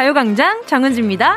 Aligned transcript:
가요광장 0.00 0.62
정은지입니다. 0.64 1.36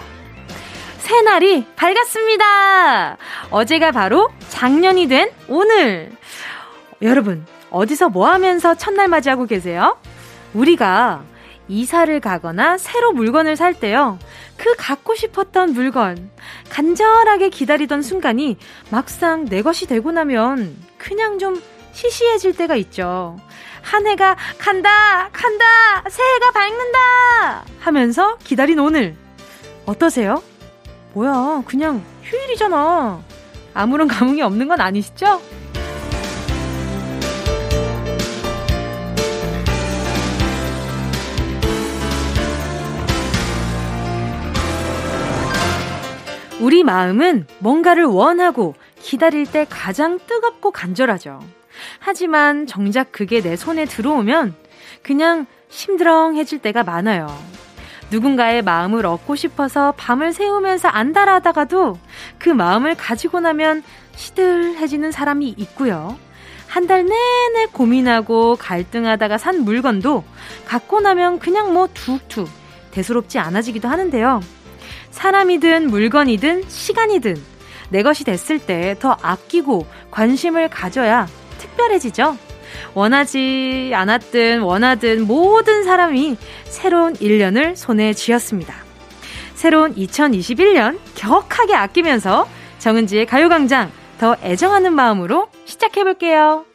새날이 1.00 1.66
밝았습니다. 1.76 3.18
어제가 3.50 3.92
바로 3.92 4.30
작년이 4.48 5.10
된 5.10 5.30
오늘. 5.50 6.14
여러분, 7.02 7.46
어디서 7.72 8.08
뭐 8.08 8.30
하면서 8.30 8.74
첫날 8.74 9.10
맞이하고 9.10 9.48
계세요? 9.48 9.98
우리가 10.54 11.26
이사를 11.68 12.18
가거나 12.22 12.78
새로 12.78 13.12
물건을 13.12 13.58
살 13.58 13.74
때요. 13.74 14.18
그 14.56 14.74
갖고 14.78 15.14
싶었던 15.14 15.74
물건, 15.74 16.32
간절하게 16.70 17.50
기다리던 17.50 18.02
순간이 18.02 18.56
막상 18.90 19.44
내 19.44 19.62
것이 19.62 19.88
되고 19.88 20.14
나면 20.14 20.78
그냥 20.98 21.38
좀 21.38 21.62
시시해질 21.92 22.56
때가 22.56 22.78
있죠. 22.78 23.38
한 23.84 24.08
해가 24.08 24.36
간다, 24.58 25.30
간다, 25.32 26.04
새해가 26.10 26.52
밝는다! 26.52 27.66
하면서 27.80 28.38
기다린 28.38 28.80
오늘. 28.80 29.16
어떠세요? 29.86 30.42
뭐야, 31.14 31.62
그냥 31.68 32.04
휴일이잖아. 32.24 33.22
아무런 33.76 34.08
감흥이 34.08 34.42
없는 34.42 34.68
건 34.68 34.82
아니시죠? 34.82 35.42
우리 46.62 46.84
마음은 46.84 47.46
뭔가를 47.60 48.06
원하고 48.06 48.74
기다릴 49.02 49.46
때 49.46 49.68
가장 49.70 50.18
뜨겁고 50.26 50.72
간절하죠. 50.72 51.42
하지만 52.00 52.68
정작 52.68 53.12
그게 53.12 53.42
내 53.42 53.56
손에 53.56 53.86
들어오면 53.86 54.56
그냥 55.02 55.46
심드렁해질 55.70 56.60
때가 56.60 56.84
많아요. 56.84 57.28
누군가의 58.12 58.62
마음을 58.62 59.06
얻고 59.06 59.36
싶어서 59.36 59.94
밤을 59.98 60.34
새우면서 60.34 60.88
안달하다가도 60.88 61.98
그 62.38 62.50
마음을 62.50 62.96
가지고 62.96 63.40
나면 63.40 63.84
시들해지는 64.16 65.12
사람이 65.12 65.56
있고요. 65.58 66.18
한 66.68 66.88
달 66.88 67.06
내내 67.06 67.68
고민하고 67.72 68.56
갈등하다가 68.56 69.38
산 69.38 69.64
물건도 69.64 70.24
갖고 70.66 71.02
나면 71.02 71.38
그냥 71.40 71.72
뭐 71.74 71.88
툭툭 71.94 72.50
대수롭지 72.92 73.38
않아지기도 73.40 73.88
하는데요. 73.88 74.42
사람이든 75.12 75.90
물건이든 75.90 76.64
시간이든 76.68 77.36
내 77.90 78.02
것이 78.02 78.24
됐을 78.24 78.58
때 78.60 78.96
더 79.00 79.16
아끼고 79.22 79.86
관심을 80.10 80.70
가져야 80.70 81.28
특별해지죠. 81.64 82.38
원하지 82.94 83.92
않았든 83.94 84.62
원하든 84.62 85.26
모든 85.26 85.84
사람이 85.84 86.38
새로운 86.66 87.14
1년을 87.14 87.76
손에 87.76 88.14
쥐었습니다. 88.14 88.74
새로운 89.56 89.96
2021년 89.96 91.00
격하게 91.16 91.74
아끼면서 91.76 92.48
정은지의 92.80 93.26
가요광장 93.26 93.92
더 94.20 94.36
애정하는 94.44 94.94
마음으로 94.94 95.48
시작해볼게요. 95.66 96.66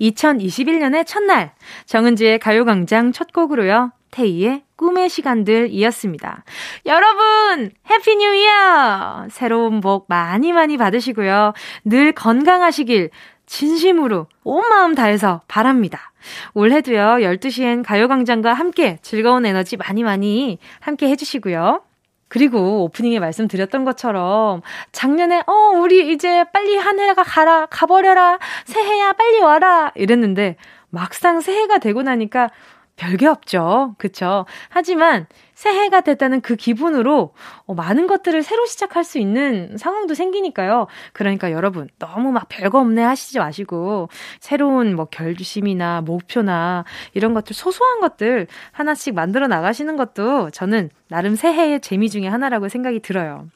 2021년의 0.00 1.06
첫날, 1.06 1.54
정은지의 1.86 2.40
가요광장 2.40 3.12
첫 3.12 3.32
곡으로요. 3.32 3.92
태희의 4.10 4.62
꿈의 4.76 5.08
시간들이었습니다. 5.08 6.44
여러분, 6.86 7.70
Happy 7.88 8.16
New 8.16 8.34
Year! 8.34 9.26
새로운 9.30 9.80
복 9.80 10.06
많이 10.08 10.52
많이 10.52 10.76
받으시고요. 10.76 11.54
늘 11.84 12.12
건강하시길 12.12 13.10
진심으로 13.52 14.28
온 14.44 14.68
마음 14.70 14.94
다해서 14.94 15.42
바랍니다. 15.46 16.12
올해도요, 16.54 17.18
12시엔 17.20 17.84
가요광장과 17.84 18.54
함께 18.54 18.96
즐거운 19.02 19.44
에너지 19.44 19.76
많이 19.76 20.02
많이 20.02 20.58
함께 20.80 21.10
해주시고요. 21.10 21.82
그리고 22.28 22.84
오프닝에 22.84 23.20
말씀드렸던 23.20 23.84
것처럼 23.84 24.62
작년에 24.92 25.42
어 25.46 25.52
우리 25.76 26.14
이제 26.14 26.44
빨리 26.54 26.78
한 26.78 26.98
해가 26.98 27.22
가라 27.24 27.66
가버려라 27.66 28.38
새해야 28.64 29.12
빨리 29.12 29.40
와라 29.40 29.92
이랬는데 29.96 30.56
막상 30.88 31.42
새해가 31.42 31.76
되고 31.76 32.00
나니까 32.00 32.48
별게 32.96 33.26
없죠. 33.26 33.94
그쵸? 33.98 34.46
하지만 34.70 35.26
새해가 35.62 36.00
됐다는 36.00 36.40
그 36.40 36.56
기분으로 36.56 37.34
어, 37.66 37.74
많은 37.74 38.08
것들을 38.08 38.42
새로 38.42 38.66
시작할 38.66 39.04
수 39.04 39.18
있는 39.18 39.76
상황도 39.78 40.14
생기니까요. 40.14 40.88
그러니까 41.12 41.52
여러분, 41.52 41.88
너무 42.00 42.32
막 42.32 42.48
별거 42.48 42.80
없네 42.80 43.00
하시지 43.00 43.38
마시고, 43.38 44.08
새로운 44.40 44.96
뭐 44.96 45.04
결심이나 45.04 46.00
목표나 46.00 46.84
이런 47.14 47.32
것들, 47.32 47.54
소소한 47.54 48.00
것들 48.00 48.48
하나씩 48.72 49.14
만들어 49.14 49.46
나가시는 49.46 49.96
것도 49.96 50.50
저는 50.50 50.90
나름 51.06 51.36
새해의 51.36 51.80
재미 51.80 52.10
중에 52.10 52.26
하나라고 52.26 52.68
생각이 52.68 52.98
들어요. 52.98 53.46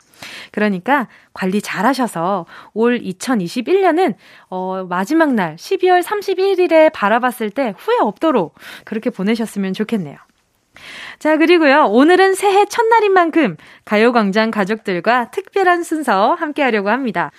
그러니까 0.52 1.08
관리 1.34 1.60
잘 1.60 1.86
하셔서 1.86 2.46
올 2.72 3.00
2021년은 3.00 4.14
어, 4.48 4.86
마지막 4.88 5.34
날 5.34 5.56
12월 5.56 6.04
31일에 6.04 6.92
바라봤을 6.92 7.50
때 7.50 7.74
후회 7.76 7.98
없도록 7.98 8.54
그렇게 8.84 9.10
보내셨으면 9.10 9.72
좋겠네요. 9.72 10.18
자, 11.18 11.36
그리고요. 11.38 11.86
오늘은 11.86 12.34
새해 12.34 12.64
첫날인 12.66 13.12
만큼 13.12 13.56
가요광장 13.84 14.50
가족들과 14.50 15.30
특별한 15.30 15.82
순서 15.82 16.34
함께 16.34 16.62
하려고 16.62 16.90
합니다. 16.90 17.30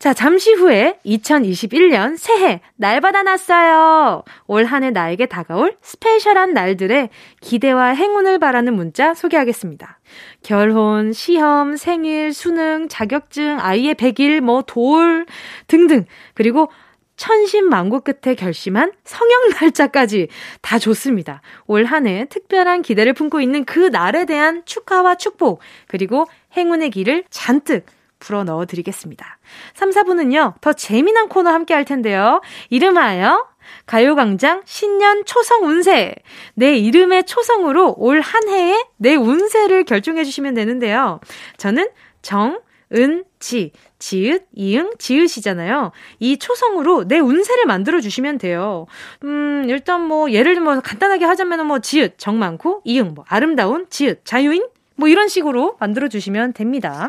자, 0.00 0.12
잠시 0.12 0.52
후에 0.52 0.98
2021년 1.06 2.16
새해 2.16 2.60
날 2.74 3.00
받아놨어요. 3.00 4.24
올 4.48 4.64
한 4.64 4.82
해 4.82 4.90
나에게 4.90 5.26
다가올 5.26 5.76
스페셜한 5.80 6.52
날들의 6.54 7.10
기대와 7.40 7.90
행운을 7.94 8.40
바라는 8.40 8.74
문자 8.74 9.14
소개하겠습니다. 9.14 10.00
결혼, 10.42 11.12
시험, 11.12 11.76
생일, 11.76 12.32
수능, 12.34 12.88
자격증, 12.88 13.58
아이의 13.60 13.94
100일, 13.94 14.40
뭐, 14.40 14.62
돌 14.62 15.24
등등. 15.68 16.04
그리고 16.34 16.68
천신만고 17.16 18.00
끝에 18.00 18.34
결심한 18.34 18.92
성형 19.04 19.50
날짜까지 19.60 20.28
다 20.60 20.78
좋습니다. 20.78 21.40
올 21.66 21.84
한 21.84 22.06
해 22.06 22.26
특별한 22.28 22.82
기대를 22.82 23.12
품고 23.12 23.40
있는 23.40 23.64
그 23.64 23.78
날에 23.78 24.24
대한 24.24 24.62
축하와 24.64 25.16
축복, 25.16 25.60
그리고 25.88 26.26
행운의 26.56 26.90
길을 26.90 27.24
잔뜩 27.30 27.86
불어 28.18 28.44
넣어 28.44 28.66
드리겠습니다. 28.66 29.38
3, 29.74 29.90
4분은요, 29.90 30.54
더 30.60 30.72
재미난 30.72 31.28
코너 31.28 31.50
함께 31.50 31.74
할 31.74 31.84
텐데요. 31.84 32.40
이름하여 32.70 33.46
가요광장 33.86 34.62
신년 34.64 35.24
초성 35.24 35.64
운세. 35.64 36.14
내 36.54 36.76
이름의 36.76 37.24
초성으로 37.24 37.94
올 37.98 38.20
한 38.20 38.48
해의 38.48 38.84
내 38.96 39.14
운세를 39.16 39.84
결정해 39.84 40.22
주시면 40.24 40.54
되는데요. 40.54 41.20
저는 41.56 41.88
정, 42.22 42.60
은, 42.94 43.24
지, 43.38 43.72
지읒, 43.98 44.46
이응, 44.54 44.92
지읒이잖아요. 44.98 45.92
이 46.18 46.36
초성으로 46.38 47.06
내 47.08 47.18
운세를 47.18 47.66
만들어 47.66 48.00
주시면 48.00 48.38
돼요. 48.38 48.86
음, 49.24 49.64
일단 49.68 50.02
뭐, 50.02 50.30
예를 50.30 50.54
들면 50.54 50.82
간단하게 50.82 51.24
하자면 51.24 51.66
뭐, 51.66 51.78
지읒, 51.78 52.18
정 52.18 52.38
많고, 52.38 52.82
이응, 52.84 53.14
뭐, 53.14 53.24
아름다운, 53.28 53.86
지읒, 53.90 54.24
자유인? 54.24 54.66
뭐 54.96 55.08
이런 55.08 55.28
식으로 55.28 55.76
만들어 55.80 56.08
주시면 56.08 56.52
됩니다. 56.52 57.08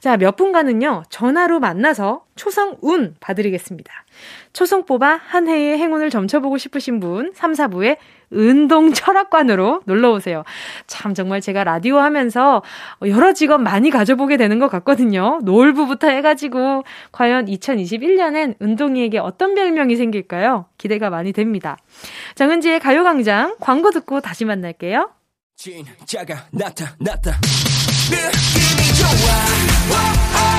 자, 0.00 0.16
몇 0.16 0.36
분간은요, 0.36 1.04
전화로 1.08 1.60
만나서 1.60 2.24
초성 2.36 2.76
운 2.80 3.14
봐드리겠습니다. 3.20 3.92
초성 4.52 4.84
뽑아 4.84 5.20
한 5.24 5.48
해의 5.48 5.78
행운을 5.78 6.10
점쳐보고 6.10 6.58
싶으신 6.58 7.00
분, 7.00 7.32
3, 7.34 7.52
4부에 7.52 7.96
운동 8.30 8.92
철학관으로 8.92 9.82
놀러 9.84 10.12
오세요. 10.12 10.42
참, 10.86 11.14
정말 11.14 11.40
제가 11.40 11.64
라디오 11.64 11.98
하면서 11.98 12.62
여러 13.06 13.32
직업 13.32 13.60
많이 13.60 13.90
가져보게 13.90 14.36
되는 14.36 14.58
것 14.58 14.68
같거든요. 14.68 15.40
놀부부터 15.42 16.08
해가지고, 16.08 16.84
과연 17.12 17.46
2021년엔 17.46 18.56
운동이에게 18.60 19.18
어떤 19.18 19.54
별명이 19.54 19.96
생길까요? 19.96 20.66
기대가 20.78 21.10
많이 21.10 21.32
됩니다. 21.32 21.76
정은지의 22.34 22.80
가요광장 22.80 23.56
광고 23.60 23.90
듣고 23.90 24.20
다시 24.20 24.44
만날게요. 24.44 25.10
진짜가 25.56 26.44
나타났다. 26.50 27.32
느낌이 28.10 28.94
좋아. 28.94 30.55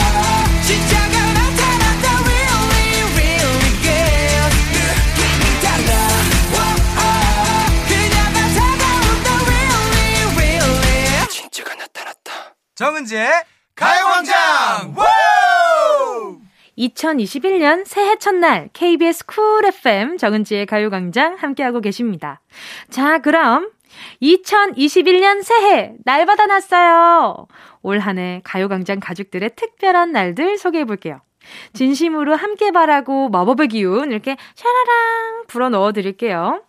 정은지의 12.78 13.28
가요광장 13.74 14.94
2021년 16.78 17.84
새해 17.88 18.18
첫날 18.20 18.70
KBS 18.72 19.26
Cool 19.26 19.66
FM 19.66 20.18
정은지의 20.18 20.68
가요광장 20.68 21.38
함께하고 21.40 21.82
계십니다. 21.82 22.40
자, 22.92 23.18
그럼 23.18 23.72
2021년 24.22 25.42
새해 25.42 25.96
날 26.06 26.28
받아놨어요. 26.28 27.48
올 27.82 27.98
한해 27.98 28.42
가요광장 28.44 29.00
가족들의 29.00 29.56
특별한 29.56 30.12
날들 30.12 30.60
소개해 30.60 30.86
볼게요. 30.86 31.20
진심으로 31.74 32.36
함께 32.36 32.70
바라고 32.70 33.30
마법의 33.30 33.70
기운 33.70 34.12
이렇게 34.12 34.38
샤라랑 34.54 35.46
불어 35.48 35.70
넣어 35.70 35.94
드릴게요. 35.94 36.64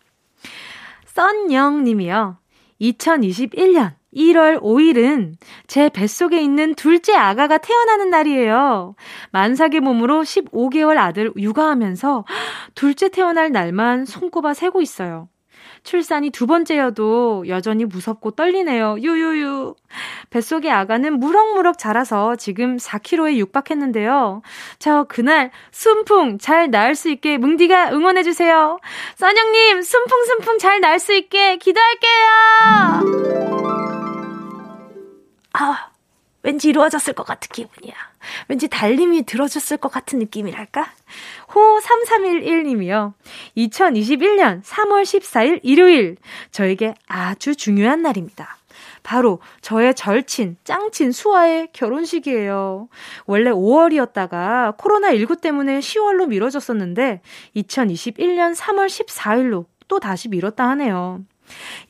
썬영 1.04 1.84
님이요. 1.84 2.38
2021년 2.80 3.97
1월 4.14 4.60
5일은 4.62 5.34
제 5.66 5.88
뱃속에 5.88 6.40
있는 6.40 6.74
둘째 6.74 7.14
아가가 7.14 7.58
태어나는 7.58 8.10
날이에요. 8.10 8.94
만삭의 9.32 9.80
몸으로 9.80 10.22
15개월 10.22 10.98
아들 10.98 11.32
육아하면서 11.36 12.24
둘째 12.74 13.08
태어날 13.08 13.52
날만 13.52 14.04
손꼽아 14.06 14.54
세고 14.54 14.80
있어요. 14.80 15.28
출산이 15.82 16.30
두 16.30 16.46
번째여도 16.46 17.44
여전히 17.48 17.84
무섭고 17.84 18.32
떨리네요. 18.32 18.96
유유유. 19.00 19.74
뱃속의 20.30 20.70
아가는 20.70 21.18
무럭무럭 21.18 21.78
자라서 21.78 22.36
지금 22.36 22.76
4kg에 22.76 23.36
육박했는데요. 23.36 24.42
저 24.78 25.04
그날 25.04 25.50
순풍 25.70 26.38
잘 26.38 26.70
나을 26.70 26.94
수 26.94 27.08
있게 27.10 27.38
뭉디가 27.38 27.92
응원해주세요. 27.92 28.78
써영님, 29.16 29.82
순풍순풍 29.82 30.58
잘 30.58 30.80
나을 30.80 30.98
수 30.98 31.14
있게 31.14 31.56
기도할게요! 31.56 32.08
아, 35.60 35.90
왠지 36.44 36.68
이루어졌을 36.68 37.14
것 37.14 37.24
같은 37.24 37.48
기분이야. 37.52 37.94
왠지 38.46 38.68
달님이 38.68 39.24
들어줬을 39.24 39.76
것 39.78 39.90
같은 39.90 40.20
느낌이랄까? 40.20 40.86
호3311님이요. 41.48 43.14
2021년 43.56 44.62
3월 44.62 45.02
14일 45.02 45.60
일요일. 45.64 46.16
저에게 46.52 46.94
아주 47.08 47.56
중요한 47.56 48.02
날입니다. 48.02 48.56
바로 49.02 49.40
저의 49.60 49.94
절친, 49.94 50.58
짱친 50.62 51.10
수아의 51.10 51.70
결혼식이에요. 51.72 52.88
원래 53.26 53.50
5월이었다가 53.50 54.76
코로나19 54.76 55.40
때문에 55.40 55.80
10월로 55.80 56.28
미뤄졌었는데 56.28 57.20
2021년 57.56 58.54
3월 58.54 58.86
14일로 58.86 59.64
또 59.88 59.98
다시 59.98 60.28
미뤘다 60.28 60.68
하네요. 60.70 61.24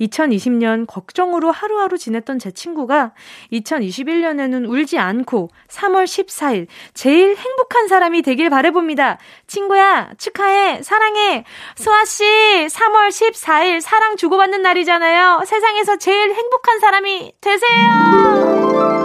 2020년 0.01 0.87
걱정으로 0.87 1.51
하루하루 1.51 1.99
지냈던 1.99 2.39
제 2.39 2.51
친구가 2.51 3.13
2021년에는 3.53 4.69
울지 4.69 4.99
않고 4.99 5.51
3월 5.69 6.05
14일 6.05 6.67
제일 6.95 7.37
행복한 7.37 7.89
사람이 7.89 8.23
되길 8.23 8.51
바래봅니다. 8.51 9.19
친구야, 9.47 10.11
축하해, 10.19 10.83
사랑해. 10.83 11.45
수아 11.77 12.05
씨, 12.05 12.25
3월 12.25 13.09
14일 13.09 13.81
사랑 13.81 14.17
주고받는 14.17 14.63
날이잖아요. 14.63 15.43
세상에서 15.47 15.97
제일 15.97 16.33
행복한 16.33 16.79
사람이 16.81 17.33
되세요! 17.41 18.98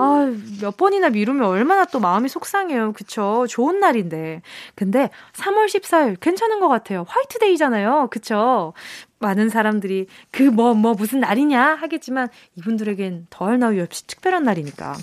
아, 0.00 0.32
몇 0.60 0.76
번이나 0.76 1.10
미루면 1.10 1.46
얼마나 1.46 1.84
또 1.84 2.00
마음이 2.00 2.28
속상해요. 2.28 2.92
그쵸? 2.92 3.46
좋은 3.48 3.78
날인데. 3.80 4.42
근데 4.74 5.10
3월 5.34 5.66
14일 5.66 6.18
괜찮은 6.20 6.60
것 6.60 6.68
같아요. 6.68 7.04
화이트데이잖아요. 7.08 8.08
그쵸? 8.10 8.72
많은 9.18 9.48
사람들이 9.48 10.06
그 10.30 10.42
뭐, 10.42 10.74
뭐, 10.74 10.92
무슨 10.94 11.20
날이냐 11.20 11.74
하겠지만 11.74 12.28
이분들에겐 12.56 13.26
더할 13.30 13.58
나위 13.58 13.80
없이 13.80 14.06
특별한 14.06 14.44
날이니까. 14.44 14.96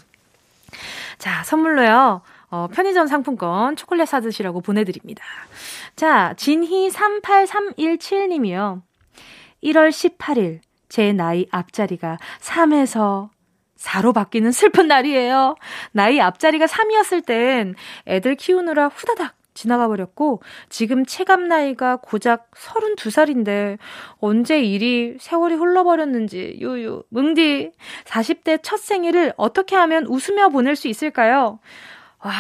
자, 1.18 1.44
선물로요. 1.44 2.22
어, 2.50 2.68
편의점 2.72 3.08
상품권 3.08 3.76
초콜릿 3.76 4.08
사드시라고 4.08 4.62
보내드립니다. 4.62 5.24
자, 5.96 6.34
진희38317님이요. 6.38 8.82
1월 9.64 9.90
18일, 9.90 10.60
제 10.88 11.12
나이 11.14 11.48
앞자리가 11.52 12.20
3에서 12.40 13.30
4로 13.78 14.14
바뀌는 14.14 14.52
슬픈 14.52 14.88
날이에요. 14.88 15.56
나이 15.92 16.20
앞자리가 16.20 16.66
3이었을 16.66 17.26
땐 17.26 17.76
애들 18.08 18.36
키우느라 18.36 18.88
후다닥 18.88 19.36
지나가 19.54 19.88
버렸고, 19.88 20.42
지금 20.70 21.04
체감 21.04 21.48
나이가 21.48 21.96
고작 21.96 22.52
32살인데, 22.52 23.80
언제 24.20 24.62
일이 24.62 25.18
세월이 25.20 25.56
흘러버렸는지, 25.56 26.60
유유. 26.62 27.04
뭉디, 27.10 27.72
40대 28.06 28.60
첫 28.62 28.80
생일을 28.80 29.34
어떻게 29.36 29.76
하면 29.76 30.06
웃으며 30.06 30.50
보낼 30.50 30.76
수 30.76 30.88
있을까요? 30.88 31.60
와, 32.24 32.34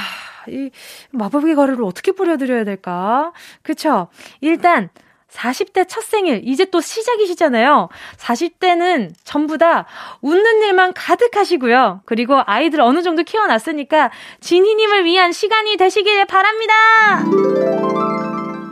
이 0.47 0.69
마법의 1.11 1.55
거리를 1.55 1.83
어떻게 1.83 2.11
뿌려드려야 2.11 2.63
될까? 2.63 3.33
그쵸? 3.63 4.09
일단, 4.39 4.89
40대 5.31 5.87
첫 5.87 6.03
생일, 6.03 6.41
이제 6.45 6.65
또 6.65 6.81
시작이시잖아요. 6.81 7.89
40대는 8.17 9.11
전부 9.23 9.57
다 9.57 9.85
웃는 10.21 10.63
일만 10.63 10.93
가득하시고요. 10.93 12.01
그리고 12.05 12.41
아이들 12.45 12.81
어느 12.81 13.01
정도 13.01 13.23
키워놨으니까 13.23 14.11
진희님을 14.39 15.05
위한 15.05 15.31
시간이 15.31 15.77
되시길 15.77 16.25
바랍니다! 16.25 17.23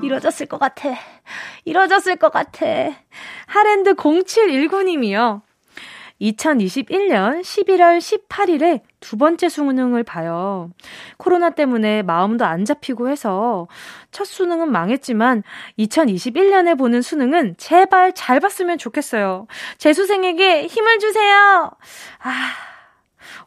이뤄졌을 0.02 0.46
것 0.46 0.60
같아. 0.60 0.96
이뤄졌을 1.66 2.16
것 2.16 2.32
같아. 2.32 2.66
하랜드 3.48 3.96
0719님이요. 3.96 5.42
2021년 6.22 7.42
11월 7.42 8.00
18일에 8.00 8.82
두 9.06 9.18
번째 9.18 9.50
수능을 9.50 10.04
봐요. 10.04 10.72
코로나 11.18 11.52
때문에 11.52 12.02
마음도 12.02 12.44
안 12.44 12.66
잡히고 12.66 13.08
해서 13.08 13.68
첫 14.10 14.26
수능은 14.26 14.72
망했지만 14.72 15.44
2021년에 15.78 16.76
보는 16.76 17.04
수능은 17.04 17.54
제발 17.60 18.14
잘 18.14 18.40
봤으면 18.40 18.80
좋겠어요. 18.80 19.46
재수생에게 19.78 20.66
힘을 20.66 20.98
주세요. 20.98 21.70
아, 22.24 22.32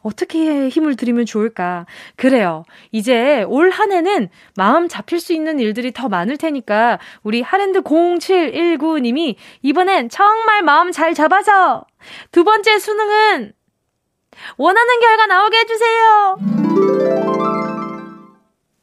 어떻게 0.01 0.69
힘을 0.69 0.95
드리면 0.95 1.25
좋을까? 1.25 1.85
그래요. 2.15 2.63
이제 2.93 3.43
올 3.43 3.69
한 3.69 3.91
해는 3.91 4.29
마음 4.55 4.87
잡힐 4.87 5.19
수 5.19 5.33
있는 5.33 5.59
일들이 5.59 5.91
더 5.91 6.07
많을 6.07 6.37
테니까 6.37 6.99
우리 7.21 7.41
하랜드 7.41 7.81
0719님이 7.81 9.35
이번엔 9.61 10.07
정말 10.07 10.63
마음 10.63 10.93
잘 10.93 11.13
잡아서 11.13 11.85
두 12.31 12.45
번째 12.45 12.79
수능은 12.79 13.53
원하는 14.57 14.99
결과 14.99 15.25
나오게 15.27 15.57
해주세요. 15.59 16.37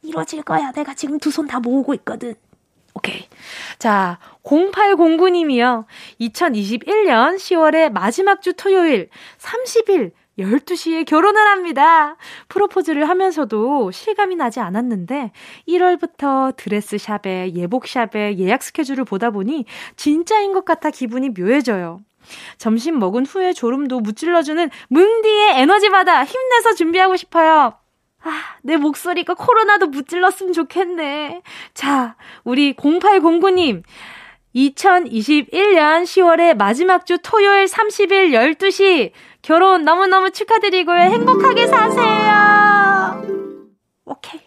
이루어질 0.03 0.43
거야. 0.43 0.70
내가 0.73 0.94
지금 0.94 1.19
두 1.19 1.31
손 1.31 1.47
다 1.47 1.61
모으고 1.61 1.94
있거든. 1.94 2.35
오케이. 2.94 3.29
자, 3.79 4.19
0809님이요. 4.44 5.85
2021년 6.20 7.37
10월의 7.37 7.91
마지막 7.93 8.41
주 8.41 8.55
토요일 8.55 9.10
30일 9.39 10.13
12시에 10.39 11.05
결혼을 11.06 11.46
합니다. 11.46 12.17
프로포즈를 12.48 13.08
하면서도 13.08 13.91
실감이 13.91 14.36
나지 14.36 14.60
않았는데 14.60 15.32
1월부터 15.69 16.55
드레스샵에 16.56 17.53
예복샵에 17.55 18.36
예약 18.39 18.63
스케줄을 18.63 19.05
보다 19.05 19.31
보니 19.31 19.65
진짜인 19.96 20.53
것 20.53 20.65
같아 20.65 20.91
기분이 20.91 21.31
묘해져요. 21.31 22.01
점심 22.59 22.99
먹은 22.99 23.27
후에 23.27 23.53
졸음도 23.53 24.01
무찔러주는 24.01 24.71
뭉디의 24.89 25.61
에너지 25.61 25.89
받아 25.89 26.25
힘내서 26.25 26.75
준비하고 26.75 27.17
싶어요. 27.17 27.75
아, 28.23 28.43
내 28.63 28.77
목소리가 28.77 29.35
코로나도 29.35 29.87
무찔렀으면 29.89 30.53
좋겠네. 30.53 31.43
자, 31.75 32.17
우리 32.45 32.75
0809님. 32.75 33.83
2021년 34.55 36.05
10월의 36.05 36.56
마지막 36.56 37.05
주 37.05 37.19
토요일 37.23 37.67
30일 37.67 38.56
12시 38.56 39.13
결혼 39.43 39.85
너무너무 39.85 40.31
축하드리고요. 40.31 40.99
행복하게 40.99 41.67
사세요. 41.67 43.23
오케이. 44.06 44.41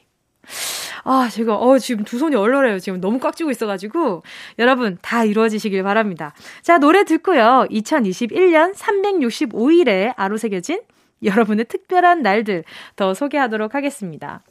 아, 1.12 1.28
제가, 1.28 1.56
어, 1.56 1.80
지금 1.80 2.04
두 2.04 2.20
손이 2.20 2.36
얼얼해요. 2.36 2.78
지금 2.78 3.01
너무 3.01 3.18
꽉 3.18 3.36
쥐고 3.36 3.50
있어가지고. 3.50 4.22
여러분, 4.60 5.00
다 5.01 5.24
이루어지시길 5.24 5.82
바랍니다. 5.82 6.36
자, 6.62 6.78
노래 6.78 7.04
듣고요. 7.04 7.66
2021년 7.72 8.75
365일에 8.75 10.13
아로 10.18 10.38
새겨진 10.38 10.82
여러분의 11.24 11.66
특별한 11.66 12.22
날들 12.22 12.63
더 12.96 13.16
소개하도록 13.16 13.74
하겠습니다. 13.74 14.44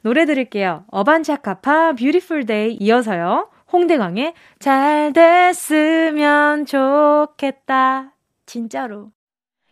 노래 0.00 0.26
들을게요. 0.26 0.86
어반자카파 0.88 1.92
Beautiful 1.92 2.46
Day 2.46 2.74
이어서요. 2.80 3.48
홍대광의 3.72 4.34
잘 4.58 5.12
됐으면 5.12 6.66
좋겠다. 6.66 8.12
진짜로. 8.44 9.12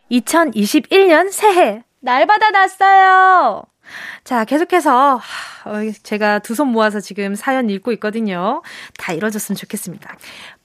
2021년 0.09 1.29
새해 1.29 1.83
날 1.99 2.25
받아놨어요. 2.25 3.70
자, 4.23 4.45
계속해서 4.45 5.15
어, 5.65 5.71
제가 6.03 6.39
두 6.39 6.53
손 6.55 6.67
모아서 6.69 6.99
지금 6.99 7.35
사연 7.35 7.69
읽고 7.69 7.91
있거든요. 7.93 8.61
다 8.97 9.13
이뤄졌으면 9.13 9.55
좋겠습니다. 9.57 10.15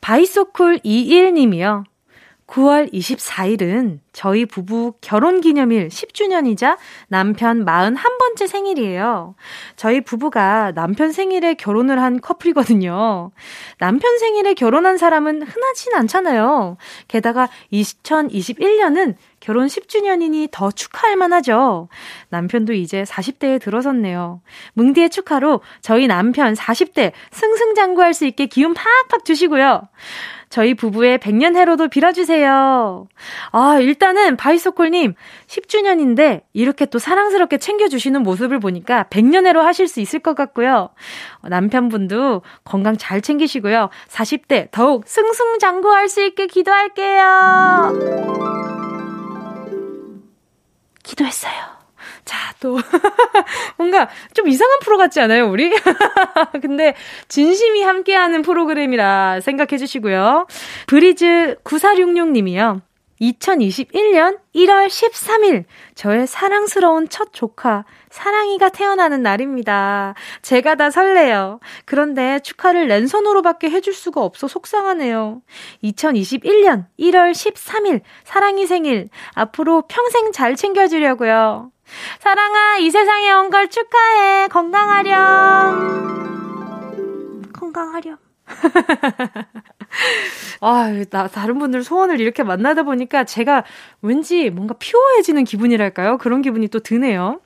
바이소쿨 0.00 0.78
21님이요. 0.84 1.84
9월 2.46 2.92
24일은 2.92 3.98
저희 4.12 4.46
부부 4.46 4.94
결혼 5.00 5.40
기념일 5.40 5.88
10주년이자 5.88 6.78
남편 7.08 7.64
41번째 7.64 8.46
생일이에요. 8.46 9.34
저희 9.74 10.00
부부가 10.00 10.72
남편 10.72 11.12
생일에 11.12 11.54
결혼을 11.54 12.00
한 12.00 12.20
커플이거든요. 12.20 13.32
남편 13.78 14.18
생일에 14.18 14.54
결혼한 14.54 14.96
사람은 14.96 15.42
흔하진 15.42 15.94
않잖아요. 15.94 16.76
게다가 17.08 17.48
2021년은 17.72 19.16
결혼 19.40 19.66
10주년이니 19.66 20.48
더 20.50 20.70
축하할 20.70 21.16
만하죠. 21.16 21.88
남편도 22.30 22.72
이제 22.72 23.02
40대에 23.02 23.60
들어섰네요. 23.60 24.40
뭉디의 24.74 25.10
축하로 25.10 25.60
저희 25.80 26.06
남편 26.06 26.54
40대 26.54 27.12
승승장구할 27.32 28.14
수 28.14 28.24
있게 28.24 28.46
기운 28.46 28.72
팍팍 28.72 29.24
주시고요. 29.24 29.88
저희 30.56 30.72
부부의 30.72 31.18
100년 31.18 31.54
해로도 31.54 31.88
빌어주세요. 31.88 33.08
아, 33.52 33.78
일단은 33.78 34.38
바이소콜님 34.38 35.12
10주년인데 35.48 36.44
이렇게 36.54 36.86
또 36.86 36.98
사랑스럽게 36.98 37.58
챙겨주시는 37.58 38.22
모습을 38.22 38.58
보니까 38.58 39.04
100년 39.10 39.46
해로 39.46 39.60
하실 39.60 39.86
수 39.86 40.00
있을 40.00 40.18
것 40.18 40.34
같고요. 40.34 40.88
남편분도 41.42 42.40
건강 42.64 42.96
잘 42.96 43.20
챙기시고요. 43.20 43.90
40대 44.08 44.70
더욱 44.70 45.06
승승장구할 45.06 46.08
수 46.08 46.24
있게 46.24 46.46
기도할게요. 46.46 47.92
기도했어요. 51.02 51.75
자, 52.26 52.52
또, 52.60 52.76
뭔가 53.78 54.08
좀 54.34 54.48
이상한 54.48 54.80
프로 54.80 54.98
같지 54.98 55.20
않아요, 55.20 55.48
우리? 55.48 55.70
근데, 56.60 56.94
진심이 57.28 57.82
함께하는 57.82 58.42
프로그램이라 58.42 59.40
생각해 59.40 59.78
주시고요. 59.78 60.46
브리즈 60.88 61.56
9466님이요. 61.64 62.82
2021년 63.20 64.38
1월 64.54 64.88
13일, 64.88 65.64
저의 65.94 66.26
사랑스러운 66.26 67.08
첫 67.08 67.32
조카, 67.32 67.84
사랑이가 68.10 68.68
태어나는 68.70 69.22
날입니다. 69.22 70.14
제가 70.42 70.74
다 70.74 70.90
설레요. 70.90 71.60
그런데 71.86 72.40
축하를 72.40 72.88
랜선으로밖에 72.88 73.70
해줄 73.70 73.94
수가 73.94 74.22
없어 74.22 74.48
속상하네요. 74.48 75.40
2021년 75.84 76.86
1월 76.98 77.32
13일, 77.32 78.02
사랑이 78.24 78.66
생일, 78.66 79.08
앞으로 79.34 79.84
평생 79.88 80.32
잘 80.32 80.56
챙겨주려고요. 80.56 81.70
사랑아, 82.20 82.78
이 82.78 82.90
세상에 82.90 83.30
온 83.32 83.50
걸 83.50 83.68
축하해. 83.68 84.48
건강하렴. 84.48 85.92
건강하렴. 87.52 88.16
아, 90.60 90.92
나 91.10 91.26
다른 91.28 91.58
분들 91.58 91.82
소원을 91.84 92.20
이렇게 92.20 92.42
만나다 92.42 92.82
보니까 92.84 93.24
제가 93.24 93.64
왠지 94.02 94.50
뭔가 94.50 94.74
피오해지는 94.78 95.44
기분이랄까요? 95.44 96.18
그런 96.18 96.42
기분이 96.42 96.68
또 96.68 96.80
드네요. 96.80 97.40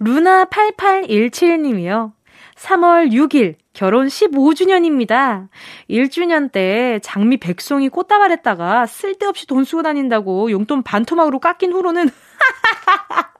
루나8817님이요. 0.00 2.12
3월 2.56 3.10
6일 3.12 3.54
결혼 3.72 4.06
15주년입니다. 4.06 5.48
1주년 5.90 6.52
때 6.52 7.00
장미 7.02 7.38
백송이 7.38 7.88
꽃다발 7.88 8.30
했다가 8.32 8.86
쓸데없이 8.86 9.46
돈 9.46 9.64
쓰고 9.64 9.82
다닌다고 9.82 10.50
용돈 10.50 10.82
반토막으로 10.82 11.38
깎인 11.40 11.72
후로는 11.72 12.10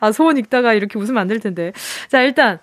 아, 0.00 0.12
소원 0.12 0.36
읽다가 0.38 0.74
이렇게 0.74 0.98
웃으면 0.98 1.20
안 1.20 1.28
될 1.28 1.40
텐데. 1.40 1.72
자, 2.08 2.22
일단 2.22 2.58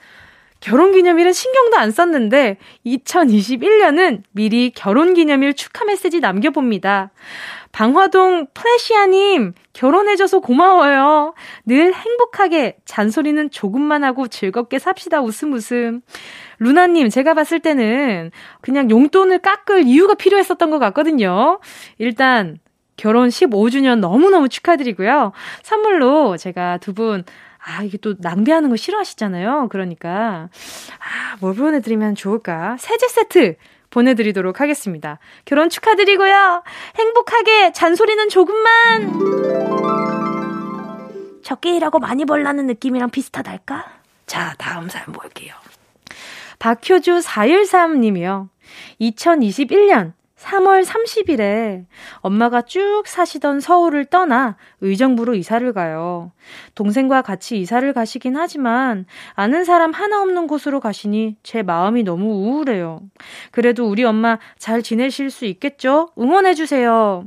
결혼기념일은 0.60 1.32
신경도 1.32 1.78
안 1.78 1.92
썼는데 1.92 2.58
2021년은 2.86 4.24
미리 4.32 4.72
결혼기념일 4.72 5.54
축하 5.54 5.86
메시지 5.86 6.20
남겨봅니다. 6.20 7.12
방화동 7.72 8.48
플래시아님, 8.54 9.54
결혼해줘서 9.74 10.39
고마워요. 10.39 11.34
늘 11.66 11.94
행복하게 11.94 12.78
잔소리는 12.86 13.51
조금만 13.51 14.04
하고 14.04 14.28
즐겁게 14.28 14.80
삽시다. 14.80 15.22
웃음 15.22 15.54
웃음. 15.54 16.01
루나님, 16.58 17.10
제가 17.10 17.36
봤을 17.36 17.60
때는 17.60 18.32
그냥 18.62 18.89
용돈을 18.89 19.39
깎을 19.39 19.84
이유가 19.86 20.16
필요했었던 20.16 20.70
것 20.72 20.80
같거든요. 20.80 21.60
일단, 22.00 22.58
결혼 23.00 23.29
15주년 23.29 24.00
너무너무 24.00 24.50
축하드리고요. 24.50 25.32
선물로 25.63 26.36
제가 26.36 26.79
두 26.79 26.94
분, 26.94 27.24
아, 27.58 27.82
이게 27.82 27.98
또 27.98 28.15
낭비하는 28.20 28.70
거 28.70 28.75
싫어하시잖아요. 28.75 29.70
그러니까, 29.72 30.50
아, 31.00 31.38
뭘 31.39 31.56
보내 31.56 31.79
드리면 31.79 32.15
좋을까? 32.15 32.75
세제 32.77 33.08
세트! 33.08 33.56
보내드리도록 33.89 34.60
하겠습니다. 34.60 35.18
결혼 35.46 35.70
축하드리고요. 35.70 36.63
행복하게 36.96 37.72
잔소리는 37.72 38.27
조금만! 38.27 39.13
적게 41.41 41.77
일하고 41.77 42.00
많이 42.00 42.25
벌라는 42.25 42.68
느낌이랑 42.68 43.12
비슷하달까? 43.12 43.94
자, 44.25 44.56
다음 44.58 44.89
사연 44.89 45.06
볼게요. 45.13 45.56
박효주 46.60 47.20
413님이요. 47.20 48.50
2021년 49.00 50.19
3월 50.39 50.86
30일에 50.86 51.86
엄마가 52.19 52.62
쭉 52.62 53.03
사시던 53.05 53.60
서울을 53.60 54.05
떠나 54.05 54.55
의정부로 54.81 55.36
이사를 55.36 55.72
가요. 55.74 56.31
동생과 56.75 57.22
같이 57.22 57.60
이사를 57.60 57.91
가시긴 57.93 58.38
하지만 58.38 59.05
아는 59.34 59.65
사람 59.65 59.91
하나 59.91 60.22
없는 60.22 60.48
곳으로 60.48 60.79
가시니 60.79 61.36
제 61.43 61.62
마음이 61.62 62.03
너무 62.03 62.25
우울해요. 62.25 63.01
그래도 63.51 63.88
우리 63.88 64.03
엄마 64.03 64.39
잘 64.58 64.81
지내실 64.81 65.29
수 65.29 65.46
있겠죠? 65.46 66.10
응원해주세요. 66.17 67.25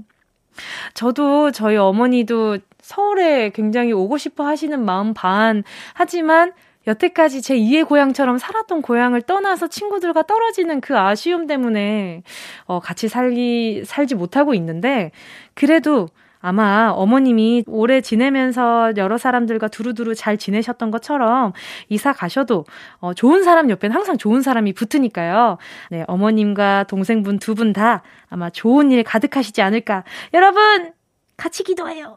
저도 0.95 1.51
저희 1.51 1.77
어머니도 1.77 2.59
서울에 2.81 3.51
굉장히 3.51 3.93
오고 3.93 4.19
싶어 4.19 4.45
하시는 4.47 4.83
마음 4.85 5.15
반, 5.15 5.63
하지만 5.95 6.53
여태까지 6.87 7.43
제 7.43 7.57
2의 7.57 7.87
고향처럼 7.87 8.39
살았던 8.39 8.83
고향을 8.83 9.23
떠나서 9.23 9.69
친구들과 9.69 10.23
떨어지는 10.23 10.81
그 10.81 10.99
아쉬움 10.99 11.47
때문에 11.47 12.23
어, 12.65 12.81
같이 12.81 13.09
살기, 13.09 13.85
살지 13.87 14.15
못하고 14.17 14.55
있는데, 14.55 15.13
그래도 15.55 16.09
아마 16.45 16.91
어머님이 16.95 17.63
오래 17.69 18.01
지내면서 18.01 18.95
여러 18.97 19.17
사람들과 19.17 19.69
두루두루 19.69 20.17
잘 20.17 20.37
지내셨던 20.37 20.91
것처럼 20.91 21.53
이사 21.89 22.13
가셔도 22.13 22.65
어, 22.99 23.15
좋은 23.15 23.45
사람 23.45 23.71
옆엔 23.71 23.93
항상 23.93 24.19
좋은 24.19 24.43
사람이 24.43 24.73
붙으니까요. 24.73 25.59
네, 25.91 26.05
어머님과 26.09 26.85
동생분 26.89 27.39
두 27.39 27.55
분 27.55 27.73
다 27.73 28.03
아마 28.29 28.51
좋은 28.51 28.91
일 28.91 29.05
가득하시지 29.05 29.63
않을까. 29.63 30.03
여러분, 30.35 30.93
같이 31.37 31.63
기도해요. 31.63 32.17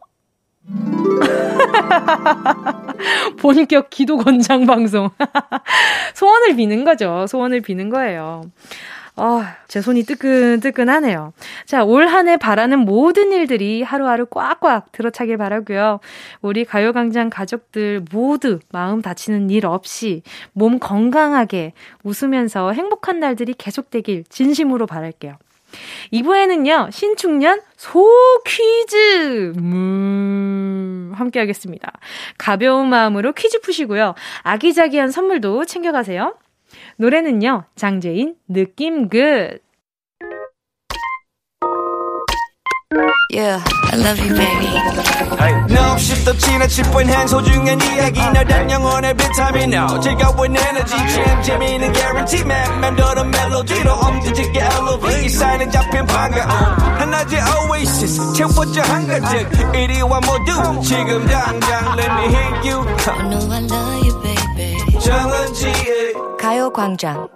본격 3.40 3.90
기도 3.90 4.18
권장 4.18 4.66
방송. 4.66 5.10
소원을 6.16 6.56
비는 6.56 6.84
거죠. 6.84 7.26
소원을 7.28 7.62
비는 7.62 7.90
거예요. 7.90 8.44
아, 9.18 9.56
제 9.70 9.80
손이 9.80 10.04
뜨끈뜨끈하네요. 10.04 11.32
자, 11.66 11.86
올 11.86 12.06
한 12.10 12.28
해 12.28 12.36
바라는 12.36 12.80
모든 12.80 13.32
일들이 13.32 13.82
하루하루 13.82 14.26
꽉꽉 14.26 14.92
들어차길 14.92 15.38
바라고요. 15.38 16.02
우리 16.42 16.66
가요광장 16.66 17.30
가족들 17.30 18.04
모두 18.12 18.60
마음 18.74 19.02
다치는 19.02 19.50
일 19.52 19.68
없이 19.68 20.22
몸 20.52 20.80
건강하게 20.80 21.72
웃으면서 22.04 22.74
행복한 22.74 23.22
날들이 23.22 23.54
계속되길 23.58 24.26
진심으로 24.28 24.86
바랄게요. 24.86 25.38
2부에는요, 26.14 26.92
신축년 26.92 27.62
소 27.78 28.06
퀴즈! 28.46 29.54
음, 29.58 31.12
함께 31.16 31.40
하겠습니다. 31.40 31.94
가벼운 32.38 32.90
마음으로 32.90 33.34
퀴즈 33.34 33.62
푸시고요. 33.62 34.16
아기자기한 34.44 35.12
선물도 35.12 35.66
챙겨가세요. 35.66 36.36
노래는요, 36.98 37.66
장재인, 37.76 38.36
느낌 38.48 39.10
굿! 39.10 39.60
Yeah, 43.34 43.62
I 43.96 43.98
love 43.98 44.20
you, 44.20 44.36
baby. 44.36 45.74
No, 45.74 45.94
없이 45.94 46.26
또 46.26 46.36
지나칠 46.38 46.84
뻔한 46.92 47.26
소중한 47.30 47.80
이야기 47.80 48.20
너란 48.20 48.70
영혼의 48.70 49.16
비타민 49.16 49.74
No 49.74 50.00
즐거운 50.02 50.54
에너지 50.54 50.98
참 50.98 51.42
재미있는 51.42 51.94
guarantee 51.94 52.42
man 52.42 52.80
맘대로 52.82 53.24
멜로디로 53.24 53.94
엄지짓게 53.94 54.60
elevate 54.60 55.26
이 55.26 55.30
사인은 55.30 55.72
잡힌 55.72 56.06
반가움 56.08 56.50
하나의 56.50 57.40
oasis 57.72 58.34
채워져 58.34 58.82
한가득 58.82 59.74
이리와 59.74 60.20
모두 60.20 60.82
지금 60.82 61.26
당장 61.28 61.98
let 61.98 62.12
me 62.12 62.26
hit 62.36 62.70
you 62.70 62.86
I 63.08 63.30
know 63.30 63.50
I 63.50 63.64
love 63.64 64.04
you, 64.04 64.22
baby 64.22 65.00
정은지의 65.00 66.14
가요광장 66.38 67.30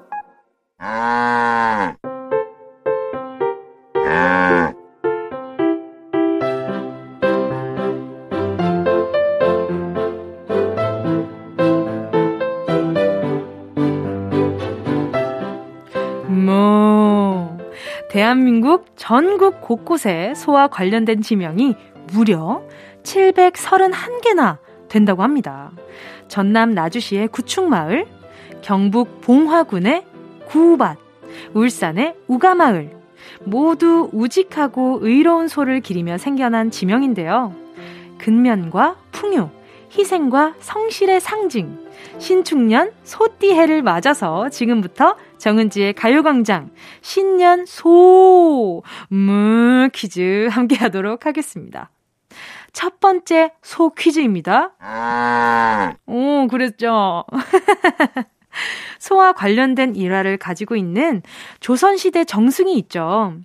대한민국 18.10 18.86
전국 18.96 19.62
곳곳에 19.62 20.34
소와 20.36 20.68
관련된 20.68 21.22
지명이 21.22 21.76
무려 22.12 22.64
731개나 23.04 24.58
된다고 24.90 25.24
합니다. 25.24 25.72
전남 26.28 26.72
나주시의 26.72 27.28
구축마을, 27.30 28.08
경북 28.62 29.22
봉화군의 29.22 30.06
구밭, 30.48 30.98
울산의 31.54 32.16
우가마을, 32.28 32.98
모두 33.44 34.10
우직하고 34.12 35.00
의로운 35.02 35.48
소를 35.48 35.80
기리며 35.82 36.18
생겨난 36.18 36.72
지명인데요. 36.72 37.54
근면과 38.18 38.98
풍요, 39.12 39.52
희생과 39.98 40.56
성실의 40.60 41.22
상징, 41.22 41.80
신축년 42.18 42.92
소띠해를 43.04 43.82
맞아서 43.82 44.50
지금부터 44.50 45.16
정은지의 45.40 45.94
가요광장 45.94 46.72
신년 47.02 47.66
소, 47.66 48.84
무 49.10 49.90
퀴즈 49.94 50.48
함께 50.52 50.76
하도록 50.76 51.26
하겠습니다. 51.26 51.90
첫 52.72 53.00
번째 53.00 53.52
소 53.64 53.90
퀴즈입니다. 53.90 54.74
오, 56.06 56.48
그랬죠. 56.48 57.26
소와 59.00 59.34
관련된 59.34 59.96
일화를 59.96 60.38
가지고 60.38 60.76
있는 60.76 61.22
조선시대 61.60 62.26
정승이 62.26 62.78
있죠. 62.80 63.36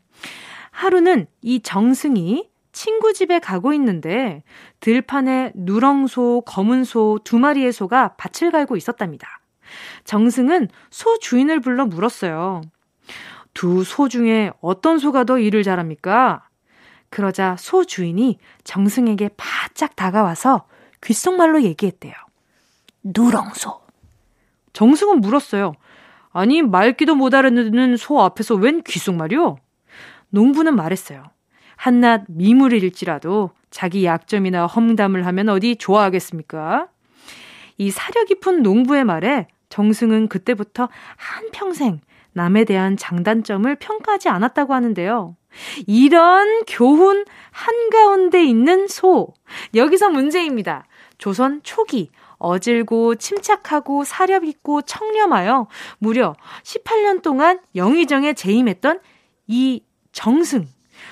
하루는 0.71 1.27
이 1.41 1.61
정승이 1.61 2.51
친구 2.73 3.13
집에 3.13 3.39
가고 3.39 3.73
있는데 3.75 4.43
들판에 4.81 5.53
누렁소, 5.55 6.43
검은소 6.45 7.21
두 7.25 7.39
마리의 7.39 7.73
소가 7.73 8.15
밭을 8.17 8.51
갈고 8.51 8.77
있었답니다. 8.77 9.41
정승은 10.05 10.69
소 10.91 11.19
주인을 11.19 11.61
불러 11.61 11.87
물었어요. 11.87 12.63
두 13.55 13.85
소 13.85 14.09
중에 14.09 14.51
어떤 14.61 14.99
소가 14.99 15.25
더 15.25 15.39
일을 15.39 15.63
잘합니까? 15.63 16.49
그러자 17.09 17.57
소 17.59 17.85
주인이 17.85 18.39
정승에게 18.65 19.31
바짝 19.37 19.95
다가와서 19.95 20.67
귓속말로 21.01 21.63
얘기했대요. 21.63 22.13
누렁소. 23.05 23.81
정승은 24.73 25.21
물었어요. 25.21 25.75
아니, 26.33 26.63
말귀도 26.63 27.15
못 27.15 27.33
알아듣는 27.33 27.97
소 27.97 28.21
앞에서 28.21 28.57
웬 28.57 28.83
귓속말이요? 28.83 29.57
농부는 30.31 30.75
말했어요. 30.75 31.23
한낱 31.77 32.25
미물일지라도 32.29 33.51
자기 33.71 34.05
약점이나 34.05 34.67
험담을 34.67 35.27
하면 35.27 35.49
어디 35.51 35.77
좋아하겠습니까? 35.77 36.89
이 37.79 37.91
사려 37.93 38.25
깊은 38.25 38.63
농부의 38.63 39.05
말에 39.05 39.47
정승은 39.75 40.29
그때부터 40.29 40.89
한평생 41.17 42.01
남에 42.33 42.65
대한 42.65 42.97
장단점을 42.97 43.75
평가하지 43.75 44.29
않았다고 44.29 44.73
하는데요. 44.73 45.37
이런 45.89 46.63
교훈 46.69 47.25
한가운데 47.51 48.45
있는 48.45 48.87
소. 48.87 49.35
여기서 49.75 50.11
문제입니다. 50.11 50.87
조선 51.19 51.61
초기 51.65 52.11
어질고 52.39 53.17
침착하고 53.17 54.05
사렵 54.05 54.45
있고 54.45 54.83
청렴하여 54.83 55.67
무려 55.99 56.37
18년 56.63 57.23
동안 57.23 57.59
영의정에 57.75 58.35
재임했던 58.35 59.01
이 59.49 59.83
정승. 60.13 60.69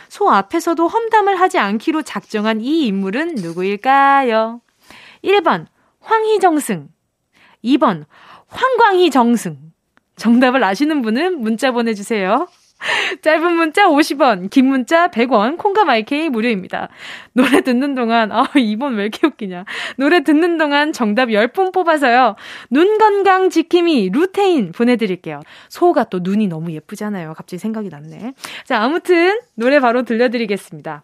소 0.09 0.31
앞에서도 0.31 0.87
험담을 0.87 1.41
하지 1.41 1.59
않기로 1.59 2.03
작정한 2.03 2.61
이 2.61 2.87
인물은 2.87 3.35
누구일까요? 3.35 4.61
1번 5.25 5.67
황희정승 5.99 6.92
2번 7.65 8.05
황광희 8.49 9.11
정승 9.11 9.73
정답을 10.17 10.63
아시는 10.63 11.03
분은 11.03 11.41
문자 11.41 11.71
보내주세요. 11.71 12.49
짧은 13.23 13.55
문자 13.55 13.87
50원, 13.89 14.51
긴 14.51 14.67
문자 14.67 15.09
100원, 15.09 15.57
콩과 15.57 15.85
마이케이 15.85 16.29
무료입니다. 16.29 16.89
노래 17.33 17.61
듣는 17.61 17.95
동안, 17.95 18.33
아, 18.33 18.49
이번 18.57 18.95
왜 18.97 19.05
이렇게 19.05 19.27
웃기냐. 19.27 19.65
노래 19.97 20.23
듣는 20.23 20.59
동안 20.59 20.93
정답 20.93 21.29
10분 21.29 21.73
뽑아서요. 21.73 22.37
눈 22.71 22.99
건강 22.99 23.51
지킴이 23.51 24.11
루테인 24.11 24.73
보내드릴게요. 24.73 25.41
소가 25.69 26.05
또 26.05 26.21
눈이 26.23 26.49
너무 26.49 26.73
예쁘잖아요. 26.73 27.35
갑자기 27.35 27.59
생각이 27.59 27.89
났네. 27.89 28.35
자, 28.65 28.83
아무튼 28.83 29.41
노래 29.55 29.81
바로 29.81 30.03
들려드리겠습니다. 30.03 31.03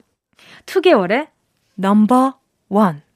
2개월의 0.66 1.28
넘버 1.76 2.38
원. 2.68 3.07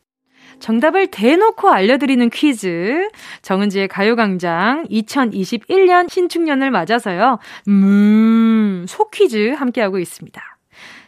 정답을 0.63 1.09
대놓고 1.09 1.69
알려드리는 1.69 2.31
퀴즈. 2.31 3.09
정은지의 3.43 3.89
가요광장 3.89 4.87
2021년 4.89 6.09
신축년을 6.09 6.71
맞아서요. 6.71 7.39
음, 7.69 8.87
소 8.89 9.11
퀴즈 9.11 9.51
함께하고 9.51 9.99
있습니다. 9.99 10.41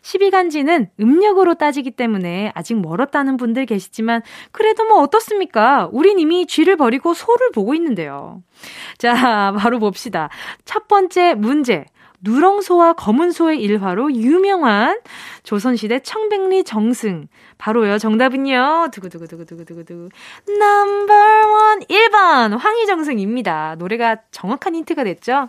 12간지는 0.02 0.88
음력으로 1.00 1.54
따지기 1.54 1.92
때문에 1.92 2.52
아직 2.54 2.78
멀었다는 2.78 3.36
분들 3.38 3.64
계시지만 3.64 4.22
그래도 4.50 4.84
뭐 4.84 5.00
어떻습니까? 5.00 5.88
우린 5.92 6.18
이미 6.18 6.46
쥐를 6.46 6.76
버리고 6.76 7.14
소를 7.14 7.50
보고 7.52 7.74
있는데요. 7.74 8.42
자, 8.98 9.54
바로 9.56 9.78
봅시다. 9.78 10.28
첫 10.64 10.88
번째 10.88 11.34
문제. 11.34 11.86
누렁소와 12.24 12.94
검은소의 12.94 13.60
일화로 13.60 14.14
유명한 14.14 14.98
조선시대 15.42 16.00
청백리 16.00 16.64
정승. 16.64 17.28
바로요. 17.58 17.98
정답은요. 17.98 18.88
두구두구두구두구두구. 18.92 20.08
넘버원 20.58 21.80
1번 21.80 22.58
황희정승입니다. 22.58 23.76
노래가 23.78 24.16
정확한 24.30 24.74
힌트가 24.74 25.04
됐죠? 25.04 25.48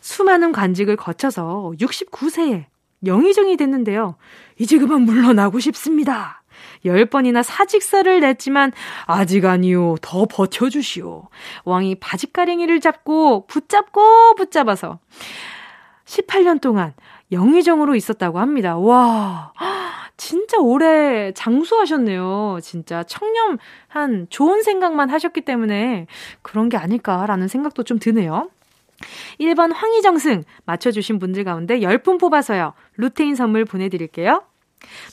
수많은 0.00 0.52
관직을 0.52 0.96
거쳐서 0.96 1.72
69세에 1.80 2.64
영의정이 3.06 3.56
됐는데요. 3.56 4.16
이제 4.58 4.78
그만 4.78 5.02
물러나고 5.02 5.60
싶습니다. 5.60 6.42
10번이나 6.84 7.42
사직서를 7.42 8.20
냈지만 8.20 8.72
아직 9.06 9.44
아니요. 9.46 9.96
더 10.02 10.26
버텨주시오. 10.26 11.28
왕이 11.64 11.96
바짓가랭이를 11.96 12.80
잡고 12.80 13.46
붙잡고 13.46 14.34
붙잡아서 14.34 14.98
18년 16.04 16.60
동안 16.60 16.94
영의정으로 17.32 17.94
있었다고 17.94 18.38
합니다. 18.38 18.76
와, 18.76 19.52
진짜 20.16 20.58
오래 20.58 21.32
장수하셨네요. 21.32 22.58
진짜 22.62 23.02
청렴한 23.04 24.28
좋은 24.30 24.62
생각만 24.62 25.10
하셨기 25.10 25.40
때문에 25.42 26.06
그런 26.42 26.68
게 26.68 26.76
아닐까라는 26.76 27.48
생각도 27.48 27.82
좀 27.82 27.98
드네요. 27.98 28.50
1번 29.40 29.72
황희정승 29.74 30.44
맞춰주신 30.66 31.18
분들 31.18 31.44
가운데 31.44 31.80
10분 31.80 32.20
뽑아서요. 32.20 32.74
루테인 32.96 33.34
선물 33.34 33.64
보내드릴게요. 33.64 34.44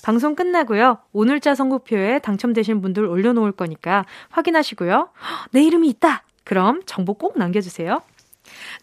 방송 0.04 0.36
끝나고요. 0.36 1.00
오늘자 1.14 1.56
선곡표에 1.56 2.20
당첨되신 2.20 2.82
분들 2.82 3.06
올려놓을 3.06 3.54
거니까 3.54 4.06
확인하시고요. 4.30 5.10
내 5.52 5.64
이름이 5.64 5.88
있다! 5.90 6.24
그럼 6.44 6.82
정보 6.86 7.14
꼭 7.14 7.38
남겨주세요. 7.38 8.02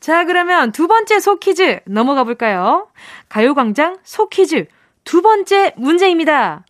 자, 0.00 0.24
그러면 0.24 0.72
두 0.72 0.86
번째 0.86 1.20
소퀴즈 1.20 1.80
넘어가 1.86 2.24
볼까요? 2.24 2.88
가요광장 3.28 3.98
소퀴즈 4.04 4.66
두 5.04 5.22
번째 5.22 5.72
문제입니다. 5.76 6.64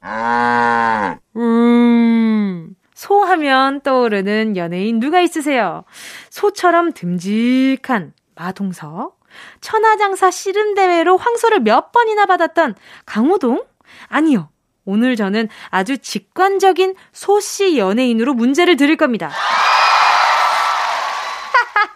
음, 1.36 2.74
소하면 2.94 3.80
떠오르는 3.80 4.56
연예인 4.56 5.00
누가 5.00 5.20
있으세요? 5.20 5.84
소처럼 6.30 6.92
듬직한 6.92 8.12
마동석, 8.34 9.18
천하장사 9.60 10.30
씨름대회로 10.30 11.16
황소를 11.16 11.60
몇 11.60 11.92
번이나 11.92 12.26
받았던 12.26 12.76
강호동? 13.06 13.64
아니요. 14.06 14.50
오늘 14.84 15.16
저는 15.16 15.48
아주 15.68 15.98
직관적인 15.98 16.94
소씨 17.12 17.76
연예인으로 17.76 18.32
문제를 18.32 18.76
드릴 18.76 18.96
겁니다. 18.96 19.30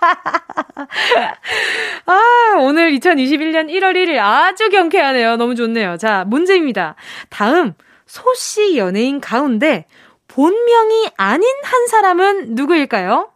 아, 2.07 2.57
오늘 2.61 2.93
2021년 2.93 3.71
1월 3.71 3.95
1일 3.95 4.19
아주 4.19 4.69
경쾌하네요. 4.71 5.37
너무 5.37 5.55
좋네요. 5.55 5.97
자, 5.97 6.25
문제입니다. 6.27 6.97
다음, 7.29 7.75
소씨 8.07 8.77
연예인 8.77 9.21
가운데 9.21 9.87
본명이 10.29 11.11
아닌 11.17 11.49
한 11.63 11.87
사람은 11.87 12.55
누구일까요? 12.55 13.31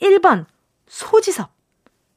1번, 0.00 0.46
소지섭. 0.86 1.50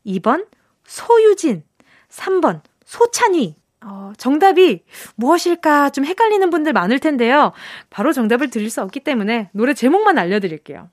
2번, 0.06 0.48
소유진. 0.86 1.64
3번, 2.10 2.62
소찬휘. 2.86 3.56
어, 3.86 4.12
정답이 4.18 4.84
무엇일까 5.16 5.92
좀 5.92 6.04
헷갈리는 6.04 6.50
분들 6.50 6.74
많을 6.74 7.00
텐데요. 7.00 7.54
바로 7.90 8.12
정답을 8.12 8.50
드릴 8.50 8.70
수 8.70 8.82
없기 8.82 9.02
때문에 9.02 9.50
노래 9.54 9.74
제목만 9.74 10.18
알려드릴게요. 10.18 10.90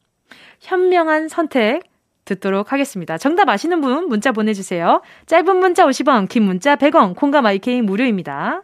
현명한 0.60 1.28
선택, 1.28 1.82
듣도록 2.24 2.72
하겠습니다. 2.72 3.18
정답 3.18 3.48
아시는 3.48 3.80
분 3.80 4.08
문자 4.08 4.32
보내주세요. 4.32 5.02
짧은 5.26 5.56
문자 5.56 5.84
50원, 5.86 6.28
긴 6.28 6.44
문자 6.44 6.76
100원, 6.76 7.14
콩과 7.16 7.42
마이케이 7.42 7.82
무료입니다. 7.82 8.62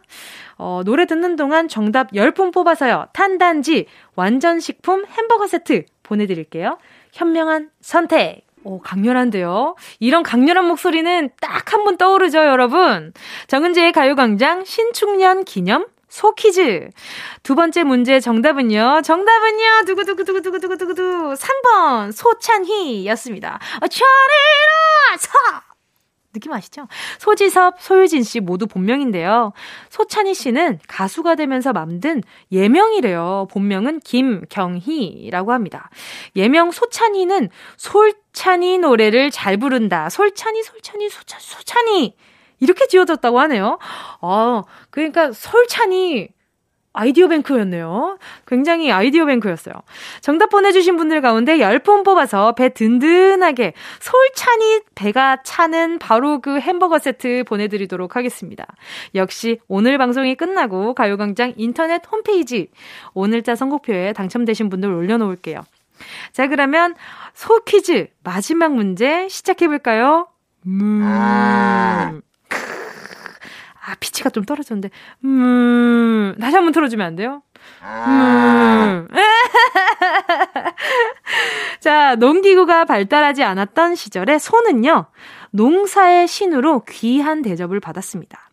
어, 0.57 0.81
노래 0.85 1.05
듣는 1.05 1.35
동안 1.35 1.67
정답 1.67 2.11
10분 2.13 2.53
뽑아서요. 2.53 3.07
탄단지 3.13 3.85
완전식품 4.15 5.05
햄버거 5.05 5.47
세트 5.47 5.85
보내드릴게요. 6.03 6.77
현명한 7.13 7.69
선택. 7.81 8.45
오, 8.63 8.79
강렬한데요? 8.79 9.75
이런 9.99 10.21
강렬한 10.21 10.65
목소리는 10.65 11.29
딱 11.41 11.73
한 11.73 11.83
번 11.83 11.97
떠오르죠, 11.97 12.37
여러분? 12.45 13.11
정은지의 13.47 13.91
가요광장 13.91 14.65
신축년 14.65 15.45
기념 15.45 15.85
소퀴즈. 16.11 16.89
두 17.41 17.55
번째 17.55 17.83
문제 17.83 18.19
정답은요. 18.19 19.01
정답은요. 19.03 19.85
두구두구두구두구두구두구. 19.87 21.33
3번 21.33 22.11
소찬희였습니다. 22.11 23.59
어, 23.81 23.87
차리라 23.87 25.17
사. 25.17 25.61
느낌 26.33 26.53
아시죠? 26.53 26.87
소지섭, 27.19 27.81
소유진 27.81 28.23
씨 28.23 28.39
모두 28.39 28.65
본명인데요. 28.67 29.51
소찬희 29.89 30.33
씨는 30.33 30.79
가수가 30.87 31.35
되면서 31.35 31.73
만든 31.73 32.23
예명이래요. 32.51 33.47
본명은 33.51 33.99
김경희라고 33.99 35.51
합니다. 35.51 35.89
예명 36.37 36.71
소찬희는 36.71 37.49
솔찬희 37.77 38.77
노래를 38.77 39.31
잘 39.31 39.57
부른다. 39.57 40.09
솔찬희, 40.09 40.63
솔찬희, 40.63 41.09
소찬, 41.09 41.39
소찬희. 41.41 42.15
이렇게 42.61 42.87
지어졌다고 42.87 43.39
하네요. 43.41 43.77
아, 44.21 44.63
그러니까 44.89 45.33
솔찬희 45.33 46.29
아이디어 46.93 47.27
뱅크였네요. 47.29 48.17
굉장히 48.45 48.91
아이디어 48.91 49.25
뱅크였어요. 49.25 49.73
정답 50.19 50.49
보내주신 50.49 50.97
분들 50.97 51.21
가운데 51.21 51.57
10분 51.57 52.03
뽑아서 52.03 52.53
배 52.53 52.69
든든하게 52.69 53.73
솔찬이 53.99 54.81
배가 54.93 55.41
차는 55.43 55.99
바로 55.99 56.41
그 56.41 56.59
햄버거 56.59 56.99
세트 56.99 57.45
보내드리도록 57.47 58.15
하겠습니다. 58.15 58.65
역시 59.15 59.59
오늘 59.67 59.97
방송이 59.97 60.35
끝나고 60.35 60.93
가요광장 60.93 61.53
인터넷 61.55 62.01
홈페이지 62.11 62.69
오늘자 63.13 63.55
선곡표에 63.55 64.13
당첨되신 64.13 64.69
분들 64.69 64.91
올려놓을게요. 64.91 65.61
자, 66.33 66.47
그러면 66.47 66.95
소 67.33 67.63
퀴즈 67.63 68.07
마지막 68.23 68.73
문제 68.73 69.29
시작해볼까요? 69.29 70.27
음. 70.65 72.21
아, 73.83 73.95
피치가 73.99 74.29
좀 74.29 74.45
떨어졌는데, 74.45 74.89
음, 75.25 76.35
다시 76.39 76.55
한번 76.55 76.71
틀어 76.71 76.87
주면 76.87 77.07
안 77.07 77.15
돼요? 77.15 77.41
음. 77.81 79.07
자, 81.79 82.15
농기구가 82.15 82.85
발달하지 82.85 83.43
않았던 83.43 83.95
시절에 83.95 84.37
소는요, 84.37 85.07
농사의 85.51 86.27
신으로 86.27 86.83
귀한 86.87 87.41
대접을 87.41 87.79
받았습니다. 87.79 88.49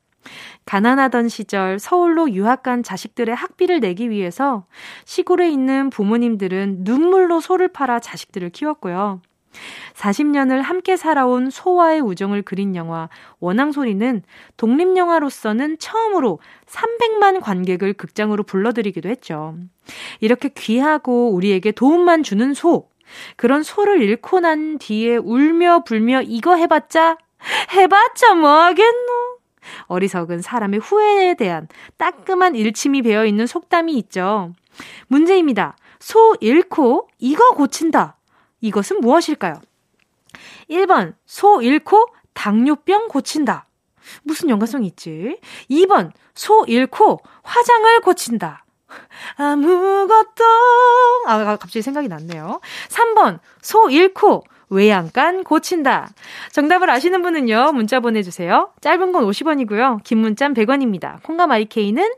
가난하던 0.65 1.29
시절 1.29 1.79
서울로 1.79 2.31
유학 2.31 2.63
간 2.63 2.83
자식들의 2.83 3.35
학비를 3.35 3.81
내기 3.81 4.11
위해서 4.11 4.67
시골에 5.07 5.49
있는 5.49 5.89
부모님들은 5.89 6.79
눈물로 6.81 7.41
소를 7.41 7.69
팔아 7.69 8.01
자식들을 8.01 8.51
키웠고요. 8.51 9.23
40년을 9.95 10.63
함께 10.63 10.97
살아온 10.97 11.51
소와의 11.51 12.01
우정을 12.01 12.43
그린 12.43 12.77
영화 12.77 13.09
원앙소리는 13.41 14.23
독립영화로서는 14.57 15.79
처음으로 15.79 16.41
300만 16.67 17.41
관객을 17.41 17.95
극장으로 17.95 18.45
불러들이기도 18.45 19.09
했죠. 19.09 19.57
이렇게 20.21 20.49
귀하고 20.51 21.31
우리에게 21.33 21.73
도움만 21.73 22.23
주는 22.23 22.55
소. 22.55 22.89
그런 23.37 23.63
소를 23.63 24.03
잃고 24.03 24.41
난 24.41 24.79
뒤에 24.79 25.17
울며 25.17 25.85
불며 25.85 26.21
이거 26.23 26.57
해봤자, 26.57 27.17
해봤자 27.73 28.35
뭐 28.35 28.51
하겠노? 28.51 29.39
어리석은 29.87 30.43
사람의 30.43 30.81
후회에 30.81 31.35
대한 31.35 31.69
따끔한 31.97 32.55
일침이 32.55 33.03
배어 33.03 33.25
있는 33.25 33.47
속담이 33.47 33.95
있죠. 33.99 34.53
문제입니다. 35.09 35.77
소 35.99 36.37
잃고 36.41 37.09
이거 37.19 37.51
고친다. 37.51 38.18
이것은 38.61 39.01
무엇일까요? 39.01 39.61
1번, 40.71 41.15
소 41.27 41.63
잃고 41.63 42.07
당뇨병 42.35 43.09
고친다. 43.09 43.67
무슨 44.23 44.49
연관성이 44.49 44.87
있지? 44.89 45.39
2번, 45.71 46.13
소 46.35 46.65
잃고 46.67 47.21
화장을 47.43 48.01
고친다. 48.01 48.65
아무것도, 49.37 50.45
아, 51.27 51.57
갑자기 51.57 51.83
생각이 51.83 52.09
났네요. 52.09 52.61
3번, 52.89 53.41
소 53.61 53.91
잃고 53.91 54.45
외양간 54.71 55.45
고친다. 55.45 56.09
정답을 56.53 56.91
아시는 56.91 57.23
분은요, 57.23 57.73
문자 57.73 58.01
보내주세요. 58.01 58.73
짧은 58.81 59.13
건 59.13 59.25
50원이고요. 59.25 60.03
긴 60.05 60.19
문자는 60.19 60.55
100원입니다. 60.55 61.23
콩감 61.23 61.51
IK는 61.53 62.13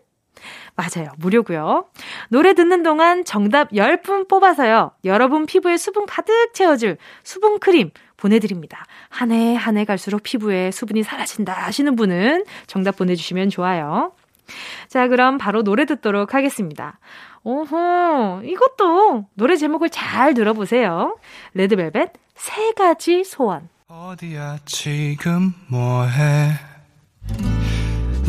맞아요. 0.80 1.10
무료고요. 1.18 1.84
노래 2.28 2.54
듣는 2.54 2.82
동안 2.82 3.24
정답 3.24 3.70
10분 3.72 4.28
뽑아서요. 4.28 4.92
여러분 5.04 5.44
피부에 5.46 5.76
수분 5.76 6.06
가득 6.06 6.52
채워줄 6.54 6.96
수분 7.22 7.58
크림 7.58 7.90
보내드립니다. 8.16 8.84
한 9.08 9.30
해 9.32 9.54
한 9.56 9.76
해 9.76 9.84
갈수록 9.84 10.22
피부에 10.22 10.70
수분이 10.70 11.02
사라진다 11.02 11.52
하시는 11.52 11.94
분은 11.96 12.44
정답 12.66 12.96
보내주시면 12.96 13.50
좋아요. 13.50 14.12
자, 14.88 15.06
그럼 15.08 15.38
바로 15.38 15.62
노래 15.62 15.84
듣도록 15.84 16.34
하겠습니다. 16.34 16.98
오호, 17.44 18.42
이것도 18.44 19.26
노래 19.34 19.56
제목을 19.56 19.90
잘 19.90 20.34
들어보세요. 20.34 21.16
레드벨벳 21.54 22.12
세 22.34 22.72
가지 22.72 23.22
소원. 23.24 23.68
어디야 23.88 24.58
지금 24.66 25.52
뭐해? 25.68 26.50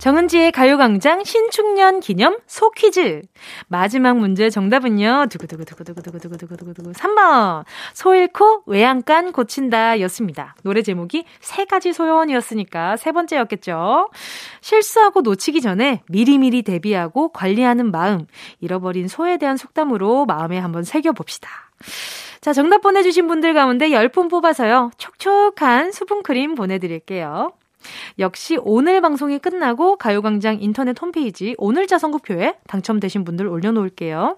정은지의 0.00 0.52
가요광장 0.52 1.24
신축년 1.24 2.00
기념 2.00 2.38
소퀴즈. 2.46 3.20
마지막 3.68 4.16
문제 4.16 4.48
정답은요. 4.48 5.26
두구두구두구두구두구두구두구두구 5.28 6.92
3번. 6.92 7.66
소 7.92 8.14
잃고 8.14 8.62
외양간 8.64 9.32
고친다 9.32 10.00
였습니다. 10.00 10.56
노래 10.62 10.80
제목이 10.80 11.26
세 11.40 11.66
가지 11.66 11.92
소원이었으니까 11.92 12.96
세 12.96 13.12
번째였겠죠. 13.12 14.08
실수하고 14.62 15.20
놓치기 15.20 15.60
전에 15.60 16.02
미리미리 16.08 16.62
대비하고 16.62 17.28
관리하는 17.32 17.90
마음. 17.90 18.24
잃어버린 18.60 19.06
소에 19.06 19.36
대한 19.36 19.58
속담으로 19.58 20.24
마음에 20.24 20.58
한번 20.58 20.82
새겨봅시다. 20.82 21.50
자, 22.40 22.54
정답 22.54 22.80
보내주신 22.80 23.26
분들 23.26 23.52
가운데 23.52 23.90
10분 23.90 24.30
뽑아서요. 24.30 24.92
촉촉한 24.96 25.92
수분크림 25.92 26.54
보내드릴게요. 26.54 27.52
역시 28.18 28.58
오늘 28.60 29.00
방송이 29.00 29.38
끝나고 29.38 29.96
가요광장 29.96 30.58
인터넷 30.60 31.00
홈페이지 31.00 31.54
오늘자 31.58 31.98
선곡표에 31.98 32.58
당첨되신 32.66 33.24
분들 33.24 33.46
올려놓을게요. 33.46 34.36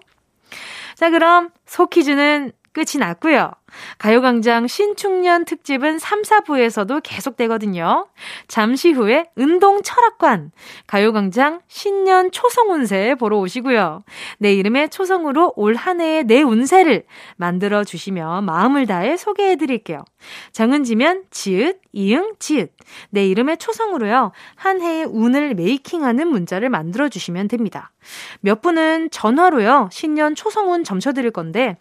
자, 0.95 1.09
그럼 1.09 1.49
소퀴즈는 1.65 2.51
끝이 2.73 2.99
났고요. 2.99 3.51
가요광장 3.97 4.67
신축년 4.67 5.45
특집은 5.45 5.99
3, 5.99 6.21
4부에서도 6.23 7.01
계속되거든요. 7.03 8.07
잠시 8.47 8.91
후에 8.91 9.29
운동 9.35 9.81
철학관, 9.81 10.51
가요광장 10.87 11.61
신년 11.67 12.31
초성 12.31 12.71
운세 12.71 13.15
보러 13.15 13.37
오시고요. 13.37 14.03
내 14.39 14.53
이름의 14.53 14.89
초성으로 14.89 15.53
올 15.55 15.83
한 15.83 15.99
해의 15.99 16.23
내 16.23 16.41
운세를 16.41 17.03
만들어 17.35 17.83
주시면 17.83 18.45
마음을 18.45 18.85
다해 18.85 19.17
소개해 19.17 19.57
드릴게요. 19.57 20.05
정은지면 20.53 21.25
지읒, 21.29 21.81
이응, 21.91 22.35
지읒. 22.39 22.71
내 23.09 23.27
이름의 23.27 23.57
초성으로요. 23.57 24.31
한 24.55 24.81
해의 24.81 25.03
운을 25.03 25.55
메이킹하는 25.55 26.27
문자를 26.27 26.69
만들어 26.69 27.09
주시면 27.09 27.49
됩니다. 27.49 27.91
몇 28.39 28.61
분은 28.61 29.09
전화로요. 29.11 29.89
신년 29.91 30.35
초성운 30.35 30.85
점쳐 30.85 31.11
드릴 31.11 31.31
건데 31.31 31.75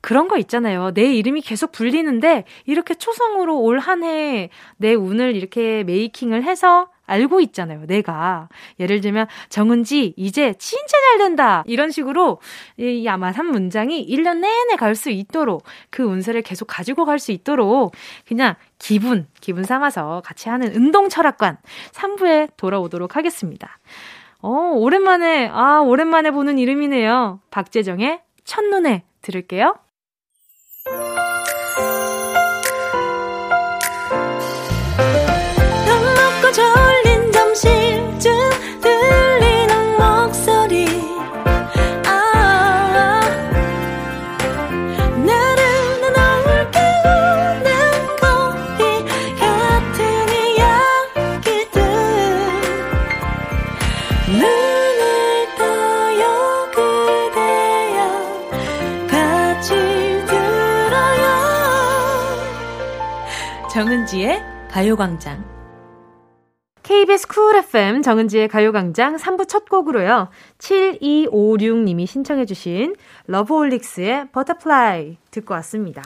그런 0.00 0.28
거 0.28 0.38
있잖아요. 0.38 0.92
내 0.94 1.12
이름이 1.14 1.40
계속 1.42 1.72
불리는데 1.72 2.44
이렇게 2.66 2.94
초성으로 2.94 3.60
올 3.60 3.78
한 3.80 4.02
해 4.04 4.50
내 4.76 4.94
운을 4.94 5.34
이렇게 5.36 5.82
메이킹을 5.84 6.44
해서 6.44 6.88
알고 7.06 7.40
있잖아요. 7.40 7.86
내가. 7.86 8.48
예를 8.78 9.00
들면 9.00 9.26
정은지 9.48 10.12
이제 10.16 10.54
진짜 10.58 10.96
잘 11.10 11.18
된다. 11.18 11.64
이런 11.66 11.90
식으로 11.90 12.38
이 12.76 13.08
아마 13.08 13.30
한 13.30 13.46
문장이 13.46 14.06
1년 14.06 14.38
내내 14.40 14.76
갈 14.76 14.94
수 14.94 15.10
있도록 15.10 15.64
그 15.90 16.02
운세를 16.04 16.42
계속 16.42 16.66
가지고 16.66 17.04
갈 17.06 17.18
수 17.18 17.32
있도록 17.32 17.92
그냥 18.26 18.54
기분 18.78 19.26
기분 19.40 19.64
삼아서 19.64 20.22
같이 20.24 20.48
하는 20.50 20.74
운동 20.74 21.08
철학관 21.08 21.56
3부에 21.92 22.50
돌아오도록 22.56 23.16
하겠습니다. 23.16 23.78
어, 24.42 24.50
오랜만에 24.76 25.48
아, 25.52 25.80
오랜만에 25.80 26.30
보는 26.30 26.58
이름이네요. 26.58 27.40
박재정의 27.50 28.20
첫눈에 28.44 29.02
들을게요. 29.22 29.74
정은지의 63.78 64.42
가요광장. 64.72 65.44
KBS 66.82 67.28
Cool 67.28 67.54
FM 67.58 68.02
정은지의 68.02 68.48
가요광장 68.48 69.14
3부 69.14 69.46
첫 69.46 69.68
곡으로요. 69.68 70.30
7256님이 70.58 72.04
신청해주신 72.04 72.96
러브홀릭스의 73.28 74.32
Butterfly 74.32 75.18
듣고 75.30 75.54
왔습니다. 75.54 76.02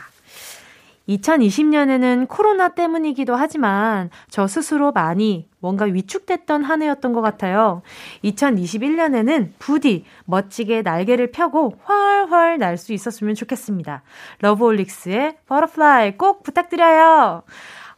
2020년에는 1.08 2.28
코로나 2.28 2.68
때문이기도 2.68 3.34
하지만 3.34 4.10
저 4.28 4.46
스스로 4.46 4.92
많이 4.92 5.48
뭔가 5.60 5.84
위축됐던 5.84 6.64
한 6.64 6.82
해였던 6.82 7.12
것 7.12 7.20
같아요. 7.20 7.82
2021년에는 8.24 9.50
부디 9.58 10.04
멋지게 10.24 10.82
날개를 10.82 11.30
펴고 11.30 11.74
훨훨 11.88 12.58
날 12.58 12.76
수 12.76 12.92
있었으면 12.92 13.34
좋겠습니다. 13.34 14.02
러브홀릭스의 14.40 15.36
Butterfly 15.46 16.16
꼭 16.16 16.42
부탁드려요. 16.42 17.42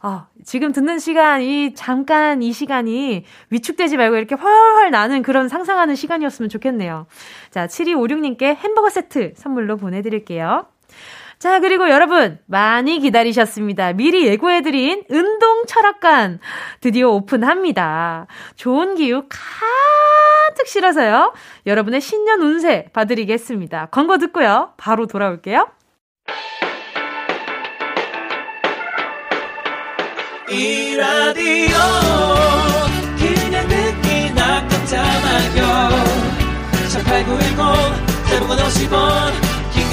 어, 0.03 0.27
지금 0.43 0.71
듣는 0.71 0.99
시간, 0.99 1.41
이 1.41 1.73
잠깐 1.73 2.43
이 2.43 2.53
시간이 2.53 3.25
위축되지 3.49 3.97
말고 3.97 4.15
이렇게 4.17 4.35
훨훨 4.35 4.91
나는 4.91 5.23
그런 5.23 5.49
상상하는 5.49 5.95
시간이었으면 5.95 6.49
좋겠네요. 6.49 7.07
자, 7.49 7.65
7256님께 7.65 8.55
햄버거 8.55 8.89
세트 8.89 9.33
선물로 9.35 9.77
보내드릴게요. 9.77 10.67
자, 11.45 11.59
그리고 11.59 11.91
여러분, 11.91 12.39
많이 12.47 12.99
기다리셨습니다. 12.99 13.93
미리 13.93 14.25
예고해드린 14.25 15.03
운동 15.11 15.65
철학관 15.67 16.39
드디어 16.81 17.11
오픈합니다. 17.11 18.25
좋은 18.55 18.95
기운 18.95 19.25
가득 19.29 20.65
실어서요. 20.65 21.35
여러분의 21.67 22.01
신년 22.01 22.41
운세 22.41 22.87
봐드리겠습니다. 22.93 23.89
광고 23.91 24.17
듣고요. 24.17 24.73
바로 24.77 25.05
돌아올게요. 25.05 25.67
이 30.49 30.95
라디오 30.95 31.77
그냥 33.19 33.67
듣기나 33.67 34.67
깜짝마요 34.67 35.89
18910 36.89 38.29
대목원 38.31 38.57
50원 38.57 39.44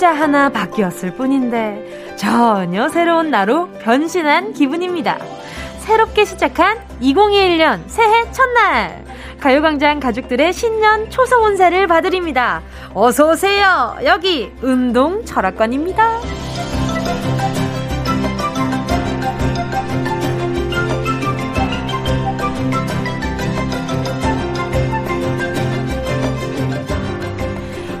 숫자 0.00 0.14
하나 0.14 0.48
바뀌었을 0.48 1.14
뿐인데 1.14 2.16
전혀 2.16 2.88
새로운 2.88 3.30
나로 3.30 3.68
변신한 3.82 4.54
기분입니다. 4.54 5.18
새롭게 5.80 6.24
시작한 6.24 6.78
2021년 7.02 7.82
새해 7.86 8.32
첫날 8.32 9.04
가요광장 9.40 10.00
가족들의 10.00 10.54
신년 10.54 11.10
초성 11.10 11.44
운세를 11.44 11.86
봐드립니다. 11.86 12.62
어서 12.94 13.32
오세요. 13.32 13.94
여기 14.02 14.50
운동 14.62 15.22
철학관입니다. 15.26 16.39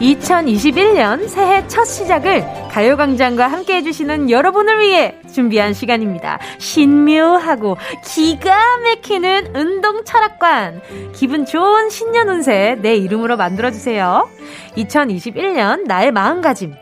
2021년 0.00 1.28
새해 1.28 1.66
첫 1.68 1.84
시작을 1.84 2.42
가요광장과 2.70 3.46
함께 3.46 3.76
해주시는 3.76 4.30
여러분을 4.30 4.80
위해 4.80 5.14
준비한 5.32 5.74
시간입니다. 5.74 6.38
신묘하고 6.58 7.76
기가 8.04 8.78
막히는 8.78 9.54
운동 9.54 10.02
철학관. 10.04 10.80
기분 11.12 11.44
좋은 11.44 11.90
신년 11.90 12.30
운세 12.30 12.78
내 12.80 12.96
이름으로 12.96 13.36
만들어주세요. 13.36 14.28
2021년 14.76 15.86
나의 15.86 16.12
마음가짐. 16.12 16.74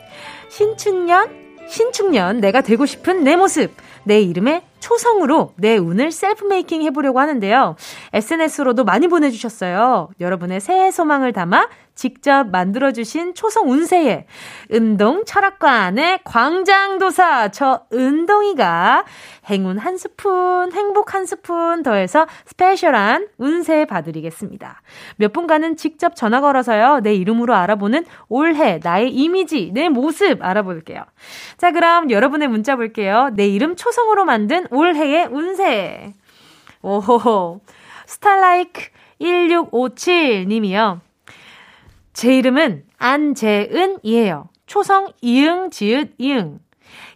신춘년, 0.49 1.29
신축년 1.67 2.39
내가 2.39 2.61
되고 2.61 2.85
싶은 2.85 3.23
내 3.25 3.35
모습. 3.35 3.71
내 4.03 4.21
이름에 4.21 4.63
초성으로 4.79 5.51
내 5.57 5.77
운을 5.77 6.11
셀프 6.11 6.45
메이킹 6.45 6.81
해보려고 6.83 7.19
하는데요. 7.19 7.75
SNS로도 8.13 8.85
많이 8.85 9.07
보내주셨어요. 9.07 10.09
여러분의 10.19 10.61
새해 10.61 10.89
소망을 10.89 11.33
담아 11.33 11.67
직접 11.99 12.45
만들어주신 12.47 13.33
초성 13.33 13.69
운세에 13.69 14.25
운동 14.69 15.25
철학관의 15.25 16.21
광장도사 16.23 17.49
저 17.49 17.81
은동이가 17.91 19.03
행운 19.49 19.77
한 19.77 19.97
스푼, 19.97 20.71
행복 20.71 21.13
한 21.13 21.25
스푼 21.25 21.83
더해서 21.83 22.25
스페셜한 22.45 23.27
운세 23.37 23.83
봐드리겠습니다. 23.83 24.81
몇 25.17 25.33
분간은 25.33 25.75
직접 25.75 26.15
전화 26.15 26.39
걸어서요. 26.39 27.01
내 27.01 27.13
이름으로 27.15 27.53
알아보는 27.53 28.05
올해 28.29 28.79
나의 28.81 29.11
이미지, 29.11 29.71
내 29.73 29.89
모습 29.89 30.41
알아볼게요. 30.41 31.03
자, 31.57 31.73
그럼 31.73 32.11
여러분의 32.11 32.47
문자 32.47 32.77
볼게요. 32.77 33.29
내 33.33 33.45
이름 33.45 33.75
초성으로 33.75 34.23
만든 34.23 34.67
올해의 34.71 35.27
운세. 35.29 36.13
오호. 36.81 37.59
스타라이크 38.05 38.83
1657 39.19 40.47
님이요. 40.47 41.01
제 42.13 42.37
이름은 42.37 42.83
안재은이에요. 42.97 44.49
초성 44.65 45.11
이응, 45.21 45.69
지읒, 45.69 46.13
이응. 46.17 46.59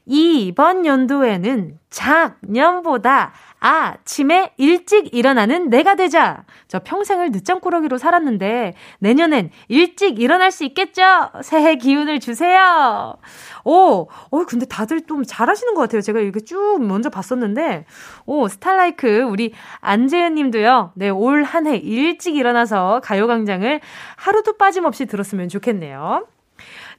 이번 0.06 0.86
연도에는 0.86 1.80
작년보다 1.90 3.34
아 3.66 3.96
침에 4.04 4.52
일찍 4.58 5.16
일어나는 5.16 5.70
내가 5.70 5.96
되자. 5.96 6.44
저 6.68 6.80
평생을 6.80 7.32
늦잠꾸러기로 7.32 7.98
살았는데 7.98 8.74
내년엔 9.00 9.52
일찍 9.70 10.20
일어날 10.20 10.52
수 10.52 10.66
있겠죠? 10.66 11.02
새해 11.44 11.76
기운을 11.78 12.20
주세요. 12.20 13.16
오, 13.64 14.10
어, 14.32 14.46
근데 14.46 14.66
다들 14.66 15.06
좀 15.08 15.24
잘하시는 15.26 15.76
것 15.76 15.82
같아요. 15.82 16.02
제가 16.02 16.20
이렇게 16.20 16.42
쭉 16.42 16.80
먼저 16.82 17.10
봤었는데, 17.10 17.86
오, 18.26 18.50
스타라이크, 18.50 19.22
우리 19.22 19.54
안재현 19.80 20.34
님도요, 20.36 20.92
네, 20.96 21.08
올 21.10 21.44
한 21.46 21.66
해 21.68 21.78
일찍 21.78 22.36
일어나서 22.36 23.00
가요광장을 23.02 23.80
하루도 24.18 24.58
빠짐없이 24.58 25.06
들었으면 25.06 25.48
좋겠네요. 25.48 26.28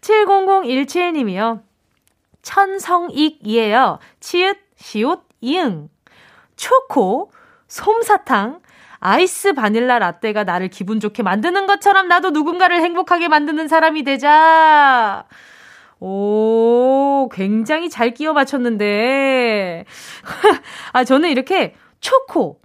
70017 0.01 1.13
님이요. 1.13 1.61
천성익이에요. 2.43 3.99
치읓, 4.21 4.57
시옷, 4.77 5.21
이응. 5.43 5.89
초코, 6.57 7.31
솜사탕, 7.69 8.61
아이스 9.01 9.53
바닐라 9.53 9.99
라떼가 9.99 10.45
나를 10.45 10.69
기분 10.69 10.99
좋게 10.99 11.23
만드는 11.23 11.67
것처럼 11.67 12.09
나도 12.09 12.31
누군가를 12.31 12.81
행복하게 12.81 13.29
만드는 13.29 13.69
사람이 13.69 14.03
되자. 14.03 15.27
오, 16.01 17.29
굉장히 17.33 17.91
잘 17.91 18.15
끼워 18.15 18.33
맞췄는데. 18.33 19.85
아, 20.93 21.05
저는 21.05 21.31
이렇게 21.31 21.75
초코, 22.01 22.61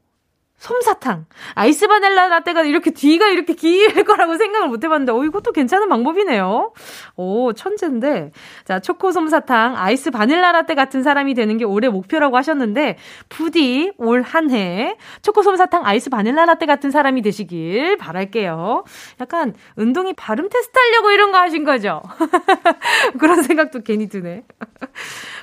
솜사탕, 0.60 1.26
아이스 1.56 1.88
바닐라 1.88 2.28
라떼가 2.28 2.64
이렇게 2.64 2.92
뒤가 2.92 3.28
이렇게 3.30 3.54
길 3.54 4.04
거라고 4.04 4.38
생각을 4.38 4.68
못 4.68 4.84
해봤는데, 4.84 5.12
어, 5.14 5.24
이것도 5.24 5.54
괜찮은 5.54 5.88
방법이네요. 5.90 6.74
오, 7.16 7.54
천재인데. 7.54 8.32
자, 8.66 8.80
초코 8.80 9.12
솜사탕, 9.12 9.78
아이스 9.78 10.12
바닐라 10.12 10.52
라떼 10.52 10.76
같은 10.76 11.02
사람이 11.02 11.34
되는 11.34 11.58
게 11.58 11.64
올해 11.66 11.88
목표라고 11.90 12.36
하셨는데, 12.38 12.98
부디 13.30 13.92
올 13.98 14.22
한 14.22 14.52
해 14.52 14.96
초코 15.22 15.44
솜사탕, 15.44 15.86
아이스 15.86 16.10
바닐라 16.10 16.46
라떼 16.46 16.66
같은 16.66 16.92
사람이 16.92 17.22
되시길 17.22 17.98
바랄게요. 17.98 18.84
약간 19.22 19.54
운동이 19.78 20.14
발음 20.14 20.50
테스트 20.50 20.78
하려고 20.78 21.12
이런 21.12 21.32
거 21.32 21.38
하신 21.40 21.64
거죠? 21.64 22.02
그런 23.20 23.42
생각도 23.44 23.82
괜히 23.82 24.10
드네. 24.10 24.44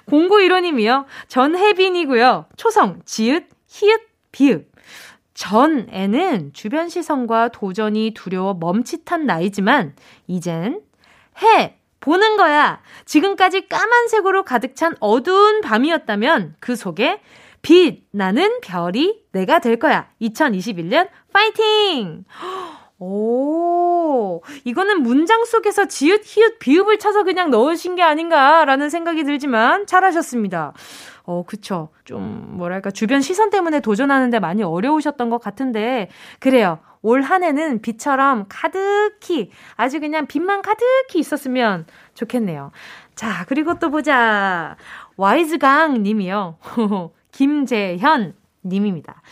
0915님이요. 0.08 1.04
전 1.28 1.56
혜빈이고요. 1.56 2.46
초성, 2.56 3.00
지읒, 3.04 3.48
히읗, 3.68 4.00
비읍. 4.32 4.75
전에는 5.36 6.52
주변 6.54 6.88
시선과 6.88 7.48
도전이 7.48 8.14
두려워 8.14 8.54
멈칫한 8.54 9.26
나이지만 9.26 9.94
이젠 10.26 10.80
해 11.42 11.76
보는 12.00 12.36
거야. 12.36 12.80
지금까지 13.04 13.68
까만색으로 13.68 14.44
가득 14.44 14.74
찬 14.74 14.94
어두운 14.98 15.60
밤이었다면 15.60 16.56
그 16.58 16.74
속에 16.74 17.20
빛 17.60 18.04
나는 18.12 18.60
별이 18.60 19.24
내가 19.32 19.58
될 19.58 19.78
거야. 19.78 20.08
2021년 20.22 21.08
파이팅! 21.32 22.24
오, 22.98 24.40
이거는 24.64 25.02
문장 25.02 25.44
속에서 25.44 25.86
지읒, 25.86 26.22
히읗, 26.24 26.58
비읍을 26.60 26.98
쳐서 26.98 27.24
그냥 27.24 27.50
넣으신 27.50 27.94
게 27.94 28.02
아닌가라는 28.02 28.88
생각이 28.88 29.24
들지만 29.24 29.86
잘하셨습니다. 29.86 30.72
어, 31.26 31.42
그쵸. 31.44 31.88
좀, 32.04 32.56
뭐랄까, 32.56 32.90
주변 32.90 33.20
시선 33.20 33.50
때문에 33.50 33.80
도전하는데 33.80 34.38
많이 34.38 34.62
어려우셨던 34.62 35.28
것 35.28 35.38
같은데, 35.40 36.08
그래요. 36.40 36.78
올 37.02 37.22
한 37.22 37.44
해는 37.44 37.82
빛처럼 37.82 38.46
가득히, 38.48 39.50
아주 39.76 40.00
그냥 40.00 40.26
빛만 40.26 40.62
가득히 40.62 41.18
있었으면 41.18 41.86
좋겠네요. 42.14 42.70
자, 43.14 43.44
그리고 43.48 43.78
또 43.78 43.90
보자. 43.90 44.76
와이즈강 45.16 46.02
님이요. 46.02 46.58
김재현 47.32 48.34
님입니다. 48.64 49.22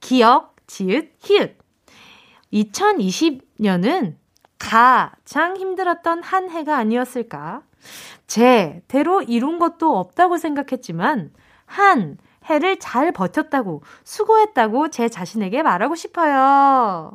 기억, 0.00 0.56
지읒, 0.66 1.12
히읗. 1.20 1.58
2020년은 2.52 4.16
가장 4.58 5.56
힘들었던 5.56 6.22
한 6.22 6.50
해가 6.50 6.76
아니었을까? 6.76 7.62
제 8.30 8.80
대로 8.86 9.22
이룬 9.22 9.58
것도 9.58 9.98
없다고 9.98 10.38
생각했지만, 10.38 11.32
한 11.66 12.16
해를 12.48 12.78
잘 12.78 13.10
버텼다고, 13.10 13.82
수고했다고 14.04 14.90
제 14.90 15.08
자신에게 15.08 15.64
말하고 15.64 15.96
싶어요. 15.96 17.10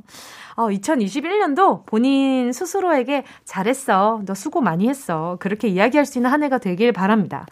어, 0.57 0.67
2021년도 0.67 1.85
본인 1.85 2.51
스스로에게 2.51 3.23
잘했어. 3.45 4.23
너 4.25 4.33
수고 4.33 4.59
많이 4.59 4.89
했어. 4.89 5.37
그렇게 5.39 5.69
이야기할 5.69 6.05
수 6.05 6.17
있는 6.17 6.29
한 6.29 6.43
해가 6.43 6.57
되길 6.57 6.91
바랍니다. 6.91 7.45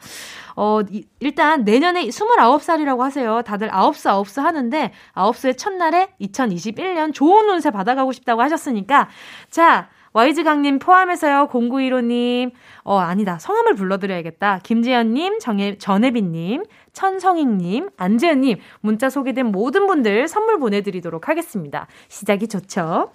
어, 0.57 0.81
일단 1.21 1.63
내년에 1.63 2.05
29살이라고 2.05 2.99
하세요. 2.99 3.43
다들 3.43 3.69
9수, 3.69 4.25
9수 4.25 4.41
하는데, 4.41 4.91
9수의 5.15 5.57
첫날에 5.57 6.09
2021년 6.19 7.13
좋은 7.13 7.47
운세 7.47 7.71
받아가고 7.71 8.11
싶다고 8.11 8.41
하셨으니까, 8.41 9.07
자, 9.49 9.87
와이즈 10.13 10.43
강님 10.43 10.77
포함해서요, 10.77 11.47
0915님, 11.47 12.51
어, 12.83 12.97
아니다. 12.99 13.39
성함을 13.39 13.73
불러드려야겠다. 13.73 14.59
김지연님, 14.61 15.39
정혜, 15.39 15.77
전혜빈님, 15.77 16.63
천성익님, 16.93 17.89
안재현님, 17.97 18.59
문자 18.81 19.09
소개된 19.09 19.47
모든 19.47 19.87
분들 19.87 20.27
선물 20.27 20.59
보내드리도록 20.59 21.29
하겠습니다. 21.29 21.87
시작이 22.09 22.47
좋죠? 22.47 23.11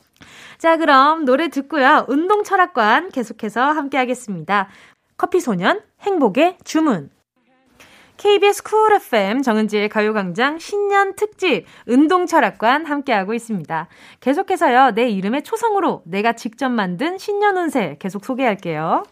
자, 0.59 0.77
그럼 0.77 1.25
노래 1.25 1.49
듣고요. 1.49 2.05
운동 2.09 2.43
철학관 2.43 3.11
계속해서 3.11 3.63
함께 3.63 3.97
하겠습니다. 3.97 4.69
커피 5.17 5.39
소년, 5.41 5.81
행복의 6.01 6.59
주문. 6.65 7.11
KBS 8.19 8.65
Cool 8.65 8.93
FM 8.95 9.43
정은지의 9.43 9.89
가요광장 9.89 10.59
신년 10.59 11.15
특집 11.15 11.67
운동철학관 11.87 12.85
함께하고 12.85 13.33
있습니다. 13.33 13.89
계속해서요, 14.21 14.91
내 14.91 15.09
이름의 15.09 15.45
초성으로 15.45 16.03
내가 16.05 16.33
직접 16.33 16.69
만든 16.69 17.17
신년 17.17 17.57
운세 17.57 17.97
계속 18.01 18.25
소개할게요. 18.25 19.05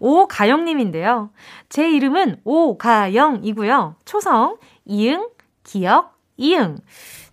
오가영님인데요. 0.00 1.30
제 1.68 1.88
이름은 1.88 2.40
오가영이고요. 2.42 3.96
초성, 4.04 4.58
이응, 4.84 5.28
기억, 5.62 6.16
이응. 6.36 6.76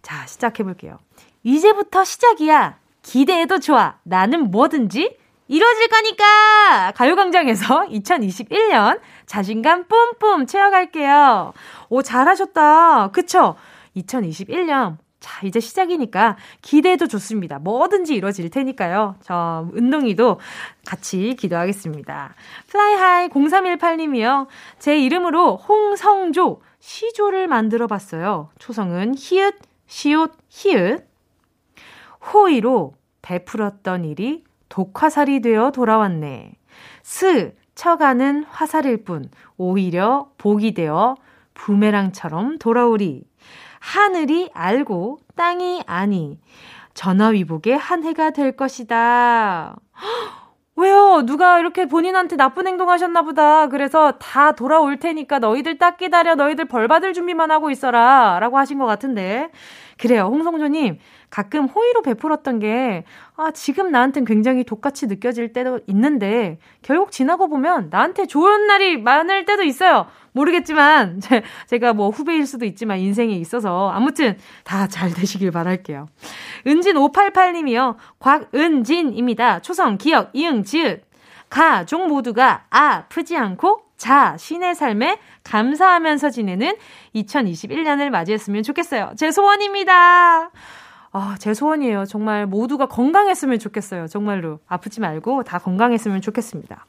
자, 0.04 0.26
시작해볼게요. 0.28 1.00
이제부터 1.44 2.04
시작이야. 2.04 2.78
기대해도 3.02 3.60
좋아. 3.60 3.98
나는 4.04 4.52
뭐든지 4.52 5.18
이뤄질 5.48 5.88
거니까! 5.90 6.92
가요광장에서 6.96 7.88
2021년 7.90 9.00
자신감 9.26 9.86
뿜뿜 9.88 10.48
채워갈게요. 10.48 11.54
오, 11.90 12.02
잘하셨다. 12.02 13.10
그쵸? 13.12 13.56
2021년. 13.96 14.98
자, 15.20 15.46
이제 15.46 15.60
시작이니까 15.60 16.38
기대도 16.62 17.08
좋습니다. 17.08 17.58
뭐든지 17.60 18.14
이루어질 18.14 18.50
테니까요. 18.50 19.16
저, 19.22 19.68
운동이도 19.74 20.40
같이 20.86 21.36
기도하겠습니다. 21.40 22.34
플라이하이 22.68 23.30
0318님이요. 23.30 24.48
제 24.78 25.00
이름으로 25.00 25.58
홍성조, 25.58 26.62
시조를 26.80 27.48
만들어 27.48 27.88
봤어요. 27.88 28.50
초성은 28.60 29.16
히읗, 29.18 29.56
시옷, 29.88 30.34
히읗. 30.50 31.08
호의로 32.34 32.94
베풀었던 33.24 34.06
일이 34.06 34.44
독화살이 34.76 35.40
되어 35.40 35.72
돌아왔네. 35.72 36.52
스, 37.02 37.56
쳐가는 37.76 38.44
화살일 38.50 39.06
뿐, 39.06 39.30
오히려 39.56 40.28
복이 40.38 40.74
되어 40.74 41.16
부메랑처럼 41.54 42.58
돌아오리. 42.58 43.24
하늘이 43.80 44.50
알고 44.54 45.20
땅이 45.38 45.84
아니. 45.88 46.42
전화위복의 46.94 47.78
한 47.78 48.04
해가 48.04 48.32
될 48.32 48.58
것이다. 48.58 49.78
왜요? 50.78 51.22
누가 51.26 51.58
이렇게 51.60 51.86
본인한테 51.86 52.36
나쁜 52.36 52.68
행동 52.68 52.90
하셨나 52.90 53.22
보다. 53.22 53.68
그래서 53.68 54.12
다 54.20 54.52
돌아올 54.52 54.98
테니까 54.98 55.40
너희들 55.40 55.78
딱 55.78 55.96
기다려. 55.96 56.36
너희들 56.36 56.66
벌 56.66 56.90
받을 56.90 57.14
준비만 57.14 57.50
하고 57.50 57.72
있어라. 57.72 58.40
라고 58.42 58.58
하신 58.58 58.80
것 58.80 58.86
같은데. 58.86 59.52
그래요. 59.98 60.24
홍성조님. 60.24 61.00
가끔 61.30 61.66
호의로 61.66 62.02
베풀었던 62.02 62.60
게, 62.60 63.04
아, 63.38 63.52
지금 63.52 63.92
나한텐 63.92 64.24
굉장히 64.26 64.64
독같이 64.64 65.08
느껴질 65.08 65.52
때도 65.52 65.82
있는데, 65.88 66.58
결국 66.82 67.12
지나고 67.12 67.50
보면 67.50 67.90
나한테 67.92 68.28
좋은 68.28 68.66
날이 68.68 68.98
많을 68.98 69.46
때도 69.46 69.64
있어요. 69.64 70.08
모르겠지만, 70.32 71.20
제, 71.68 71.80
가 71.80 71.94
뭐 71.94 72.10
후배일 72.10 72.46
수도 72.48 72.66
있지만 72.66 73.00
인생에 73.00 73.34
있어서, 73.36 73.90
아무튼 73.90 74.38
다 74.64 74.88
잘 74.88 75.12
되시길 75.14 75.52
바랄게요. 75.52 76.08
은진588님이요. 76.66 77.96
곽은진입니다. 78.20 79.60
초성, 79.62 79.98
기억, 79.98 80.30
이응, 80.34 80.64
지읒. 80.64 81.04
가족 81.50 82.08
모두가 82.08 82.66
아프지 82.70 83.38
않고 83.38 83.82
자, 83.98 84.36
신의 84.38 84.76
삶에 84.76 85.20
감사하면서 85.44 86.30
지내는 86.32 86.76
2021년을 87.16 88.10
맞이했으면 88.10 88.64
좋겠어요. 88.64 89.12
제 89.16 89.32
소원입니다. 89.32 90.52
아, 91.18 91.38
제 91.40 91.54
소원이에요. 91.54 92.04
정말 92.04 92.46
모두가 92.46 92.88
건강했으면 92.88 93.58
좋겠어요. 93.58 94.08
정말로. 94.08 94.60
아프지 94.68 95.00
말고 95.00 95.44
다 95.44 95.60
건강했으면 95.60 96.20
좋겠습니다. 96.20 96.86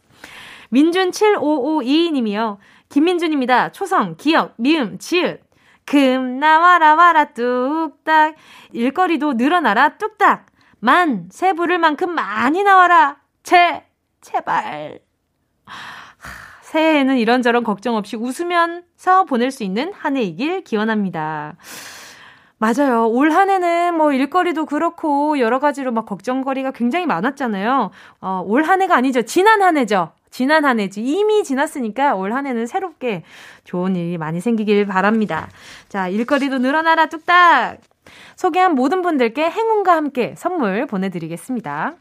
민준7552님이요. 0.73 2.57
김민준입니다. 2.89 3.71
초성, 3.71 4.17
기억, 4.17 4.55
미음, 4.57 4.99
지읒. 4.99 5.45
금, 5.85 6.41
나와라, 6.41 6.97
와라, 6.97 7.27
뚝딱. 7.27 8.35
일거리도 8.73 9.35
늘어나라, 9.35 9.97
뚝딱. 9.97 10.47
만, 10.81 11.29
새 11.31 11.53
부를 11.53 11.79
만큼 11.79 12.12
많이 12.12 12.65
나와라. 12.65 13.19
제, 13.45 13.85
제발. 14.23 14.99
새해에는 16.62 17.17
이런저런 17.17 17.62
걱정 17.62 17.95
없이 17.95 18.17
웃으면서 18.17 19.23
보낼 19.29 19.53
수 19.53 19.62
있는 19.62 19.93
한 19.93 20.17
해이길 20.17 20.65
기원합니다. 20.65 21.55
맞아요. 22.59 23.09
올 23.11 23.33
한 23.33 23.51
해는 23.51 23.95
뭐 23.97 24.12
일거리도 24.12 24.64
그렇고 24.66 25.38
여러 25.38 25.59
가지로 25.59 25.92
막 25.92 26.07
걱정거리가 26.07 26.71
굉장히 26.73 27.05
많았잖아요. 27.07 27.90
어, 28.23 28.42
올 28.47 28.64
한 28.64 28.81
해가 28.81 28.97
아니죠. 28.97 29.23
지난 29.23 29.61
한 29.62 29.77
해죠. 29.77 30.12
지난 30.31 30.64
한 30.64 30.81
해지. 30.81 31.03
이미 31.03 31.45
지났으니까 31.45 32.14
올 32.14 32.33
한 32.33 32.47
해는 32.47 32.66
새롭게 32.66 33.25
좋은 33.64 33.95
일이 33.97 34.16
많이 34.19 34.40
생기길 34.40 34.87
바랍니다. 34.87 35.49
자, 35.88 36.09
일거리도 36.09 36.59
늘어나라 36.59 37.07
뚝딱! 37.07 37.79
소개한 38.37 38.75
모든 38.75 39.03
분들께 39.03 39.51
행운과 39.51 39.95
함께 39.95 40.35
선물 40.37 40.87
보내드리겠습니다. 40.87 41.95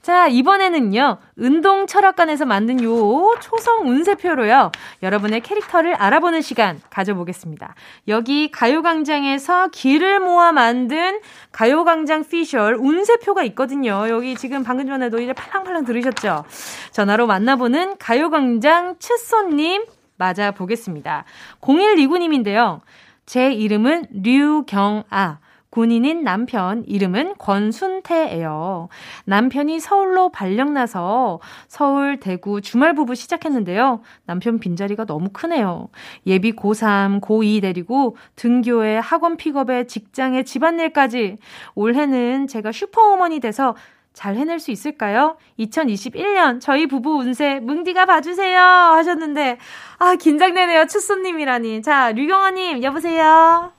자, 0.00 0.28
이번에는요, 0.28 1.18
운동 1.36 1.86
철학관에서 1.86 2.46
만든 2.46 2.82
요 2.82 3.34
초성 3.40 3.88
운세표로요, 3.88 4.72
여러분의 5.02 5.40
캐릭터를 5.40 5.94
알아보는 5.94 6.40
시간 6.40 6.80
가져보겠습니다. 6.88 7.74
여기 8.06 8.50
가요광장에서 8.50 9.68
길을 9.68 10.20
모아 10.20 10.52
만든 10.52 11.20
가요광장 11.52 12.24
피셜 12.28 12.76
운세표가 12.76 13.42
있거든요. 13.44 14.08
여기 14.08 14.34
지금 14.36 14.62
방금 14.62 14.86
전에도 14.86 15.20
이제 15.20 15.32
팔랑팔랑 15.32 15.84
들으셨죠? 15.84 16.44
전화로 16.92 17.26
만나보는 17.26 17.98
가요광장 17.98 18.96
츠손님 18.98 19.84
맞아보겠습니다. 20.16 21.24
0129님인데요. 21.60 22.80
제 23.26 23.52
이름은 23.52 24.06
류경아. 24.10 25.38
군인인 25.70 26.24
남편 26.24 26.84
이름은 26.86 27.34
권순태예요. 27.38 28.88
남편이 29.26 29.80
서울로 29.80 30.30
발령나서 30.30 31.40
서울, 31.68 32.18
대구 32.20 32.60
주말 32.60 32.94
부부 32.94 33.14
시작했는데요. 33.14 34.00
남편 34.24 34.58
빈자리가 34.58 35.04
너무 35.04 35.28
크네요. 35.32 35.88
예비 36.26 36.52
고3, 36.52 37.20
고2 37.20 37.62
데리고 37.62 38.16
등교에 38.36 38.96
학원 38.98 39.36
픽업에 39.36 39.84
직장에 39.86 40.42
집안일까지 40.42 41.36
올해는 41.74 42.46
제가 42.46 42.72
슈퍼우먼이 42.72 43.40
돼서 43.40 43.74
잘 44.14 44.34
해낼 44.34 44.58
수 44.58 44.72
있을까요? 44.72 45.36
2021년 45.60 46.60
저희 46.60 46.86
부부 46.86 47.18
운세 47.18 47.60
뭉디가 47.60 48.04
봐주세요 48.06 48.58
하셨는데 48.58 49.58
아 49.98 50.16
긴장되네요 50.16 50.86
추수님이라니 50.86 51.82
자 51.82 52.10
류경아님 52.10 52.82
여보세요 52.82 53.77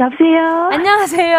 여보세요? 0.00 0.68
안녕하세요. 0.72 1.38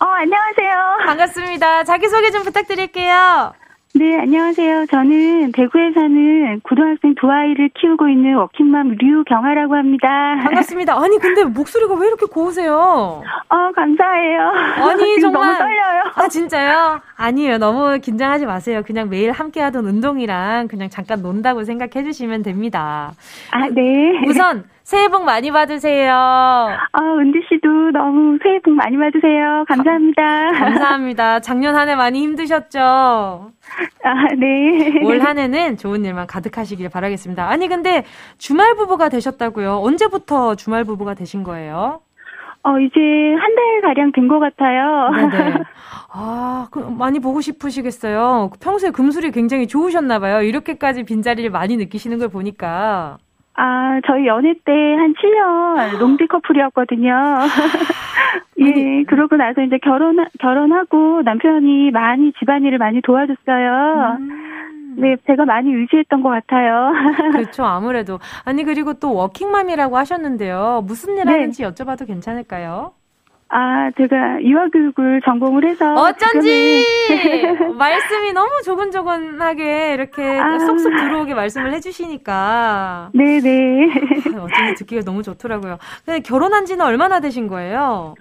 어, 0.00 0.04
안녕하세요. 0.06 0.74
반갑습니다. 1.06 1.84
자기소개 1.84 2.30
좀 2.30 2.42
부탁드릴게요. 2.42 3.52
네, 3.96 4.18
안녕하세요. 4.18 4.86
저는 4.86 5.52
대구에 5.52 5.92
사는 5.94 6.60
고등학생 6.62 7.14
두 7.14 7.30
아이를 7.30 7.70
키우고 7.78 8.08
있는 8.08 8.34
워킹맘 8.36 8.96
류경아라고 8.98 9.76
합니다. 9.76 10.08
반갑습니다. 10.42 10.98
아니, 11.00 11.16
근데 11.18 11.44
목소리가 11.44 11.94
왜 11.94 12.08
이렇게 12.08 12.26
고우세요? 12.26 12.74
어, 12.74 13.72
감사해요. 13.76 14.40
아니, 14.88 15.20
정말. 15.20 15.42
너무 15.42 15.58
떨려요. 15.58 16.02
아, 16.16 16.26
진짜요? 16.26 17.00
아니에요. 17.16 17.58
너무 17.58 18.00
긴장하지 18.00 18.46
마세요. 18.46 18.82
그냥 18.84 19.08
매일 19.10 19.30
함께 19.30 19.60
하던 19.60 19.84
운동이랑 19.84 20.66
그냥 20.66 20.88
잠깐 20.90 21.22
논다고 21.22 21.62
생각해 21.62 22.02
주시면 22.04 22.42
됩니다. 22.42 23.12
아, 23.52 23.68
네. 23.68 24.26
우선, 24.26 24.64
새해 24.84 25.08
복 25.08 25.24
많이 25.24 25.50
받으세요. 25.50 26.12
아, 26.14 27.00
은지 27.18 27.40
씨도 27.48 27.90
너무 27.92 28.38
새해 28.42 28.60
복 28.60 28.74
많이 28.74 28.98
받으세요. 28.98 29.64
감사합니다. 29.66 30.52
감사합니다. 30.52 31.40
작년 31.40 31.74
한 31.74 31.88
해 31.88 31.94
많이 31.96 32.20
힘드셨죠? 32.22 32.78
아, 32.78 34.14
네. 34.38 35.02
올 35.02 35.22
한 35.22 35.38
해는 35.38 35.78
좋은 35.78 36.04
일만 36.04 36.26
가득하시길 36.26 36.90
바라겠습니다. 36.90 37.48
아니, 37.48 37.66
근데 37.68 38.04
주말 38.36 38.74
부부가 38.76 39.08
되셨다고요? 39.08 39.80
언제부터 39.82 40.54
주말 40.54 40.84
부부가 40.84 41.14
되신 41.14 41.44
거예요? 41.44 42.00
어, 42.62 42.78
이제 42.78 43.00
한 43.40 43.54
달 43.54 43.80
가량 43.94 44.12
된 44.12 44.28
것 44.28 44.38
같아요. 44.38 45.10
네네. 45.30 45.54
아, 46.12 46.68
그 46.70 46.78
많이 46.78 47.20
보고 47.20 47.40
싶으시겠어요. 47.40 48.50
평소에 48.60 48.90
금술이 48.90 49.30
굉장히 49.32 49.66
좋으셨나 49.66 50.18
봐요. 50.18 50.42
이렇게까지 50.42 51.04
빈자리를 51.04 51.48
많이 51.50 51.76
느끼시는 51.78 52.18
걸 52.18 52.28
보니까. 52.28 53.16
아, 53.56 54.00
저희 54.06 54.26
연애 54.26 54.52
때 54.64 54.72
한 54.72 55.14
7년 55.14 55.98
롱디 55.98 56.26
커플이었거든요. 56.28 57.12
예, 58.60 59.04
그러고 59.04 59.36
나서 59.36 59.62
이제 59.62 59.78
결혼, 59.82 60.24
결혼하고 60.40 61.22
남편이 61.22 61.90
많이 61.90 62.32
집안일을 62.38 62.78
많이 62.78 63.00
도와줬어요. 63.02 64.16
음. 64.20 64.96
네, 64.96 65.16
제가 65.26 65.44
많이 65.44 65.72
의지했던 65.72 66.22
것 66.22 66.28
같아요. 66.30 66.92
그렇죠, 67.32 67.64
아무래도. 67.64 68.18
아니, 68.44 68.62
그리고 68.64 68.94
또 68.94 69.12
워킹맘이라고 69.14 69.96
하셨는데요. 69.96 70.84
무슨 70.86 71.16
일 71.16 71.24
네. 71.24 71.32
하는지 71.32 71.64
여쭤봐도 71.64 72.06
괜찮을까요? 72.06 72.92
아, 73.56 73.88
제가 73.96 74.42
유아교육을 74.42 75.20
전공을 75.24 75.64
해서. 75.64 75.94
어쩐지! 75.94 76.84
말씀이 77.78 78.32
너무 78.32 78.50
조근조근하게 78.64 79.94
이렇게 79.94 80.22
아. 80.40 80.58
쏙쏙 80.58 80.96
들어오게 80.96 81.34
말씀을 81.34 81.72
해주시니까. 81.74 83.10
네네. 83.14 83.86
아, 84.36 84.42
어쩐지 84.42 84.74
듣기가 84.78 85.02
너무 85.04 85.22
좋더라고요. 85.22 85.78
근데 86.04 86.18
결혼한 86.20 86.64
지는 86.66 86.84
얼마나 86.84 87.20
되신 87.20 87.46
거예요? 87.46 88.16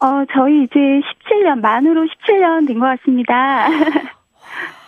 어, 0.00 0.06
저희 0.32 0.62
이제 0.62 0.78
17년, 0.78 1.58
만으로 1.60 2.02
17년 2.06 2.68
된 2.68 2.78
것 2.78 2.86
같습니다. 2.86 3.66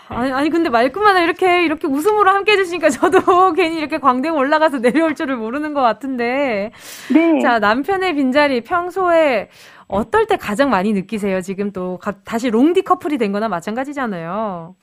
아니, 0.09 0.33
아니, 0.33 0.51
근데 0.51 0.71
말끝마다 0.71 1.21
이렇게, 1.21 1.65
이렇게 1.65 1.87
웃음으로 1.89 2.31
함께 2.31 2.53
해주시니까 2.53 2.91
저도 2.91 3.53
괜히 3.53 3.79
이렇게 3.79 3.99
광대에 3.99 4.31
올라가서 4.31 4.81
내려올 4.81 5.15
줄을 5.17 5.37
모르는 5.37 5.73
것 5.75 5.83
같은데. 5.83 6.73
네. 7.13 7.41
자, 7.41 7.59
남편의 7.61 8.15
빈자리 8.17 8.61
평소에 8.63 9.49
어떨 9.91 10.27
때 10.27 10.37
가장 10.37 10.71
많이 10.71 10.93
느끼세요? 10.93 11.41
지금 11.41 11.73
또 11.73 11.99
다시 12.25 12.51
롱디 12.51 12.83
커플이 12.83 13.19
된 13.19 13.33
거나 13.33 13.49
마찬가지잖아요. 13.49 14.75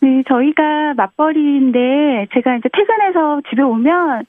네, 0.00 0.24
저희가 0.26 0.94
맞벌이인데 0.96 2.26
제가 2.34 2.56
이제 2.56 2.68
퇴근해서 2.72 3.40
집에 3.48 3.62
오면 3.62 4.24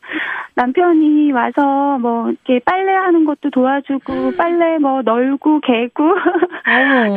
남편이 0.53 1.31
와서 1.31 1.97
뭐 1.97 2.29
이렇게 2.29 2.59
빨래하는 2.63 3.25
것도 3.25 3.49
도와주고 3.49 4.13
음. 4.13 4.37
빨래 4.37 4.77
뭐 4.77 5.01
널고 5.01 5.61
개고 5.61 6.13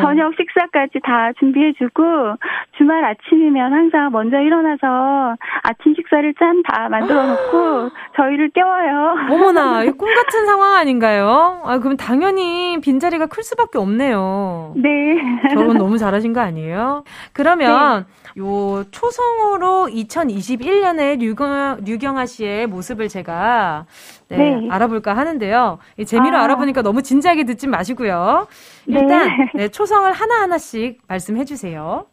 저녁 0.01 0.35
식사까지 0.37 1.01
다 1.05 1.31
준비해주고 1.39 2.03
주말 2.79 3.05
아침이면 3.05 3.73
항상 3.73 4.11
먼저 4.13 4.39
일어나서 4.41 5.37
아침 5.63 5.95
식사를 5.95 6.35
짠 6.39 6.63
다 6.63 6.89
만들어놓고 6.89 7.91
저희를 8.17 8.51
깨워요. 8.51 9.15
어머나, 9.31 9.85
꿈 9.97 10.15
같은 10.15 10.47
상황 10.47 10.75
아닌가요? 10.75 11.61
아 11.65 11.79
그럼 11.79 11.97
당연히 11.97 12.79
빈자리가 12.81 13.27
클 13.27 13.43
수밖에 13.43 13.79
없네요. 13.79 14.75
네. 14.77 14.91
결혼 15.55 15.79
너무 15.79 15.99
잘하신 15.99 16.33
거 16.33 16.41
아니에요? 16.41 17.05
그러면 17.33 18.07
네. 18.35 18.43
요 18.43 18.85
초성으로 18.91 19.89
2021년에 19.91 21.19
류경, 21.19 21.79
류경아 21.85 22.27
씨의 22.27 22.67
모습을 22.67 23.09
제가 23.09 23.87
네, 24.29 24.37
네. 24.37 24.69
알아볼까 24.71 25.17
하는데요. 25.17 25.79
재미로 26.05 26.37
아. 26.39 26.45
알아보니까 26.45 26.83
너무 26.83 27.03
진지하게 27.03 27.45
듣지 27.45 27.67
마시고요. 27.67 28.49
일단 28.87 29.29
네. 29.29 29.51
네, 29.55 29.69
초성을 29.69 30.11
하나 30.13 30.43
하나씩 30.43 31.01
말씀해 31.07 31.45
주세요. 31.45 32.07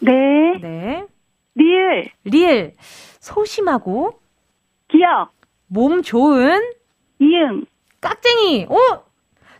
네. 0.00 0.12
네. 0.60 1.06
리을. 1.54 2.10
리을. 2.24 2.74
소심하고 3.20 4.18
기억. 4.88 5.30
몸 5.68 6.02
좋은 6.02 6.60
이응. 7.20 7.64
깍쟁이. 8.00 8.66
오! 8.68 8.76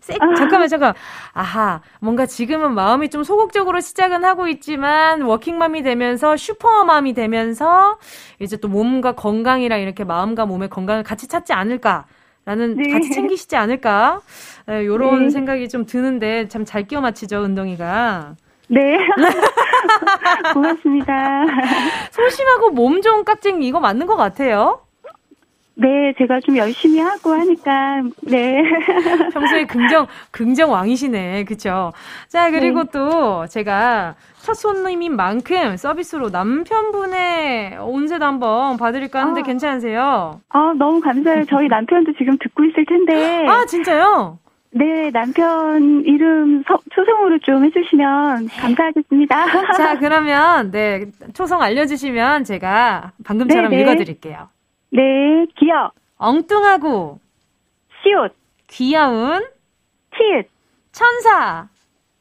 세, 0.00 0.14
아. 0.18 0.34
잠깐만, 0.34 0.68
잠깐. 0.68 0.94
아하, 1.32 1.80
뭔가 2.00 2.26
지금은 2.26 2.72
마음이 2.74 3.10
좀 3.10 3.22
소극적으로 3.22 3.80
시작은 3.80 4.24
하고 4.24 4.48
있지만, 4.48 5.22
워킹맘이 5.22 5.82
되면서, 5.82 6.36
슈퍼맘이 6.36 7.12
되면서, 7.14 7.98
이제 8.38 8.56
또 8.56 8.68
몸과 8.68 9.12
건강이랑 9.12 9.80
이렇게 9.80 10.04
마음과 10.04 10.46
몸의 10.46 10.70
건강을 10.70 11.02
같이 11.02 11.28
찾지 11.28 11.52
않을까. 11.52 12.06
라는, 12.46 12.76
네. 12.76 12.90
같이 12.90 13.10
챙기시지 13.10 13.54
않을까. 13.56 14.20
네, 14.66 14.86
요런 14.86 15.24
네. 15.24 15.30
생각이 15.30 15.68
좀 15.68 15.84
드는데, 15.86 16.48
참 16.48 16.64
잘 16.64 16.86
끼워 16.86 17.02
맞히죠, 17.02 17.44
은동이가. 17.44 18.34
네. 18.68 18.96
고맙습니다. 20.54 21.44
소심하고 22.12 22.70
몸 22.70 23.02
좋은 23.02 23.24
깍쟁이 23.24 23.66
이거 23.66 23.80
맞는 23.80 24.06
것 24.06 24.16
같아요? 24.16 24.80
네, 25.80 26.12
제가 26.18 26.40
좀 26.40 26.58
열심히 26.58 27.00
하고 27.00 27.30
하니까, 27.32 28.02
네. 28.20 28.62
평소에 29.32 29.64
긍정, 29.64 30.06
긍정 30.30 30.72
왕이시네. 30.72 31.44
그쵸? 31.44 31.92
자, 32.28 32.50
그리고 32.50 32.84
네. 32.84 32.90
또 32.92 33.46
제가 33.46 34.14
첫 34.42 34.54
손님인 34.54 35.16
만큼 35.16 35.78
서비스로 35.78 36.28
남편분의 36.28 37.78
온세도 37.80 38.22
한번 38.22 38.76
봐드릴까 38.76 39.20
하는데 39.20 39.40
아. 39.40 39.42
괜찮으세요? 39.42 40.40
아, 40.50 40.74
너무 40.76 41.00
감사해요. 41.00 41.44
저희 41.48 41.68
남편도 41.68 42.12
지금 42.18 42.36
듣고 42.38 42.62
있을 42.64 42.84
텐데. 42.84 43.46
아, 43.46 43.64
진짜요? 43.64 44.38
네, 44.72 45.10
남편 45.10 46.04
이름 46.04 46.62
서, 46.68 46.78
초성으로 46.94 47.38
좀 47.38 47.64
해주시면 47.64 48.48
감사하겠습니다. 48.48 49.46
자, 49.78 49.96
그러면, 49.98 50.70
네, 50.70 51.06
초성 51.32 51.62
알려주시면 51.62 52.44
제가 52.44 53.12
방금처럼 53.24 53.70
네네. 53.70 53.82
읽어드릴게요. 53.82 54.48
네, 54.90 55.46
기억. 55.58 55.92
엉뚱하고. 56.16 57.18
시옷. 58.02 58.32
귀여운. 58.68 59.44
치읓. 60.16 60.48
천사. 60.92 61.68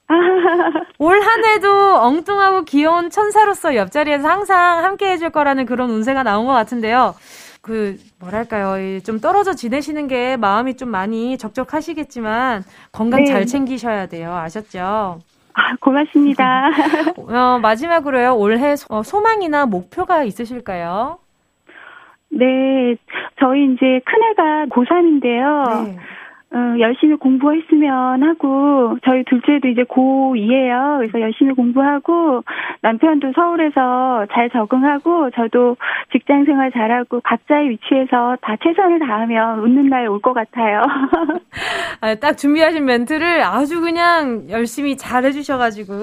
올 0.98 1.22
한 1.22 1.46
해도 1.46 1.96
엉뚱하고 2.02 2.64
귀여운 2.66 3.10
천사로서 3.12 3.76
옆자리에서 3.76 4.28
항상 4.28 4.84
함께 4.84 5.12
해줄 5.12 5.30
거라는 5.30 5.66
그런 5.68 5.90
운세가 5.92 6.24
나온 6.24 6.48
것 6.48 6.54
같은데요. 6.54 7.14
그, 7.62 7.98
뭐랄까요. 8.20 9.00
좀 9.02 9.20
떨어져 9.20 9.54
지내시는 9.54 10.08
게 10.08 10.38
마음이 10.38 10.78
좀 10.78 10.90
많이 10.90 11.38
적적하시겠지만 11.38 12.64
건강 12.92 13.24
네. 13.24 13.32
잘 13.32 13.46
챙기셔야 13.46 14.08
돼요. 14.08 14.34
아셨죠? 14.36 15.20
아, 15.54 15.76
고맙습니다. 15.82 16.70
어, 17.18 17.60
마지막으로요. 17.60 18.36
올해 18.38 18.76
소, 18.76 19.04
소망이나 19.04 19.66
목표가 19.66 20.24
있으실까요? 20.24 21.20
네, 22.32 22.96
저희 23.40 23.74
이제 23.74 24.02
큰애가 24.06 24.66
고3인데요. 24.68 25.86
네. 25.86 25.98
어, 26.52 26.58
열심히 26.80 27.16
공부했으면 27.16 28.24
하고, 28.24 28.98
저희 29.06 29.24
둘째도 29.26 29.68
이제 29.68 29.84
고2예요. 29.84 30.98
그래서 30.98 31.22
열심히 31.22 31.54
공부하고, 31.54 32.44
남편도 32.82 33.34
서울에서 33.36 34.26
잘 34.34 34.50
적응하고, 34.50 35.30
저도 35.36 35.78
직장 36.12 36.46
생활 36.46 36.72
잘하고, 36.72 37.22
각자의 37.24 37.70
위치에서 37.70 38.36
다 38.42 38.56
최선을 38.64 38.98
다하면 39.00 39.60
웃는 39.60 39.90
날 39.90 40.08
올 40.08 40.20
것 40.22 40.34
같아요. 40.34 40.82
아, 42.02 42.16
딱 42.16 42.36
준비하신 42.36 42.84
멘트를 42.84 43.44
아주 43.44 43.80
그냥 43.80 44.50
열심히 44.50 44.98
잘 44.98 45.26
해주셔가지고, 45.26 45.94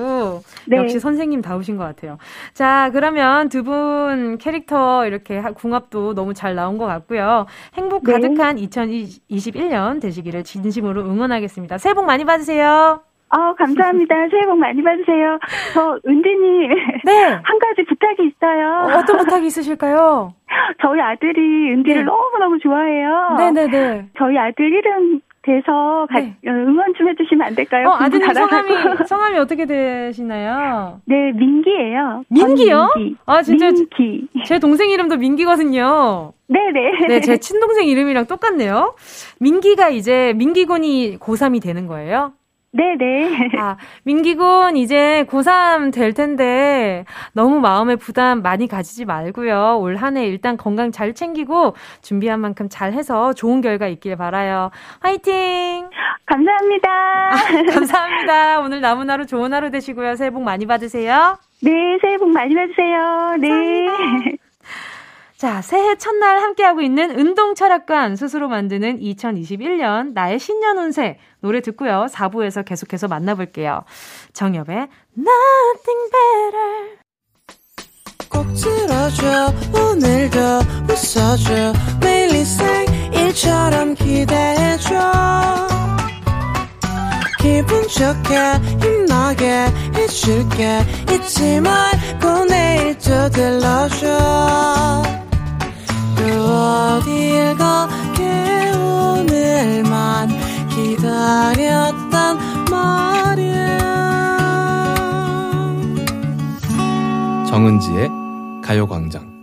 네. 0.69 0.77
역시 0.77 1.01
선생님 1.01 1.43
다우신 1.43 1.77
것 1.77 1.83
같아요. 1.85 2.19
자, 2.55 2.91
그러면 2.93 3.49
두 3.49 3.67
분 3.67 4.39
캐릭터 4.39 5.09
이렇게 5.09 5.41
궁합도 5.41 6.15
너무 6.15 6.35
잘 6.35 6.55
나온 6.55 6.79
것 6.79 6.87
같고요. 6.87 7.47
행복 7.75 8.05
네. 8.05 8.13
가득한 8.13 8.55
네. 8.57 8.67
2021년 8.69 10.01
되시기를 10.01 10.36
되기를 10.37 10.45
진심으로 10.45 11.03
응원하겠습니다. 11.03 11.79
새해 11.79 11.95
복 11.95 12.05
많이 12.05 12.25
받으세요. 12.25 13.01
어, 13.29 13.55
감사합니다. 13.55 14.15
새해 14.31 14.45
복 14.47 14.59
많이 14.59 14.83
받으세요. 14.83 15.39
저, 15.73 15.99
은디님. 16.07 16.71
네. 17.05 17.25
한 17.43 17.59
가지 17.59 17.85
부탁이 17.89 18.29
있어요. 18.29 18.99
어, 18.99 19.05
떤 19.05 19.17
부탁이 19.19 19.47
있으실까요? 19.47 20.35
저희 20.83 21.01
아들이 21.01 21.73
은디를 21.73 22.03
네. 22.03 22.05
너무너무 22.05 22.59
좋아해요. 22.59 23.35
네네네. 23.39 24.09
저희 24.19 24.39
아들 24.39 24.73
이름 24.73 25.21
돼서 25.47 26.07
가, 26.11 26.19
네. 26.21 26.37
어, 26.45 26.51
응원 26.51 26.93
좀 26.99 27.09
해주시면 27.09 27.47
안 27.47 27.55
될까요? 27.55 27.89
어, 27.89 27.93
아드님. 27.95 28.33
성함이, 28.35 28.69
성함이 29.07 29.39
어떻게 29.39 29.65
되시나요? 29.65 31.01
네, 31.05 31.31
민기예요. 31.33 32.25
민기요? 32.29 32.89
권민기. 32.93 33.17
아, 33.27 33.43
진짜 33.43 33.71
민기. 33.71 34.29
제 34.45 34.59
동생 34.59 34.91
이름도 34.91 35.17
민기거든요. 35.17 36.33
네네. 36.49 37.07
네, 37.09 37.21
제 37.21 37.37
친동생 37.39 37.87
이름이랑 37.87 38.27
똑같네요. 38.27 38.97
민기가 39.39 39.89
이제, 39.89 40.33
민기군이 40.37 41.19
고3이 41.21 41.63
되는 41.63 41.87
거예요? 41.87 42.33
네네. 42.77 43.51
아, 43.59 43.77
민기군 44.05 44.77
이제 44.77 45.25
고3 45.31 45.93
될 45.95 46.13
텐데 46.13 47.05
너무 47.33 47.59
마음에 47.61 47.97
부담 47.97 48.43
많이 48.43 48.69
가지지 48.69 49.05
말고요. 49.07 49.79
올 49.81 49.97
한 49.97 50.17
해 50.17 50.27
일단 50.27 50.57
건강 50.59 50.93
잘 50.93 51.15
챙기고 51.15 51.75
준비한 52.03 52.41
만큼 52.41 52.69
잘 52.69 52.93
해서 52.93 53.33
좋은 53.33 53.61
결과 53.63 53.87
있길 53.89 54.17
바라요. 54.17 54.71
화이팅! 55.01 55.89
감사합니다. 56.27 57.31
감사합니다. 57.73 58.61
오늘 58.61 58.81
남은 58.81 59.09
하루 59.09 59.27
좋은 59.27 59.53
하루 59.55 59.71
되시고요. 59.71 60.17
새해 60.17 60.31
복 60.31 60.43
많이 60.43 60.67
받으세요. 60.67 61.39
네, 61.63 61.71
새해 62.03 62.19
복 62.19 62.29
많이 62.31 62.55
받으세요. 62.55 63.37
네. 63.41 64.37
자, 65.37 65.61
새해 65.61 65.97
첫날 65.99 66.39
함께하고 66.41 66.81
있는 66.81 67.11
운동 67.19 67.55
철학관 67.55 68.17
스스로 68.17 68.49
만드는 68.49 69.01
2021년 69.01 70.15
나의 70.15 70.39
신년 70.39 70.79
운세 70.79 71.19
노래 71.41 71.61
듣고요. 71.61 72.07
4부에서 72.11 72.65
계속해서 72.65 73.07
만나볼게요. 73.07 73.85
정엽의 74.33 74.89
Nothing 75.19 76.11
Better. 76.11 76.97
꼭 78.31 78.47
들어줘 78.55 79.53
오늘도 79.79 80.39
웃어줘 80.91 81.73
매일 82.01 82.35
일상일처럼 82.35 83.95
기대해줘 83.95 84.89
기분 87.41 87.83
좋게 87.89 88.35
힘나게 88.83 89.67
해줄게 89.95 90.81
잊지 91.13 91.61
말고 91.61 92.45
내일 92.47 92.99
또 92.99 93.29
들러줘 93.31 94.07
또 94.07 95.26
어딜 96.33 97.57
가게 97.57 98.73
오늘만 98.77 100.29
기다렸단 100.69 102.39
말이야 102.71 103.77
정은지의 107.49 108.09
가요광장. 108.63 109.37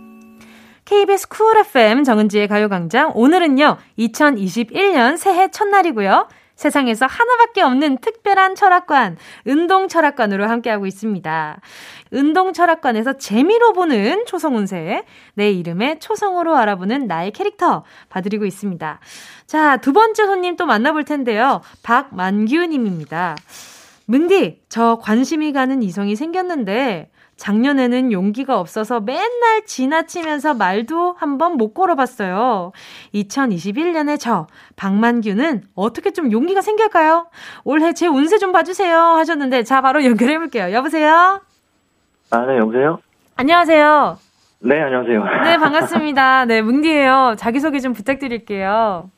KBS 0.84 1.28
쿨 1.28 1.56
FM 1.58 2.04
정은지의 2.04 2.46
가요광장. 2.46 3.12
오늘은요, 3.14 3.78
2021년 3.98 5.16
새해 5.16 5.50
첫날이고요. 5.50 6.28
세상에서 6.56 7.06
하나밖에 7.06 7.62
없는 7.62 7.98
특별한 7.98 8.54
철학관, 8.54 9.16
운동 9.44 9.88
철학관으로 9.88 10.48
함께하고 10.48 10.86
있습니다. 10.86 11.60
운동 12.12 12.52
철학관에서 12.52 13.14
재미로 13.14 13.72
보는 13.72 14.24
초성운세, 14.26 15.04
내 15.34 15.50
이름의 15.50 16.00
초성으로 16.00 16.56
알아보는 16.56 17.06
나의 17.06 17.32
캐릭터 17.32 17.84
봐드리고 18.08 18.44
있습니다. 18.44 19.00
자, 19.46 19.76
두 19.78 19.92
번째 19.92 20.26
손님 20.26 20.56
또 20.56 20.66
만나볼 20.66 21.04
텐데요. 21.04 21.60
박만규님입니다. 21.82 23.36
문디, 24.06 24.62
저 24.68 24.98
관심이 25.00 25.52
가는 25.52 25.82
이성이 25.82 26.14
생겼는데, 26.14 27.10
작년에는 27.36 28.12
용기가 28.12 28.58
없어서 28.58 29.00
맨날 29.00 29.64
지나치면서 29.66 30.54
말도 30.54 31.14
한번 31.18 31.56
못 31.56 31.74
걸어봤어요. 31.74 32.72
2021년에 33.14 34.18
저, 34.18 34.46
박만규는 34.76 35.62
어떻게 35.74 36.12
좀 36.12 36.30
용기가 36.32 36.60
생길까요? 36.60 37.26
올해 37.64 37.92
제 37.92 38.06
운세 38.06 38.38
좀 38.38 38.52
봐주세요. 38.52 38.96
하셨는데, 38.98 39.64
자, 39.64 39.80
바로 39.80 40.04
연결해볼게요. 40.04 40.72
여보세요? 40.72 41.40
아, 42.30 42.46
네, 42.46 42.58
여보세요? 42.58 42.98
안녕하세요. 43.36 44.18
네, 44.60 44.80
안녕하세요. 44.80 45.24
네, 45.44 45.56
반갑습니다. 45.58 46.44
네, 46.46 46.62
뭉디예요. 46.62 47.34
자기소개 47.36 47.80
좀 47.80 47.92
부탁드릴게요. 47.92 49.10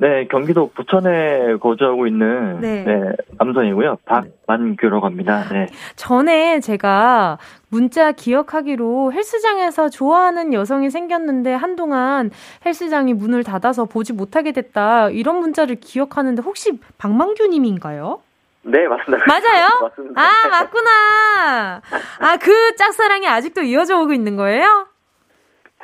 네, 0.00 0.26
경기도 0.28 0.70
부천에 0.70 1.56
거주하고 1.60 2.06
있는 2.06 2.58
네. 2.62 2.84
네. 2.84 3.12
남성이고요. 3.38 3.98
박만규라고 4.06 5.04
합니다. 5.04 5.44
네. 5.52 5.66
전에 5.94 6.60
제가 6.60 7.36
문자 7.68 8.10
기억하기로 8.10 9.12
헬스장에서 9.12 9.90
좋아하는 9.90 10.54
여성이 10.54 10.88
생겼는데 10.88 11.52
한동안 11.52 12.30
헬스장이 12.64 13.12
문을 13.12 13.44
닫아서 13.44 13.84
보지 13.84 14.14
못하게 14.14 14.52
됐다. 14.52 15.10
이런 15.10 15.36
문자를 15.40 15.76
기억하는데 15.76 16.40
혹시 16.40 16.80
박만규 16.96 17.48
님인가요? 17.48 18.22
네, 18.62 18.88
맞습니다. 18.88 19.22
맞아요? 19.26 19.68
맞습니다. 19.84 20.18
아, 20.18 20.48
맞구나. 20.48 21.82
아, 22.20 22.36
그 22.40 22.74
짝사랑이 22.76 23.28
아직도 23.28 23.60
이어져 23.60 24.00
오고 24.00 24.14
있는 24.14 24.36
거예요? 24.36 24.86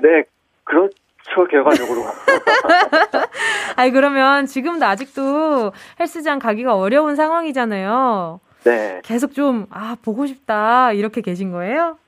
네, 0.00 0.24
그렇 0.64 0.88
죠, 1.34 1.44
결과적으로. 1.46 2.02
아니, 3.76 3.90
그러면 3.90 4.46
지금도 4.46 4.84
아직도 4.86 5.72
헬스장 6.00 6.38
가기가 6.38 6.76
어려운 6.76 7.16
상황이잖아요. 7.16 8.40
네. 8.64 9.00
계속 9.04 9.32
좀, 9.32 9.66
아, 9.70 9.96
보고 10.04 10.26
싶다. 10.26 10.92
이렇게 10.92 11.20
계신 11.20 11.52
거예요? 11.52 11.98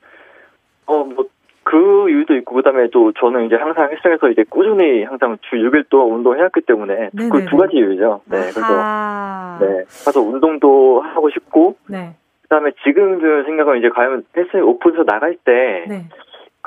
어, 0.86 1.04
뭐, 1.04 1.26
그 1.62 2.08
이유도 2.08 2.34
있고, 2.36 2.54
그 2.54 2.62
다음에 2.62 2.88
또 2.92 3.12
저는 3.12 3.46
이제 3.46 3.56
항상 3.56 3.90
헬스장에서 3.90 4.30
이제 4.30 4.44
꾸준히 4.48 5.04
항상 5.04 5.36
주 5.42 5.56
6일 5.56 5.88
동안 5.90 6.16
운동해왔기 6.16 6.62
때문에. 6.62 7.10
그 7.14 7.44
두 7.46 7.56
가지 7.58 7.76
이유죠. 7.76 8.22
네, 8.24 8.38
그래서, 8.40 8.60
아하. 8.64 9.58
네. 9.60 9.84
가서 10.04 10.20
운동도 10.20 11.02
하고 11.02 11.28
싶고, 11.30 11.76
네. 11.88 12.14
그 12.42 12.48
다음에 12.48 12.70
지금 12.84 13.20
그 13.20 13.42
생각은 13.44 13.78
이제 13.78 13.90
과연 13.90 14.24
헬스장 14.34 14.62
오픈해서 14.62 15.04
나갈 15.04 15.36
때, 15.44 15.84
네. 15.86 16.06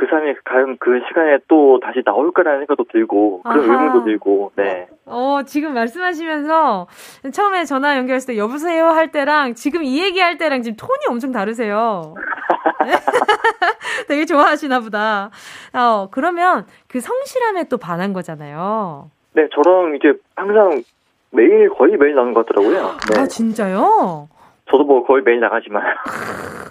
그 0.02 0.08
사람이 0.08 0.34
과연 0.44 0.78
그 0.80 1.00
시간에 1.08 1.38
또 1.48 1.80
다시 1.80 2.02
나올까라는 2.04 2.62
생각도 2.62 2.86
들고 2.92 3.44
그런 3.44 3.70
아하. 3.70 3.84
의문도 3.84 4.04
들고 4.06 4.52
네. 4.56 4.88
어, 5.06 5.42
지금 5.46 5.76
말씀하시면서 5.76 6.88
처음에 7.32 7.66
전화 7.66 7.96
연결했을 7.98 8.34
때 8.34 8.40
여보세요 8.40 8.88
할 8.88 9.12
때랑 9.12 9.54
지금 9.54 9.84
이 9.84 10.02
얘기 10.02 10.20
할 10.20 10.40
때랑 10.40 10.64
지금 10.64 10.76
톤이 10.76 11.06
엄청 11.08 11.32
다르세요. 11.32 12.16
되게 14.10 14.26
좋아하시나 14.26 14.80
보다. 14.80 15.30
어, 15.72 16.08
그러면 16.10 16.66
그 16.88 17.00
성실함에 17.00 17.66
또 17.66 17.78
반한 17.78 18.12
거잖아요. 18.12 19.12
네, 19.34 19.48
저랑 19.54 19.98
이제 19.98 20.20
항상 20.36 20.82
매일 21.30 21.70
거의 21.70 21.96
매일 21.96 22.16
나오는 22.16 22.34
것 22.34 22.48
같더라고요. 22.48 22.98
네. 23.14 23.20
아, 23.20 23.28
진짜요? 23.28 24.30
저도 24.72 24.86
뭐 24.86 25.04
거의 25.04 25.22
매일 25.24 25.40
나가지만 25.40 25.84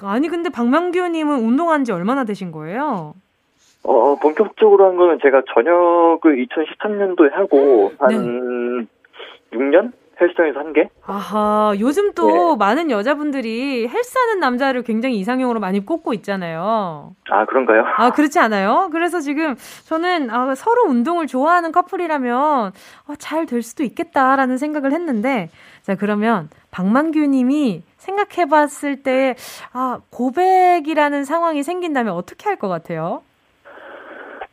아니, 0.03 0.29
근데 0.29 0.49
박명규님은 0.49 1.41
운동한 1.41 1.85
지 1.85 1.93
얼마나 1.93 2.25
되신 2.25 2.51
거예요? 2.53 3.15
어 3.85 4.17
본격적으로 4.21 4.87
한 4.87 4.97
거는 4.97 5.19
제가 5.23 5.43
전역을 5.55 6.47
2013년도에 6.47 7.33
하고 7.33 7.93
한 7.99 8.89
6년 9.53 9.93
헬스장에서 10.21 10.59
한 10.59 10.73
게. 10.73 10.89
아하, 11.07 11.75
요즘 11.81 12.13
또 12.13 12.27
네. 12.27 12.57
많은 12.59 12.91
여자분들이 12.91 13.89
헬스하는 13.89 14.39
남자를 14.39 14.83
굉장히 14.83 15.17
이상형으로 15.19 15.61
많이 15.61 15.85
꼽고 15.85 16.13
있잖아요. 16.15 17.15
아 17.31 17.45
그런가요? 17.47 17.85
아, 17.97 18.11
그렇지 18.11 18.39
않아요? 18.39 18.91
그래서 18.93 19.21
지금 19.21 19.57
저는 19.87 20.31
아, 20.31 20.55
서로 20.55 20.85
운동을 20.89 21.27
좋아하는 21.27 21.73
커플이라면 21.73 22.37
어, 22.39 23.15
잘될 23.19 23.63
수도 23.63 23.83
있겠다라는 23.83 24.59
생각을 24.59 24.93
했는데, 24.93 25.49
자, 25.83 25.95
그러면 25.95 26.51
박만규 26.71 27.21
님이 27.21 27.83
생각해 28.05 28.49
봤을 28.49 29.03
때, 29.03 29.37
아, 29.73 30.01
고백이라는 30.11 31.25
상황이 31.25 31.63
생긴다면 31.63 32.15
어떻게 32.15 32.49
할 32.49 32.57
것 32.57 32.69
같아요? 32.69 33.23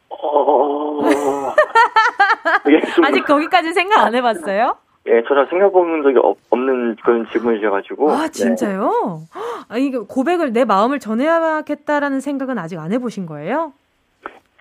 어. 0.10 1.00
좀 2.96 3.06
아직 3.06 3.26
거기까지 3.26 3.74
생각 3.74 4.06
안 4.06 4.16
해봤어요? 4.16 4.76
예, 5.08 5.24
전혀 5.28 5.46
생각해본 5.46 6.04
적이 6.04 6.18
없, 6.22 6.38
없는 6.50 6.98
그런 7.04 7.26
질문이셔가지고. 7.32 8.12
아, 8.12 8.24
네. 8.24 8.32
진짜요? 8.32 9.22
아, 9.70 9.78
이게 9.78 9.98
고백을 9.98 10.52
내 10.54 10.66
마음을 10.66 11.00
전해야겠다라는 11.00 12.20
생각은 12.20 12.58
아직 12.58 12.78
안 12.80 12.92
해보신 12.92 13.26
거예요? 13.26 13.72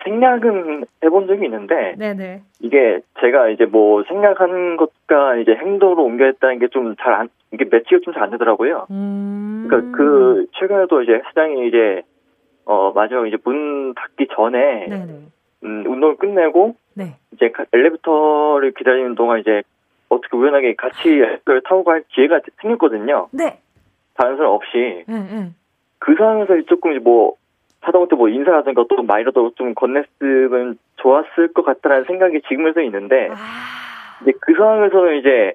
생략은 0.03 0.85
해본 1.03 1.27
적이 1.27 1.45
있는데 1.45 1.95
네네. 1.97 2.41
이게 2.61 2.99
제가 3.19 3.49
이제 3.49 3.65
뭐 3.65 4.03
생각하는 4.07 4.77
것과 4.77 5.35
이제 5.37 5.51
행동으로 5.53 6.03
옮겨했다는 6.03 6.59
게 6.59 6.67
좀 6.71 6.95
잘 7.01 7.13
안, 7.13 7.29
이게 7.53 7.65
매치가 7.65 7.99
좀 8.03 8.13
잘 8.13 8.23
안 8.23 8.31
되더라고요. 8.31 8.87
음. 8.91 9.65
그러니까 9.67 9.97
그 9.97 10.47
최근에도 10.59 11.01
이제 11.01 11.13
헬스장이 11.13 11.67
이제 11.67 12.01
어 12.65 12.91
마지막 12.93 13.27
이제 13.27 13.37
문 13.43 13.93
닫기 13.95 14.27
전에 14.35 14.87
네네. 14.87 15.13
음, 15.63 15.83
운동을 15.87 16.17
끝내고 16.17 16.75
네. 16.95 17.15
이제 17.33 17.49
가- 17.51 17.65
엘리베이터를 17.73 18.71
기다리는 18.73 19.15
동안 19.15 19.39
이제 19.39 19.63
어떻게 20.09 20.35
우연하게 20.35 20.75
같이 20.75 21.09
엘리베이터를 21.09 21.61
타고 21.61 21.83
갈 21.83 22.03
기회가 22.09 22.39
생겼거든요. 22.61 23.29
네. 23.31 23.59
다른 24.15 24.35
사람 24.37 24.51
없이 24.51 25.03
네, 25.07 25.13
네. 25.19 25.49
그 25.99 26.15
상황에서 26.15 26.59
조금 26.67 26.91
이제 26.91 26.99
뭐 26.99 27.33
하다못해 27.81 28.15
뭐 28.15 28.27
인사라든가 28.27 28.83
또 28.89 29.01
말이라도 29.03 29.51
좀 29.55 29.73
건넸으면 29.73 30.77
좋았을 30.97 31.53
것 31.53 31.63
같다라는 31.63 32.05
생각이 32.05 32.41
지금에서 32.49 32.81
있는데 32.81 33.29
아. 33.31 33.35
이제 34.21 34.33
그 34.41 34.53
상황에서는 34.55 35.17
이제 35.19 35.53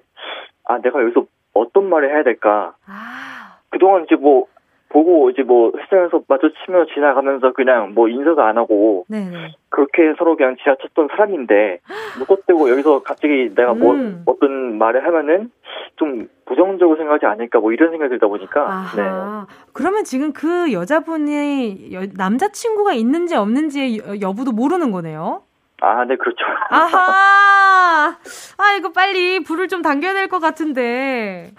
아 0.65 0.79
내가 0.79 1.01
여기서 1.01 1.25
어떤 1.53 1.89
말을 1.89 2.09
해야 2.13 2.23
될까. 2.23 2.73
아, 2.87 3.57
그동안 3.69 4.03
이제 4.05 4.15
뭐 4.15 4.47
보고 4.89 5.31
이제 5.31 5.41
뭐 5.41 5.71
헬스장에서 5.75 6.21
마주치며 6.27 6.85
지나가면서 6.93 7.51
그냥 7.53 7.93
뭐 7.95 8.07
인사도 8.07 8.43
안 8.43 8.59
하고 8.59 9.05
네네. 9.09 9.55
그렇게 9.69 10.13
서로 10.19 10.35
그냥 10.35 10.55
지나쳤던 10.61 11.07
사람인데 11.09 11.79
무것대고 12.19 12.69
여기서 12.69 13.01
갑자기 13.01 13.49
내가 13.55 13.73
뭐 13.73 13.95
음. 13.95 14.21
어떤 14.27 14.77
말을 14.77 15.03
하면은 15.07 15.49
좀 15.95 16.27
부정적으로 16.45 16.95
생각하지 16.97 17.25
않을까 17.25 17.59
뭐 17.59 17.71
이런 17.73 17.89
생각이 17.89 18.09
들다 18.11 18.27
보니까 18.27 18.83
네. 18.95 19.01
아하. 19.01 19.47
그러면 19.73 20.03
지금 20.03 20.31
그 20.31 20.71
여자분이 20.71 21.91
여- 21.93 22.05
남자친구가 22.15 22.93
있는지 22.93 23.35
없는지의 23.35 23.97
여- 23.97 24.21
여부도 24.21 24.51
모르는 24.51 24.91
거네요? 24.91 25.41
아, 25.85 26.05
네, 26.05 26.15
그렇죠. 26.15 26.37
아하! 26.69 28.15
아, 28.57 28.71
이거 28.77 28.93
빨리 28.93 29.41
불을 29.43 29.67
좀 29.67 29.81
당겨야 29.81 30.13
될 30.13 30.29
것 30.29 30.39
같은데. 30.39 31.51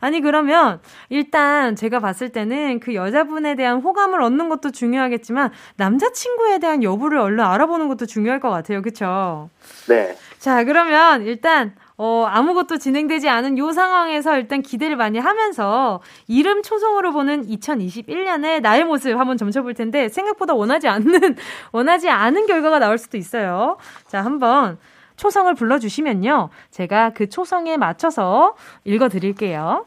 아니, 0.00 0.20
그러면, 0.20 0.80
일단 1.08 1.76
제가 1.76 2.00
봤을 2.00 2.30
때는 2.30 2.80
그 2.80 2.94
여자분에 2.96 3.54
대한 3.54 3.78
호감을 3.80 4.20
얻는 4.20 4.48
것도 4.48 4.72
중요하겠지만, 4.72 5.52
남자친구에 5.76 6.58
대한 6.58 6.82
여부를 6.82 7.18
얼른 7.18 7.38
알아보는 7.44 7.86
것도 7.86 8.06
중요할 8.06 8.40
것 8.40 8.50
같아요. 8.50 8.82
그쵸? 8.82 9.48
네. 9.88 10.16
자, 10.38 10.64
그러면 10.64 11.22
일단, 11.22 11.74
어, 12.00 12.24
아무것도 12.28 12.78
진행되지 12.78 13.28
않은 13.28 13.58
요 13.58 13.72
상황에서 13.72 14.38
일단 14.38 14.62
기대를 14.62 14.94
많이 14.94 15.18
하면서 15.18 16.00
이름 16.28 16.62
초성으로 16.62 17.10
보는 17.12 17.48
2021년의 17.48 18.60
나의 18.60 18.84
모습 18.84 19.18
한번 19.18 19.36
점쳐볼 19.36 19.74
텐데 19.74 20.08
생각보다 20.08 20.54
원하지 20.54 20.86
않는, 20.86 21.34
원하지 21.72 22.08
않은 22.08 22.46
결과가 22.46 22.78
나올 22.78 22.98
수도 22.98 23.16
있어요. 23.16 23.78
자, 24.06 24.24
한번 24.24 24.78
초성을 25.16 25.52
불러주시면요. 25.54 26.50
제가 26.70 27.10
그 27.10 27.28
초성에 27.28 27.76
맞춰서 27.76 28.54
읽어드릴게요. 28.84 29.84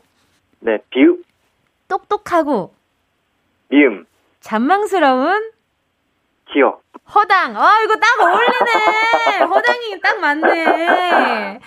네, 0.60 0.80
비읍, 0.90 1.24
똑똑하고 1.88 2.74
미음, 3.70 4.06
잔망스러운 4.42 5.52
기억. 6.52 6.82
허당. 7.14 7.58
아, 7.58 7.82
이거 7.84 7.96
딱 7.96 8.20
어울리네. 8.22 9.46
허당이 9.46 10.00
딱 10.02 10.20
맞네. 10.20 11.60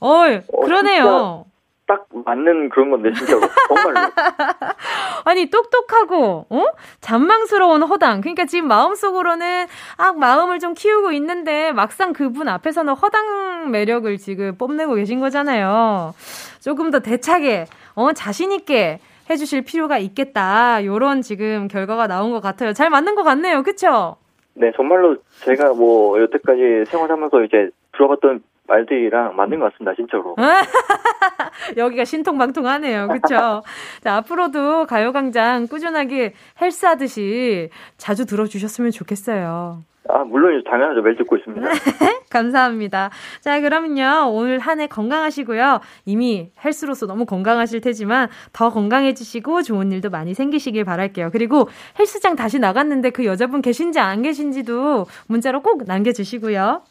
어이, 0.00 0.40
그러네요. 0.64 1.46
딱 1.86 2.06
맞는 2.10 2.70
그런 2.70 2.90
건데, 2.90 3.12
진짜로. 3.12 3.40
정말로. 3.68 4.10
아니, 5.24 5.46
똑똑하고, 5.46 6.46
어? 6.50 6.64
잔망스러운 7.00 7.82
허당. 7.84 8.20
그러니까 8.20 8.44
지금 8.44 8.66
마음속으로는, 8.66 9.66
아, 9.96 10.12
마음을 10.12 10.58
좀 10.58 10.74
키우고 10.74 11.12
있는데, 11.12 11.70
막상 11.72 12.12
그분 12.12 12.48
앞에서는 12.48 12.92
허당 12.94 13.70
매력을 13.70 14.16
지금 14.18 14.56
뽐내고 14.58 14.94
계신 14.94 15.20
거잖아요. 15.20 16.12
조금 16.60 16.90
더 16.90 16.98
대차게, 16.98 17.66
어, 17.94 18.12
자신 18.12 18.50
있게 18.50 18.98
해주실 19.30 19.62
필요가 19.62 19.98
있겠다. 19.98 20.84
요런 20.84 21.22
지금 21.22 21.68
결과가 21.68 22.08
나온 22.08 22.32
것 22.32 22.40
같아요. 22.40 22.72
잘 22.72 22.90
맞는 22.90 23.14
것 23.14 23.22
같네요. 23.22 23.62
그쵸? 23.62 24.16
네, 24.54 24.72
정말로 24.74 25.16
제가 25.44 25.74
뭐, 25.74 26.20
여태까지 26.20 26.84
생활하면서 26.90 27.44
이제 27.44 27.70
들어봤던 27.92 28.42
말들이랑 28.66 29.36
맞는 29.36 29.58
것 29.60 29.72
같습니다, 29.72 29.94
진짜로. 29.94 30.34
여기가 31.76 32.04
신통방통하네요. 32.04 33.08
그쵸? 33.08 33.62
자, 34.02 34.16
앞으로도 34.16 34.86
가요광장 34.86 35.66
꾸준하게 35.68 36.34
헬스하듯이 36.60 37.70
자주 37.96 38.26
들어주셨으면 38.26 38.90
좋겠어요. 38.90 39.82
아, 40.08 40.18
물론 40.18 40.62
당연하죠. 40.62 41.02
매일 41.02 41.16
듣고 41.16 41.36
있습니다. 41.36 41.68
감사합니다. 42.30 43.10
자, 43.40 43.60
그러면요. 43.60 44.30
오늘 44.30 44.60
한 44.60 44.78
해 44.78 44.86
건강하시고요. 44.86 45.80
이미 46.04 46.50
헬스로서 46.64 47.06
너무 47.06 47.24
건강하실 47.26 47.80
테지만 47.80 48.28
더 48.52 48.70
건강해지시고 48.70 49.62
좋은 49.62 49.90
일도 49.90 50.10
많이 50.10 50.32
생기시길 50.34 50.84
바랄게요. 50.84 51.30
그리고 51.32 51.68
헬스장 51.98 52.36
다시 52.36 52.60
나갔는데 52.60 53.10
그 53.10 53.24
여자분 53.24 53.62
계신지 53.62 53.98
안 53.98 54.22
계신지도 54.22 55.06
문자로 55.26 55.62
꼭 55.62 55.82
남겨주시고요. 55.86 56.82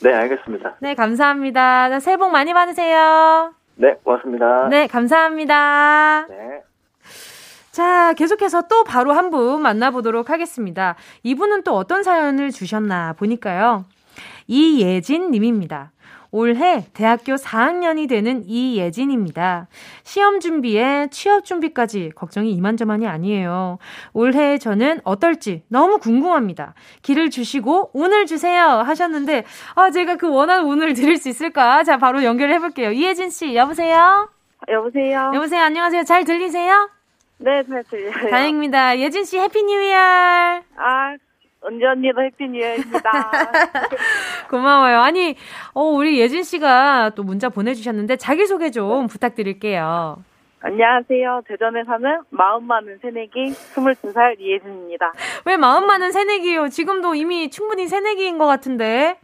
네, 0.00 0.14
알겠습니다. 0.14 0.76
네, 0.80 0.94
감사합니다. 0.94 1.90
자, 1.90 2.00
새해 2.00 2.16
복 2.16 2.30
많이 2.30 2.52
받으세요. 2.52 3.52
네, 3.76 3.94
고맙습니다. 4.04 4.68
네, 4.68 4.86
감사합니다. 4.86 6.26
네. 6.28 6.62
자, 7.72 8.12
계속해서 8.14 8.62
또 8.68 8.84
바로 8.84 9.12
한 9.12 9.30
분 9.30 9.60
만나보도록 9.62 10.30
하겠습니다. 10.30 10.96
이분은 11.22 11.62
또 11.62 11.76
어떤 11.76 12.02
사연을 12.02 12.50
주셨나 12.50 13.12
보니까요. 13.14 13.84
이예진 14.46 15.30
님입니다. 15.30 15.92
올해 16.30 16.84
대학교 16.94 17.34
4학년이 17.34 18.08
되는 18.08 18.42
이예진입니다. 18.44 19.68
시험 20.02 20.40
준비에 20.40 21.08
취업 21.10 21.44
준비까지 21.44 22.12
걱정이 22.14 22.52
이만저만이 22.52 23.06
아니에요. 23.06 23.78
올해 24.12 24.58
저는 24.58 25.00
어떨지 25.04 25.62
너무 25.68 25.98
궁금합니다. 25.98 26.74
길을 27.02 27.30
주시고 27.30 27.90
운을 27.94 28.26
주세요 28.26 28.66
하셨는데 28.66 29.44
아 29.74 29.90
제가 29.90 30.16
그 30.16 30.28
원하는 30.30 30.64
운을 30.64 30.94
드릴 30.94 31.16
수 31.16 31.28
있을까? 31.28 31.82
자 31.84 31.96
바로 31.98 32.22
연결해 32.22 32.58
볼게요. 32.58 32.92
이예진 32.92 33.30
씨 33.30 33.54
여보세요? 33.54 34.28
여보세요? 34.68 35.32
여보세요 35.34 35.62
안녕하세요. 35.62 36.04
잘 36.04 36.24
들리세요? 36.24 36.90
네, 37.40 37.62
잘 37.68 37.84
들려요. 37.84 38.30
다행입니다. 38.30 38.98
예진 38.98 39.24
씨 39.24 39.38
Happy 39.38 39.62
New 39.62 39.80
Year. 39.80 39.96
아, 39.96 41.16
은지 41.66 41.84
언니도 41.84 42.22
Happy 42.22 42.45
New 42.45 42.59
Year입니다. 42.59 43.10
고마워요. 44.50 45.00
아니, 45.00 45.34
어, 45.74 45.82
우리 45.82 46.20
예진 46.20 46.42
씨가 46.42 47.10
또 47.16 47.22
문자 47.22 47.48
보내주셨는데 47.48 48.16
자기소개 48.16 48.70
좀 48.70 49.06
부탁드릴게요. 49.08 50.22
안녕하세요. 50.60 51.42
대전에 51.46 51.84
사는 51.84 52.20
마음 52.30 52.64
많은 52.64 52.98
새내기 53.00 53.52
22살 53.52 54.40
이혜진입니다. 54.40 55.12
왜 55.44 55.56
마음 55.56 55.86
많은 55.86 56.10
새내기요? 56.10 56.68
지금도 56.68 57.14
이미 57.14 57.48
충분히 57.50 57.86
새내기인 57.86 58.38
것 58.38 58.46
같은데. 58.46 59.18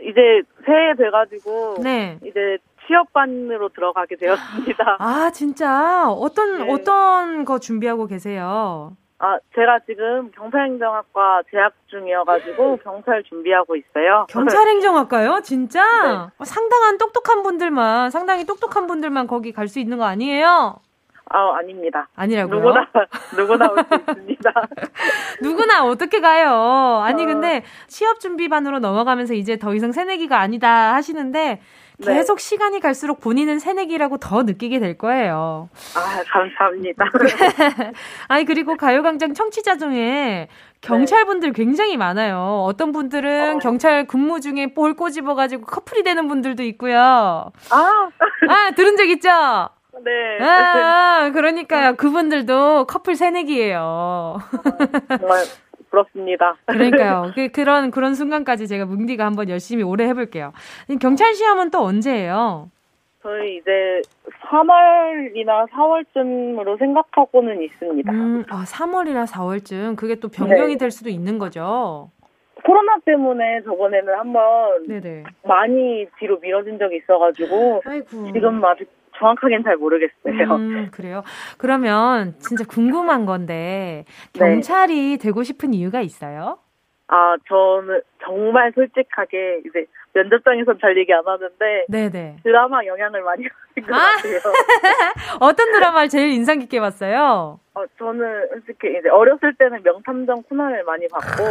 이제 0.00 0.42
새해 0.64 0.94
돼가지고 0.96 1.82
네. 1.82 2.18
이제 2.24 2.58
취업반으로 2.86 3.68
들어가게 3.70 4.16
되었습니다. 4.16 4.96
아, 4.98 5.30
진짜? 5.32 6.08
어떤, 6.10 6.66
네. 6.66 6.72
어떤 6.72 7.44
거 7.44 7.58
준비하고 7.58 8.06
계세요? 8.06 8.96
아, 9.24 9.38
제가 9.54 9.78
지금 9.86 10.32
경찰행정학과 10.32 11.42
재학 11.52 11.72
중이어가지고 11.86 12.78
경찰 12.82 13.22
준비하고 13.22 13.76
있어요. 13.76 14.26
경찰행정학과요? 14.28 15.40
진짜? 15.44 15.80
네. 15.84 16.08
어, 16.38 16.44
상당한 16.44 16.98
똑똑한 16.98 17.44
분들만, 17.44 18.10
상당히 18.10 18.44
똑똑한 18.44 18.88
분들만 18.88 19.28
거기 19.28 19.52
갈 19.52 19.68
수 19.68 19.78
있는 19.78 19.96
거 19.98 20.04
아니에요? 20.04 20.74
아, 21.30 21.54
아닙니다. 21.56 22.08
아니라고요? 22.16 22.56
누구나, 22.58 22.88
누구나 23.36 23.70
올 23.70 23.76
수 23.78 23.94
있습니다. 24.10 24.52
누구나 25.40 25.84
어떻게 25.84 26.20
가요? 26.20 27.00
아니 27.04 27.22
어. 27.22 27.26
근데 27.26 27.62
취업 27.86 28.18
준비반으로 28.18 28.80
넘어가면서 28.80 29.34
이제 29.34 29.56
더 29.56 29.72
이상 29.72 29.92
새내기가 29.92 30.38
아니다 30.40 30.92
하시는데 30.94 31.38
네. 31.54 31.60
계속 32.02 32.40
시간이 32.40 32.80
갈수록 32.80 33.20
본인은 33.20 33.58
새내기라고 33.58 34.18
더 34.18 34.42
느끼게 34.42 34.78
될 34.78 34.96
거예요. 34.96 35.68
아, 35.96 36.22
감사합니다. 36.30 37.04
아니 38.28 38.44
그리고 38.44 38.76
가요광장 38.76 39.34
청취자 39.34 39.76
중에 39.76 40.48
경찰분들 40.80 41.52
굉장히 41.52 41.96
많아요. 41.96 42.64
어떤 42.66 42.92
분들은 42.92 43.56
어. 43.56 43.58
경찰 43.58 44.06
근무 44.06 44.40
중에 44.40 44.74
볼 44.74 44.94
꼬집어가지고 44.94 45.66
커플이 45.66 46.02
되는 46.02 46.28
분들도 46.28 46.62
있고요. 46.64 46.98
아, 46.98 47.52
아 47.70 48.70
들은 48.74 48.96
적 48.96 49.08
있죠? 49.10 49.28
네. 50.04 50.44
아, 50.44 51.30
그러니까요. 51.32 51.94
그분들도 51.94 52.86
커플 52.86 53.14
새내기예요. 53.14 54.38
정말 55.08 55.44
부럽습니다. 55.92 56.56
그러니까요. 56.66 57.30
그, 57.36 57.48
그런, 57.48 57.90
그런 57.90 58.14
순간까지 58.14 58.66
제가 58.66 58.86
뭉디가 58.86 59.24
한번 59.24 59.48
열심히 59.48 59.82
오래 59.84 60.06
해볼게요. 60.06 60.52
경찰 61.00 61.34
시험은 61.34 61.70
또 61.70 61.82
언제예요? 61.82 62.70
저희 63.22 63.58
이제 63.58 64.00
3월이나 64.48 65.68
4월쯤으로 65.68 66.76
생각하고는 66.78 67.62
있습니다. 67.62 68.10
음, 68.10 68.44
아, 68.50 68.64
3월이나 68.64 69.26
4월쯤. 69.26 69.94
그게 69.96 70.16
또 70.16 70.28
변경이 70.28 70.72
네. 70.72 70.78
될 70.78 70.90
수도 70.90 71.08
있는 71.08 71.38
거죠? 71.38 72.10
코로나 72.64 72.96
때문에 73.04 73.62
저번에는 73.62 74.14
한번 74.14 74.86
네네. 74.88 75.24
많이 75.44 76.06
뒤로 76.18 76.38
미뤄진 76.38 76.78
적이 76.78 76.98
있어가지고 76.98 77.82
아이고. 77.84 78.32
지금 78.32 78.64
아직 78.64 78.88
정확하게는 79.18 79.64
잘 79.64 79.76
모르겠어요. 79.76 80.56
음, 80.56 80.88
그래요. 80.92 81.22
그러면 81.58 82.34
진짜 82.38 82.64
궁금한 82.64 83.26
건데, 83.26 84.04
네. 84.34 84.38
경찰이 84.38 85.18
되고 85.18 85.42
싶은 85.42 85.74
이유가 85.74 86.00
있어요? 86.00 86.58
아, 87.08 87.36
저는 87.46 88.00
정말 88.24 88.72
솔직하게 88.74 89.62
이제 89.66 89.86
면접장에선 90.14 90.78
잘 90.80 90.96
얘기 90.98 91.12
안 91.12 91.26
하는데 91.26 91.86
네네. 91.88 92.36
드라마 92.42 92.84
영향을 92.84 93.22
많이 93.22 93.44
받은 93.74 93.88
것 93.88 93.94
아. 93.94 94.16
같아요. 94.16 94.38
어떤 95.40 95.72
드라마를 95.72 96.08
제일 96.08 96.30
인상 96.32 96.58
깊게 96.58 96.80
봤어요? 96.80 97.58
어, 97.74 97.84
저는 97.98 98.48
솔직히 98.50 98.96
이제 98.98 99.08
어렸을 99.08 99.54
때는 99.54 99.82
명탐정 99.82 100.42
코난을 100.44 100.84
많이 100.84 101.08
봤고 101.08 101.42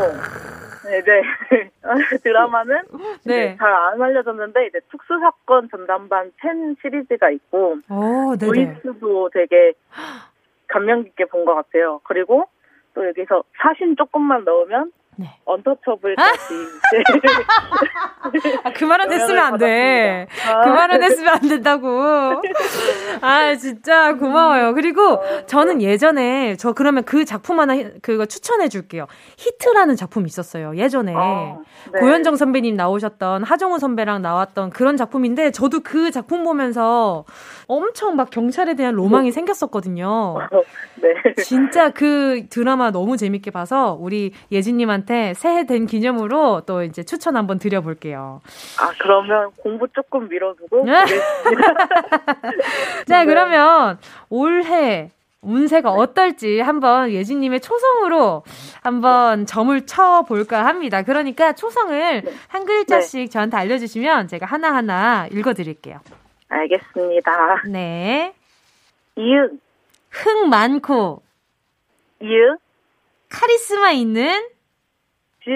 네, 0.85 0.97
이제 0.99 1.21
드라마는 2.23 2.81
네. 3.25 3.55
잘안 3.57 4.01
알려졌는데 4.01 4.67
이제 4.67 4.79
특수 4.91 5.19
사건 5.19 5.69
전담반 5.69 6.31
10 6.41 6.75
시리즈가 6.81 7.29
있고 7.31 7.77
오. 7.89 8.35
보이스도 8.37 9.29
되게 9.33 9.73
감명 10.67 11.03
깊게 11.03 11.25
본 11.25 11.45
것 11.45 11.55
같아요. 11.55 11.99
그리고 12.03 12.45
또 12.93 13.07
여기서 13.07 13.43
사신 13.61 13.95
조금만 13.95 14.43
넣으면 14.43 14.91
네. 15.21 15.29
언터처블까지 15.45 16.53
아, 18.63 18.71
그 18.73 18.83
말은 18.85 19.11
했으면 19.11 19.39
안 19.43 19.57
돼. 19.57 20.27
받았습니다. 20.29 20.63
그 20.63 20.69
아. 20.69 20.73
말은 20.73 21.03
했으면 21.03 21.33
안 21.33 21.39
된다고. 21.47 22.41
아, 23.21 23.55
진짜 23.55 24.13
고마워요. 24.15 24.73
그리고 24.73 25.19
저는 25.47 25.81
예전에, 25.81 26.55
저 26.57 26.73
그러면 26.73 27.03
그 27.03 27.25
작품 27.25 27.59
하나, 27.59 27.75
히- 27.75 27.89
그거 28.01 28.25
추천해 28.25 28.69
줄게요. 28.69 29.07
히트라는 29.37 29.95
작품이 29.95 30.25
있었어요. 30.27 30.75
예전에. 30.75 31.13
아, 31.15 31.57
네. 31.93 31.99
고현정 31.99 32.35
선배님 32.35 32.75
나오셨던 32.75 33.43
하정우 33.43 33.79
선배랑 33.79 34.21
나왔던 34.21 34.69
그런 34.71 34.97
작품인데, 34.97 35.51
저도 35.51 35.81
그 35.81 36.11
작품 36.11 36.43
보면서 36.43 37.25
엄청 37.67 38.15
막 38.15 38.29
경찰에 38.29 38.75
대한 38.75 38.95
로망이 38.95 39.31
생겼었거든요. 39.31 40.37
네. 40.95 41.33
진짜 41.43 41.89
그 41.89 42.45
드라마 42.49 42.91
너무 42.91 43.17
재밌게 43.17 43.51
봐서 43.51 43.97
우리 43.99 44.31
예진님한테 44.51 45.10
새해 45.35 45.65
된 45.65 45.85
기념으로 45.85 46.61
또 46.65 46.83
이제 46.83 47.03
추천 47.03 47.35
한번 47.35 47.59
드려볼게요. 47.59 48.41
아 48.79 48.91
그러면 48.99 49.51
공부 49.57 49.87
조금 49.89 50.27
미뤄두고 50.27 50.83
네. 50.85 51.05
자, 53.07 53.19
네. 53.19 53.25
그러면 53.25 53.97
올해 54.29 55.11
운세가 55.41 55.89
어떨지 55.91 56.59
한번 56.59 57.09
예진님의 57.11 57.61
초성으로 57.61 58.43
한번 58.83 59.45
점을 59.45 59.85
쳐볼까 59.85 60.65
합니다. 60.65 61.01
그러니까 61.01 61.53
초성을 61.53 62.23
한 62.47 62.65
글자씩 62.65 63.31
저한테 63.31 63.57
알려주시면 63.57 64.27
제가 64.27 64.45
하나하나 64.45 65.27
읽어드릴게요. 65.31 65.99
알겠습니다. 66.49 67.63
네. 67.67 68.33
이응 69.15 69.59
흥 70.09 70.49
많고 70.49 71.21
이응 72.21 72.57
카리스마 73.29 73.91
있는 73.91 74.50
즈 75.43 75.49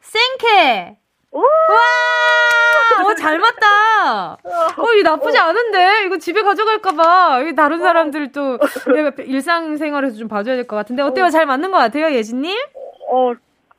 생케! 0.00 0.96
오! 1.30 1.40
와! 1.40 3.04
어, 3.04 3.14
잘 3.14 3.38
맞다! 3.38 4.32
어, 4.32 4.92
이거 4.98 5.10
나쁘지 5.10 5.36
않은데? 5.38 6.04
이거 6.06 6.16
집에 6.18 6.42
가져갈까봐. 6.42 7.40
이거 7.42 7.52
다른 7.54 7.78
사람들 7.80 8.32
또 8.32 8.58
일상생활에서 9.26 10.16
좀 10.16 10.28
봐줘야 10.28 10.56
될 10.56 10.66
것 10.66 10.76
같은데. 10.76 11.02
어때요? 11.02 11.28
잘 11.30 11.44
맞는 11.46 11.70
것 11.70 11.76
같아요, 11.78 12.10
예진님? 12.14 12.56
어 13.10 13.32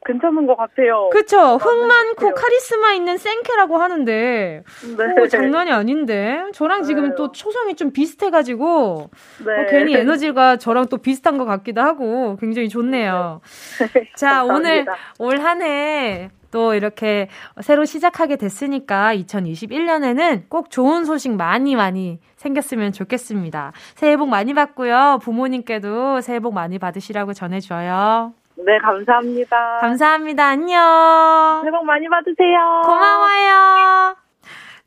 괜찮은 0.06 0.48
것 0.48 0.56
같아요. 0.56 1.10
그쵸? 1.12 1.58
흥 1.58 1.88
많고. 1.88 2.34
카리스마 2.34 2.94
있는 2.94 3.18
생케라고 3.18 3.78
하는데. 3.78 4.64
네. 4.98 5.22
오, 5.22 5.28
장난이 5.28 5.72
아닌데? 5.72 6.44
저랑 6.54 6.84
지금 6.84 7.10
네. 7.10 7.16
또 7.16 7.32
초성이 7.32 7.76
좀 7.76 7.92
비슷해가지고. 7.92 9.10
네. 9.46 9.52
어, 9.52 9.66
괜히 9.70 9.94
에너지가 9.96 10.58
저랑 10.58 10.88
또 10.88 10.98
비슷한 10.98 11.38
것 11.38 11.46
같기도 11.46 11.82
하고. 11.82 12.38
굉장히 12.38 12.70
좋네요. 12.70 13.42
자, 14.16 14.44
오늘. 14.44 14.86
올 15.20 15.40
한 15.40 15.62
해 15.62 16.30
또 16.52 16.74
이렇게 16.74 17.30
새로 17.62 17.86
시작하게 17.86 18.36
됐으니까 18.36 19.14
2021년에는 19.16 20.50
꼭 20.50 20.72
좋은 20.72 21.06
소식 21.06 21.32
많이 21.36 21.76
많이 21.76 22.20
생겼으면 22.38 22.92
좋겠습니다. 22.92 23.72
새해 23.94 24.18
복 24.18 24.30
많이 24.30 24.56
받고요. 24.56 25.20
부모님께도 25.22 26.22
새해 26.22 26.40
복 26.40 26.56
많이 26.56 26.80
받으시라고 26.80 27.34
전해줘요. 27.34 28.34
네 28.66 28.78
감사합니다. 28.80 29.80
감사합니다. 29.82 30.46
안녕. 30.46 31.62
새해 31.62 31.72
복 31.72 31.86
많이 31.86 32.08
받으세요. 32.10 32.82
고마워요. 32.86 34.16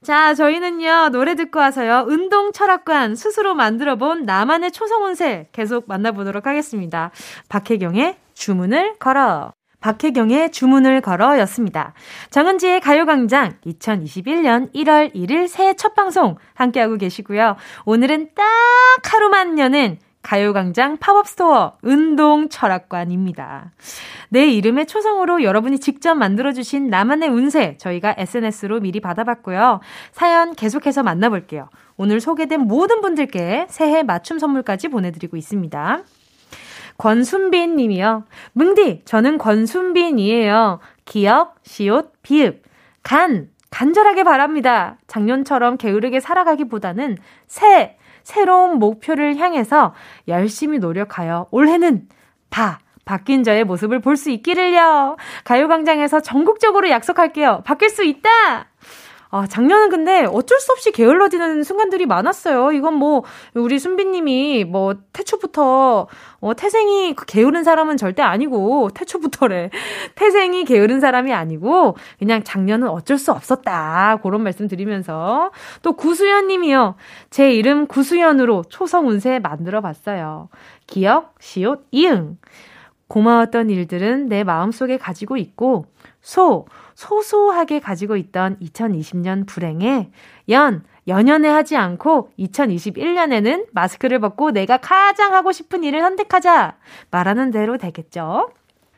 자, 0.03 0.35
저희는요, 0.35 1.11
노래 1.11 1.35
듣고 1.37 1.61
와서요, 1.61 2.05
운동 2.09 2.53
철학관 2.53 3.15
스스로 3.15 3.55
만들어 3.55 3.97
본 3.97 4.25
나만의 4.25 4.73
초성운세 4.73 5.49
계속 5.53 5.85
만나보도록 5.87 6.47
하겠습니다. 6.47 7.13
박혜경의 7.49 8.17
주문을 8.35 8.99
걸어. 8.99 9.53
박혜경의 9.81 10.51
주문을 10.53 11.01
걸어 11.01 11.39
였습니다. 11.41 11.95
정은지의 12.31 12.81
가요광장 12.81 13.55
2021년 13.67 14.73
1월 14.75 15.15
1일 15.15 15.49
새해 15.49 15.75
첫 15.75 15.95
방송 15.95 16.37
함께하고 16.55 16.97
계시고요. 16.97 17.57
오늘은 17.85 18.31
딱 18.35 18.45
하루만 19.13 19.59
여는 19.59 19.99
가요광장 20.23 20.99
팝업스토어 20.99 21.79
운동 21.83 22.49
철학관입니다. 22.49 23.73
내 24.29 24.47
이름의 24.47 24.87
초성으로 24.87 25.43
여러분이 25.43 25.81
직접 25.81 26.15
만들어주신 26.15 26.89
나만의 26.89 27.29
운세 27.29 27.77
저희가 27.79 28.15
SNS로 28.17 28.81
미리 28.81 29.01
받아봤고요. 29.01 29.81
사연 30.13 30.55
계속해서 30.55 31.03
만나볼게요. 31.03 31.69
오늘 31.97 32.21
소개된 32.21 32.61
모든 32.61 33.01
분들께 33.01 33.67
새해 33.69 34.03
맞춤 34.03 34.39
선물까지 34.39 34.89
보내드리고 34.89 35.37
있습니다. 35.37 36.03
권순빈 36.99 37.77
님이요. 37.77 38.25
은디, 38.53 39.03
저는 39.05 39.39
권순빈이에요. 39.39 40.79
기역, 41.05 41.57
시옷, 41.63 42.13
비읍. 42.23 42.63
간, 43.03 43.49
간절하게 43.71 44.23
바랍니다. 44.23 44.99
작년처럼 45.07 45.79
게으르게 45.79 46.21
살아가기보다는 46.21 47.17
새, 47.47 47.97
새로운 48.23 48.79
목표를 48.79 49.37
향해서 49.37 49.95
열심히 50.29 50.79
노력하여 50.79 51.47
올해는 51.51 52.09
바, 52.51 52.79
바뀐 53.05 53.43
저의 53.43 53.65
모습을 53.65 54.01
볼 54.01 54.17
수 54.17 54.31
있기를요. 54.31 55.17
가요광장에서 55.45 56.21
전국적으로 56.21 56.89
약속할게요. 56.91 57.63
바뀔 57.65 57.91
수 57.91 58.05
있다! 58.05 58.29
아, 59.35 59.47
작년은 59.47 59.89
근데 59.89 60.27
어쩔 60.27 60.61
수 60.61 60.73
없이 60.73 60.93
게을러지는 60.93 61.63
순간들이 61.63 62.05
많았어요. 62.05 62.73
이건 62.73 62.93
뭐, 62.93 63.25
우리 63.55 63.79
순비님이 63.79 64.67
뭐, 64.67 64.95
태초부터, 65.15 66.07
어, 66.41 66.55
태생이 66.55 67.15
게으른 67.27 67.65
사람은 67.65 67.97
절대 67.97 68.21
아니고, 68.21 68.91
태초부터래. 68.91 69.71
태생이 70.17 70.67
게으른 70.67 71.01
사람이 71.01 71.33
아니고, 71.33 71.97
그냥 72.19 72.43
작년은 72.45 72.89
어쩔 72.89 73.17
수 73.17 73.33
없었다. 73.33 74.19
그런 74.23 74.43
말씀 74.43 74.69
드리면서. 74.69 75.51
또 75.81 75.95
구수연 75.95 76.49
님이요. 76.49 76.97
제 77.31 77.55
이름 77.55 77.87
구수연으로 77.87 78.65
초성 78.69 79.09
운세 79.09 79.39
만들어 79.39 79.81
봤어요. 79.81 80.51
기억, 80.87 81.37
시옷, 81.41 81.87
이응. 81.91 82.37
고마웠던 83.09 83.71
일들은 83.71 84.29
내 84.29 84.45
마음속에 84.45 84.99
가지고 84.99 85.39
있고, 85.39 85.87
소, 86.23 86.67
소소하게 86.95 87.81
가지고 87.81 88.17
있던 88.17 88.57
2020년 88.61 89.47
불행에 89.47 90.11
연, 90.49 90.85
연연해 91.09 91.49
하지 91.49 91.77
않고 91.77 92.31
2021년에는 92.39 93.67
마스크를 93.73 94.21
벗고 94.21 94.53
내가 94.53 94.79
가장 94.79 95.35
하고 95.35 95.53
싶은 95.53 95.83
일을 95.85 96.01
선택하자. 96.01 96.77
말하는 97.11 97.51
대로 97.51 97.77
되겠죠? 97.77 98.51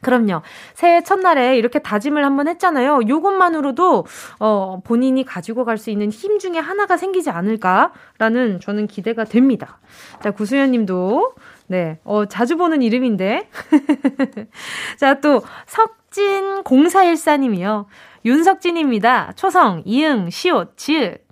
그럼요. 0.04 0.42
새해 0.74 1.02
첫날에 1.02 1.56
이렇게 1.56 1.78
다짐을 1.78 2.24
한번 2.24 2.46
했잖아요. 2.46 3.00
요것만으로도, 3.08 4.04
어, 4.38 4.80
본인이 4.84 5.24
가지고 5.24 5.64
갈 5.64 5.78
수 5.78 5.88
있는 5.90 6.10
힘 6.10 6.38
중에 6.38 6.58
하나가 6.58 6.96
생기지 6.98 7.30
않을까라는 7.30 8.60
저는 8.60 8.86
기대가 8.86 9.24
됩니다. 9.24 9.78
자, 10.22 10.30
구수연 10.30 10.72
님도, 10.72 11.34
네, 11.66 11.98
어, 12.04 12.26
자주 12.26 12.58
보는 12.58 12.82
이름인데. 12.82 13.48
자, 14.98 15.20
또, 15.20 15.42
석 15.66 16.03
진 16.14 16.62
0414님이요. 16.62 17.86
윤석진입니다. 18.24 19.32
초성, 19.34 19.82
이응, 19.84 20.30
시옷, 20.30 20.76
지읒. 20.76 21.26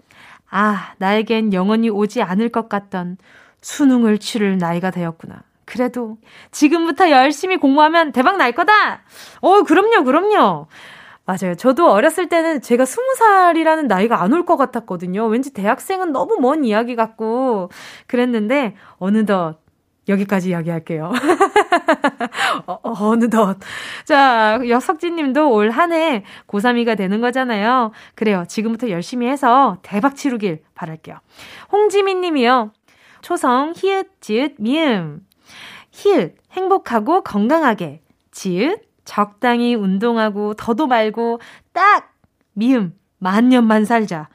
아, 0.51 0.95
나에겐 0.99 1.53
영원히 1.53 1.89
오지 1.89 2.21
않을 2.21 2.49
것 2.49 2.69
같던 2.69 3.17
수능을 3.61 4.19
치를 4.19 4.59
나이가 4.59 4.91
되었구나. 4.91 5.43
그래도 5.67 6.19
지금부터 6.51 7.11
열심히 7.11 7.59
공부하면 7.59 8.11
대박 8.11 8.37
날 8.39 8.51
거다! 8.51 8.73
어, 9.41 9.63
그럼요, 9.63 10.03
그럼요. 10.03 10.67
맞아요. 11.27 11.55
저도 11.55 11.89
어렸을 11.93 12.29
때는 12.29 12.61
제가 12.61 12.85
스무 12.85 13.15
살이라는 13.17 13.87
나이가 13.87 14.21
안 14.21 14.33
올 14.33 14.45
것 14.45 14.57
같았거든요. 14.57 15.27
왠지 15.27 15.53
대학생은 15.53 16.11
너무 16.11 16.39
먼 16.41 16.65
이야기 16.65 16.97
같고 16.97 17.71
그랬는데 18.09 18.75
어느덧 18.99 19.62
여기까지 20.09 20.51
이야기할게요. 20.51 21.13
어, 22.67 22.79
어느덧. 22.83 23.59
자, 24.05 24.59
역석진 24.67 25.17
님도 25.17 25.51
올 25.53 25.71
한 25.71 25.93
해 25.93 26.25
고3이가 26.49 26.97
되는 26.97 27.21
거잖아요. 27.21 27.93
그래요. 28.15 28.45
지금부터 28.49 28.91
열심히 28.91 29.29
해서 29.29 29.79
대박 29.83 30.17
치르길 30.17 30.63
바랄게요. 30.75 31.17
홍지민 31.71 32.21
님이요. 32.21 32.73
초성, 33.21 33.73
히읗, 33.77 34.21
지읒, 34.21 34.55
미음. 34.59 35.21
히읗, 35.93 36.35
행복하고 36.53 37.23
건강하게. 37.23 38.03
지읒, 38.33 38.81
적당히 39.05 39.75
운동하고 39.75 40.55
더도 40.55 40.87
말고 40.87 41.41
딱! 41.73 42.13
미음, 42.55 42.95
만년만 43.19 43.85
살자. 43.85 44.29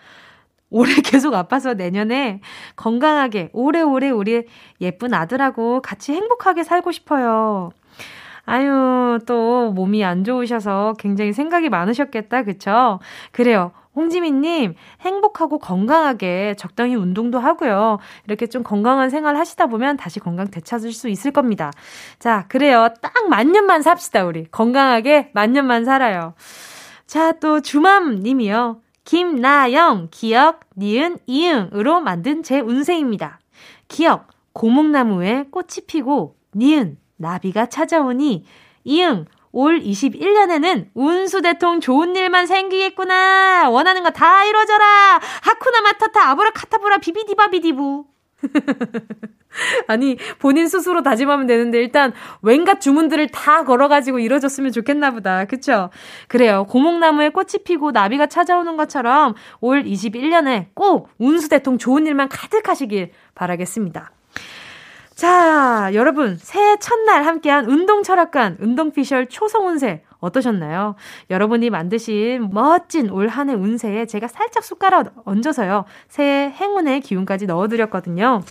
올해 0.70 0.94
계속 1.02 1.34
아파서 1.34 1.74
내년에 1.74 2.42
건강하게 2.76 3.50
오래오래 3.54 4.10
우리 4.10 4.46
예쁜 4.82 5.14
아들하고 5.14 5.82
같이 5.82 6.14
행복하게 6.14 6.64
살고 6.64 6.92
싶어요. 6.92 7.72
아유, 8.46 9.20
또 9.26 9.72
몸이 9.72 10.06
안 10.06 10.24
좋으셔서 10.24 10.94
굉장히 10.98 11.34
생각이 11.34 11.68
많으셨겠다, 11.70 12.44
그쵸? 12.44 13.00
그래요. 13.32 13.72
홍지민님, 13.94 14.76
행복하고 15.02 15.58
건강하게 15.58 16.54
적당히 16.58 16.96
운동도 16.96 17.40
하고요. 17.40 17.98
이렇게 18.26 18.46
좀 18.46 18.64
건강한 18.64 19.10
생활 19.10 19.36
하시다 19.36 19.66
보면 19.66 19.98
다시 19.98 20.20
건강 20.20 20.50
되찾을 20.50 20.94
수 20.94 21.10
있을 21.10 21.32
겁니다. 21.32 21.72
자, 22.20 22.46
그래요. 22.48 22.90
딱 23.02 23.12
만년만 23.28 23.82
삽시다, 23.82 24.24
우리. 24.24 24.46
건강하게 24.52 25.32
만년만 25.34 25.84
살아요. 25.84 26.36
자, 27.08 27.34
또 27.34 27.60
주맘님이요. 27.60 28.80
김나영, 29.08 30.10
기억, 30.12 30.60
니은, 30.76 31.20
이응으로 31.28 32.02
만든 32.02 32.44
제 32.44 32.60
운세입니다. 32.60 33.40
기억, 33.88 34.28
고목나무에 34.52 35.46
꽃이 35.50 35.86
피고, 35.88 36.36
니은, 36.54 36.98
나비가 37.16 37.68
찾아오니, 37.68 38.44
이응, 38.84 39.26
올 39.54 39.80
21년에는 39.80 40.90
운수대통 40.94 41.80
좋은 41.80 42.18
일만 42.18 42.48
생기겠구나. 42.48 43.70
원하는 43.70 44.04
거 44.04 44.10
다 44.10 44.44
이루어져라. 44.44 45.22
하쿠나 45.42 45.82
마타타 45.82 46.30
아브라카타브라 46.32 46.98
비비디바비디부. 46.98 48.06
아니, 49.88 50.18
본인 50.40 50.68
스스로 50.68 51.02
다짐하면 51.02 51.48
되는데, 51.48 51.80
일단, 51.80 52.14
웬갓 52.42 52.82
주문들을 52.82 53.30
다 53.30 53.64
걸어가지고 53.64 54.20
이뤄졌으면 54.20 54.72
좋겠나 54.72 55.12
보다. 55.12 55.46
그쵸? 55.46 55.90
그래요. 56.28 56.66
고목나무에 56.70 57.30
꽃이 57.30 57.64
피고 57.66 57.92
나비가 57.92 58.28
찾아오는 58.28 58.78
것처럼 58.78 59.36
올 59.60 59.84
21년에 59.84 60.68
꼭 60.74 61.10
운수대통 61.18 61.78
좋은 61.78 62.06
일만 62.06 62.30
가득하시길 62.30 63.12
바라겠습니다. 63.36 64.12
자, 65.16 65.90
여러분, 65.94 66.38
새해 66.38 66.78
첫날 66.78 67.26
함께한 67.26 67.66
운동 67.66 68.04
철학관, 68.04 68.58
운동피셜 68.60 69.28
초성운세 69.28 70.04
어떠셨나요? 70.20 70.96
여러분이 71.30 71.70
만드신 71.70 72.50
멋진 72.52 73.10
올 73.10 73.28
한 73.30 73.50
해 73.50 73.54
운세에 73.54 74.06
제가 74.06 74.28
살짝 74.28 74.64
숟가락 74.64 75.14
얹어서요. 75.26 75.86
새해 76.08 76.50
행운의 76.50 77.02
기운까지 77.02 77.46
넣어드렸거든요. 77.46 78.42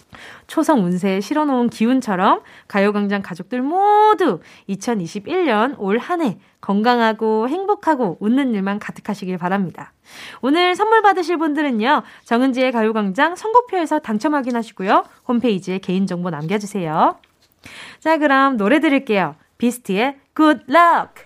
초성 0.46 0.84
운세에 0.84 1.20
실어놓은 1.20 1.70
기운처럼 1.70 2.40
가요광장 2.68 3.22
가족들 3.22 3.62
모두 3.62 4.40
2021년 4.68 5.74
올 5.78 5.98
한 5.98 6.22
해 6.22 6.38
건강하고 6.60 7.48
행복하고 7.48 8.16
웃는 8.20 8.54
일만 8.54 8.78
가득하시길 8.78 9.38
바랍니다. 9.38 9.92
오늘 10.40 10.74
선물 10.74 11.02
받으실 11.02 11.36
분들은요. 11.36 12.02
정은지의 12.24 12.72
가요광장 12.72 13.36
선곡표에서 13.36 13.98
당첨 14.00 14.34
확인하시고요. 14.34 15.04
홈페이지에 15.28 15.78
개인정보 15.78 16.30
남겨주세요. 16.30 17.16
자, 18.00 18.18
그럼 18.18 18.56
노래 18.56 18.80
들을게요. 18.80 19.34
비스트의 19.58 20.16
Good 20.36 20.64
Luck! 20.68 21.25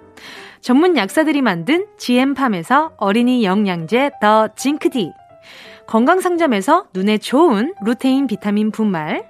전문 0.61 0.95
약사들이 0.95 1.41
만든 1.41 1.87
GM팜에서 1.97 2.93
어린이 2.97 3.43
영양제 3.43 4.11
더 4.21 4.47
징크디. 4.55 5.11
건강상점에서 5.87 6.85
눈에 6.93 7.17
좋은 7.17 7.73
루테인 7.83 8.27
비타민 8.27 8.69
분말. 8.71 9.27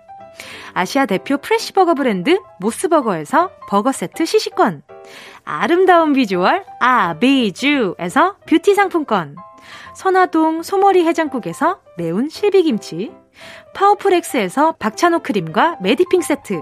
아시아 0.74 1.06
대표 1.06 1.38
fresh 1.38 1.63
버거 1.63 1.94
브랜드 1.94 2.38
모스버거에서 2.60 3.50
버거 3.70 3.94
세트 3.94 4.26
시식권. 4.26 4.84
아름다운 5.46 6.12
비주얼 6.12 6.66
아비주에서 6.82 8.36
뷰티 8.46 8.76
상품권. 8.76 9.38
선화동 9.96 10.64
소머리 10.64 11.06
해장국에서 11.06 11.80
매운 11.98 12.28
실비김치. 12.28 13.14
파워풀엑스에서 13.74 14.74
박찬호 14.74 15.20
크림과 15.20 15.78
메디핑 15.82 16.22
세트 16.22 16.62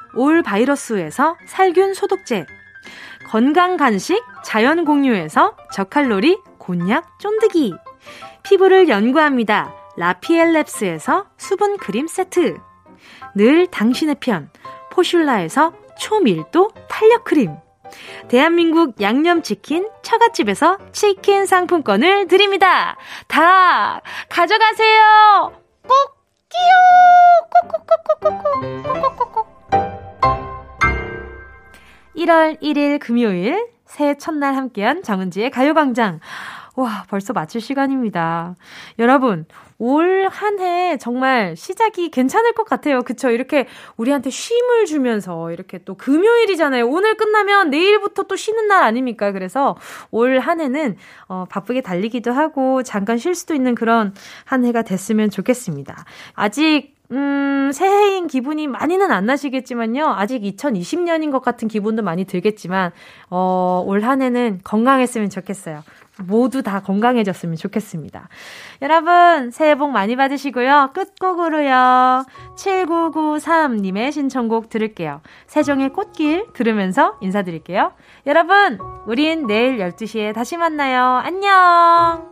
올 0.15 0.43
바이러스에서 0.43 1.37
살균 1.47 1.93
소독제, 1.93 2.45
건강 3.27 3.77
간식 3.77 4.23
자연 4.43 4.85
공유에서 4.85 5.55
저칼로리 5.73 6.39
곤약 6.57 7.19
쫀득이, 7.19 7.73
피부를 8.43 8.89
연구합니다. 8.89 9.73
라피엘랩스에서 9.97 11.27
수분 11.37 11.77
크림 11.77 12.07
세트, 12.07 12.57
늘 13.35 13.67
당신의 13.67 14.15
편 14.19 14.49
포슐라에서 14.91 15.73
초밀도 15.97 16.69
탄력 16.89 17.23
크림, 17.23 17.55
대한민국 18.27 19.01
양념치킨 19.01 19.89
처갓집에서 20.01 20.77
치킨 20.91 21.45
상품권을 21.45 22.27
드립니다. 22.27 22.97
다 23.27 24.01
가져가세요. 24.29 25.53
꼭 25.87 26.17
끼요. 26.49 26.71
꼭꼭꼭꼭꼭꼭 27.69 29.17
꼭꼭꼭. 29.17 29.60
1월 32.15 32.61
1일 32.61 32.99
금요일 32.99 33.67
새해 33.85 34.17
첫날 34.17 34.55
함께한 34.55 35.03
정은지의 35.03 35.51
가요광장. 35.51 36.19
와, 36.75 37.03
벌써 37.09 37.33
마칠 37.33 37.59
시간입니다. 37.59 38.55
여러분, 38.97 39.45
올 39.77 40.29
한 40.29 40.59
해 40.59 40.97
정말 40.97 41.57
시작이 41.57 42.09
괜찮을 42.11 42.53
것 42.53 42.63
같아요. 42.65 43.01
그쵸? 43.01 43.29
이렇게 43.29 43.67
우리한테 43.97 44.29
쉼을 44.29 44.85
주면서 44.85 45.51
이렇게 45.51 45.79
또 45.79 45.95
금요일이잖아요. 45.95 46.87
오늘 46.87 47.15
끝나면 47.17 47.69
내일부터 47.71 48.23
또 48.23 48.35
쉬는 48.37 48.67
날 48.67 48.83
아닙니까? 48.83 49.31
그래서 49.33 49.75
올 50.11 50.39
한 50.39 50.61
해는 50.61 50.95
어, 51.27 51.45
바쁘게 51.49 51.81
달리기도 51.81 52.31
하고 52.31 52.83
잠깐 52.83 53.17
쉴 53.17 53.35
수도 53.35 53.53
있는 53.53 53.75
그런 53.75 54.13
한 54.45 54.63
해가 54.63 54.83
됐으면 54.83 55.29
좋겠습니다. 55.29 56.05
아직 56.35 56.95
음, 57.11 57.71
새해인 57.73 58.27
기분이 58.27 58.67
많이는 58.67 59.11
안 59.11 59.25
나시겠지만요. 59.25 60.07
아직 60.07 60.41
2020년인 60.43 61.31
것 61.31 61.41
같은 61.41 61.67
기분도 61.67 62.03
많이 62.03 62.25
들겠지만, 62.25 62.91
어, 63.29 63.83
올 63.85 64.01
한 64.01 64.21
해는 64.21 64.61
건강했으면 64.63 65.29
좋겠어요. 65.29 65.83
모두 66.23 66.63
다 66.63 66.81
건강해졌으면 66.81 67.55
좋겠습니다. 67.55 68.29
여러분, 68.81 69.51
새해 69.51 69.75
복 69.75 69.91
많이 69.91 70.15
받으시고요. 70.15 70.91
끝곡으로요. 70.93 72.25
7993님의 72.55 74.11
신청곡 74.11 74.69
들을게요. 74.69 75.21
세종의 75.47 75.89
꽃길 75.93 76.47
들으면서 76.53 77.17
인사드릴게요. 77.21 77.93
여러분, 78.25 78.79
우린 79.05 79.47
내일 79.47 79.77
12시에 79.77 80.33
다시 80.33 80.57
만나요. 80.57 81.21
안녕! 81.23 82.30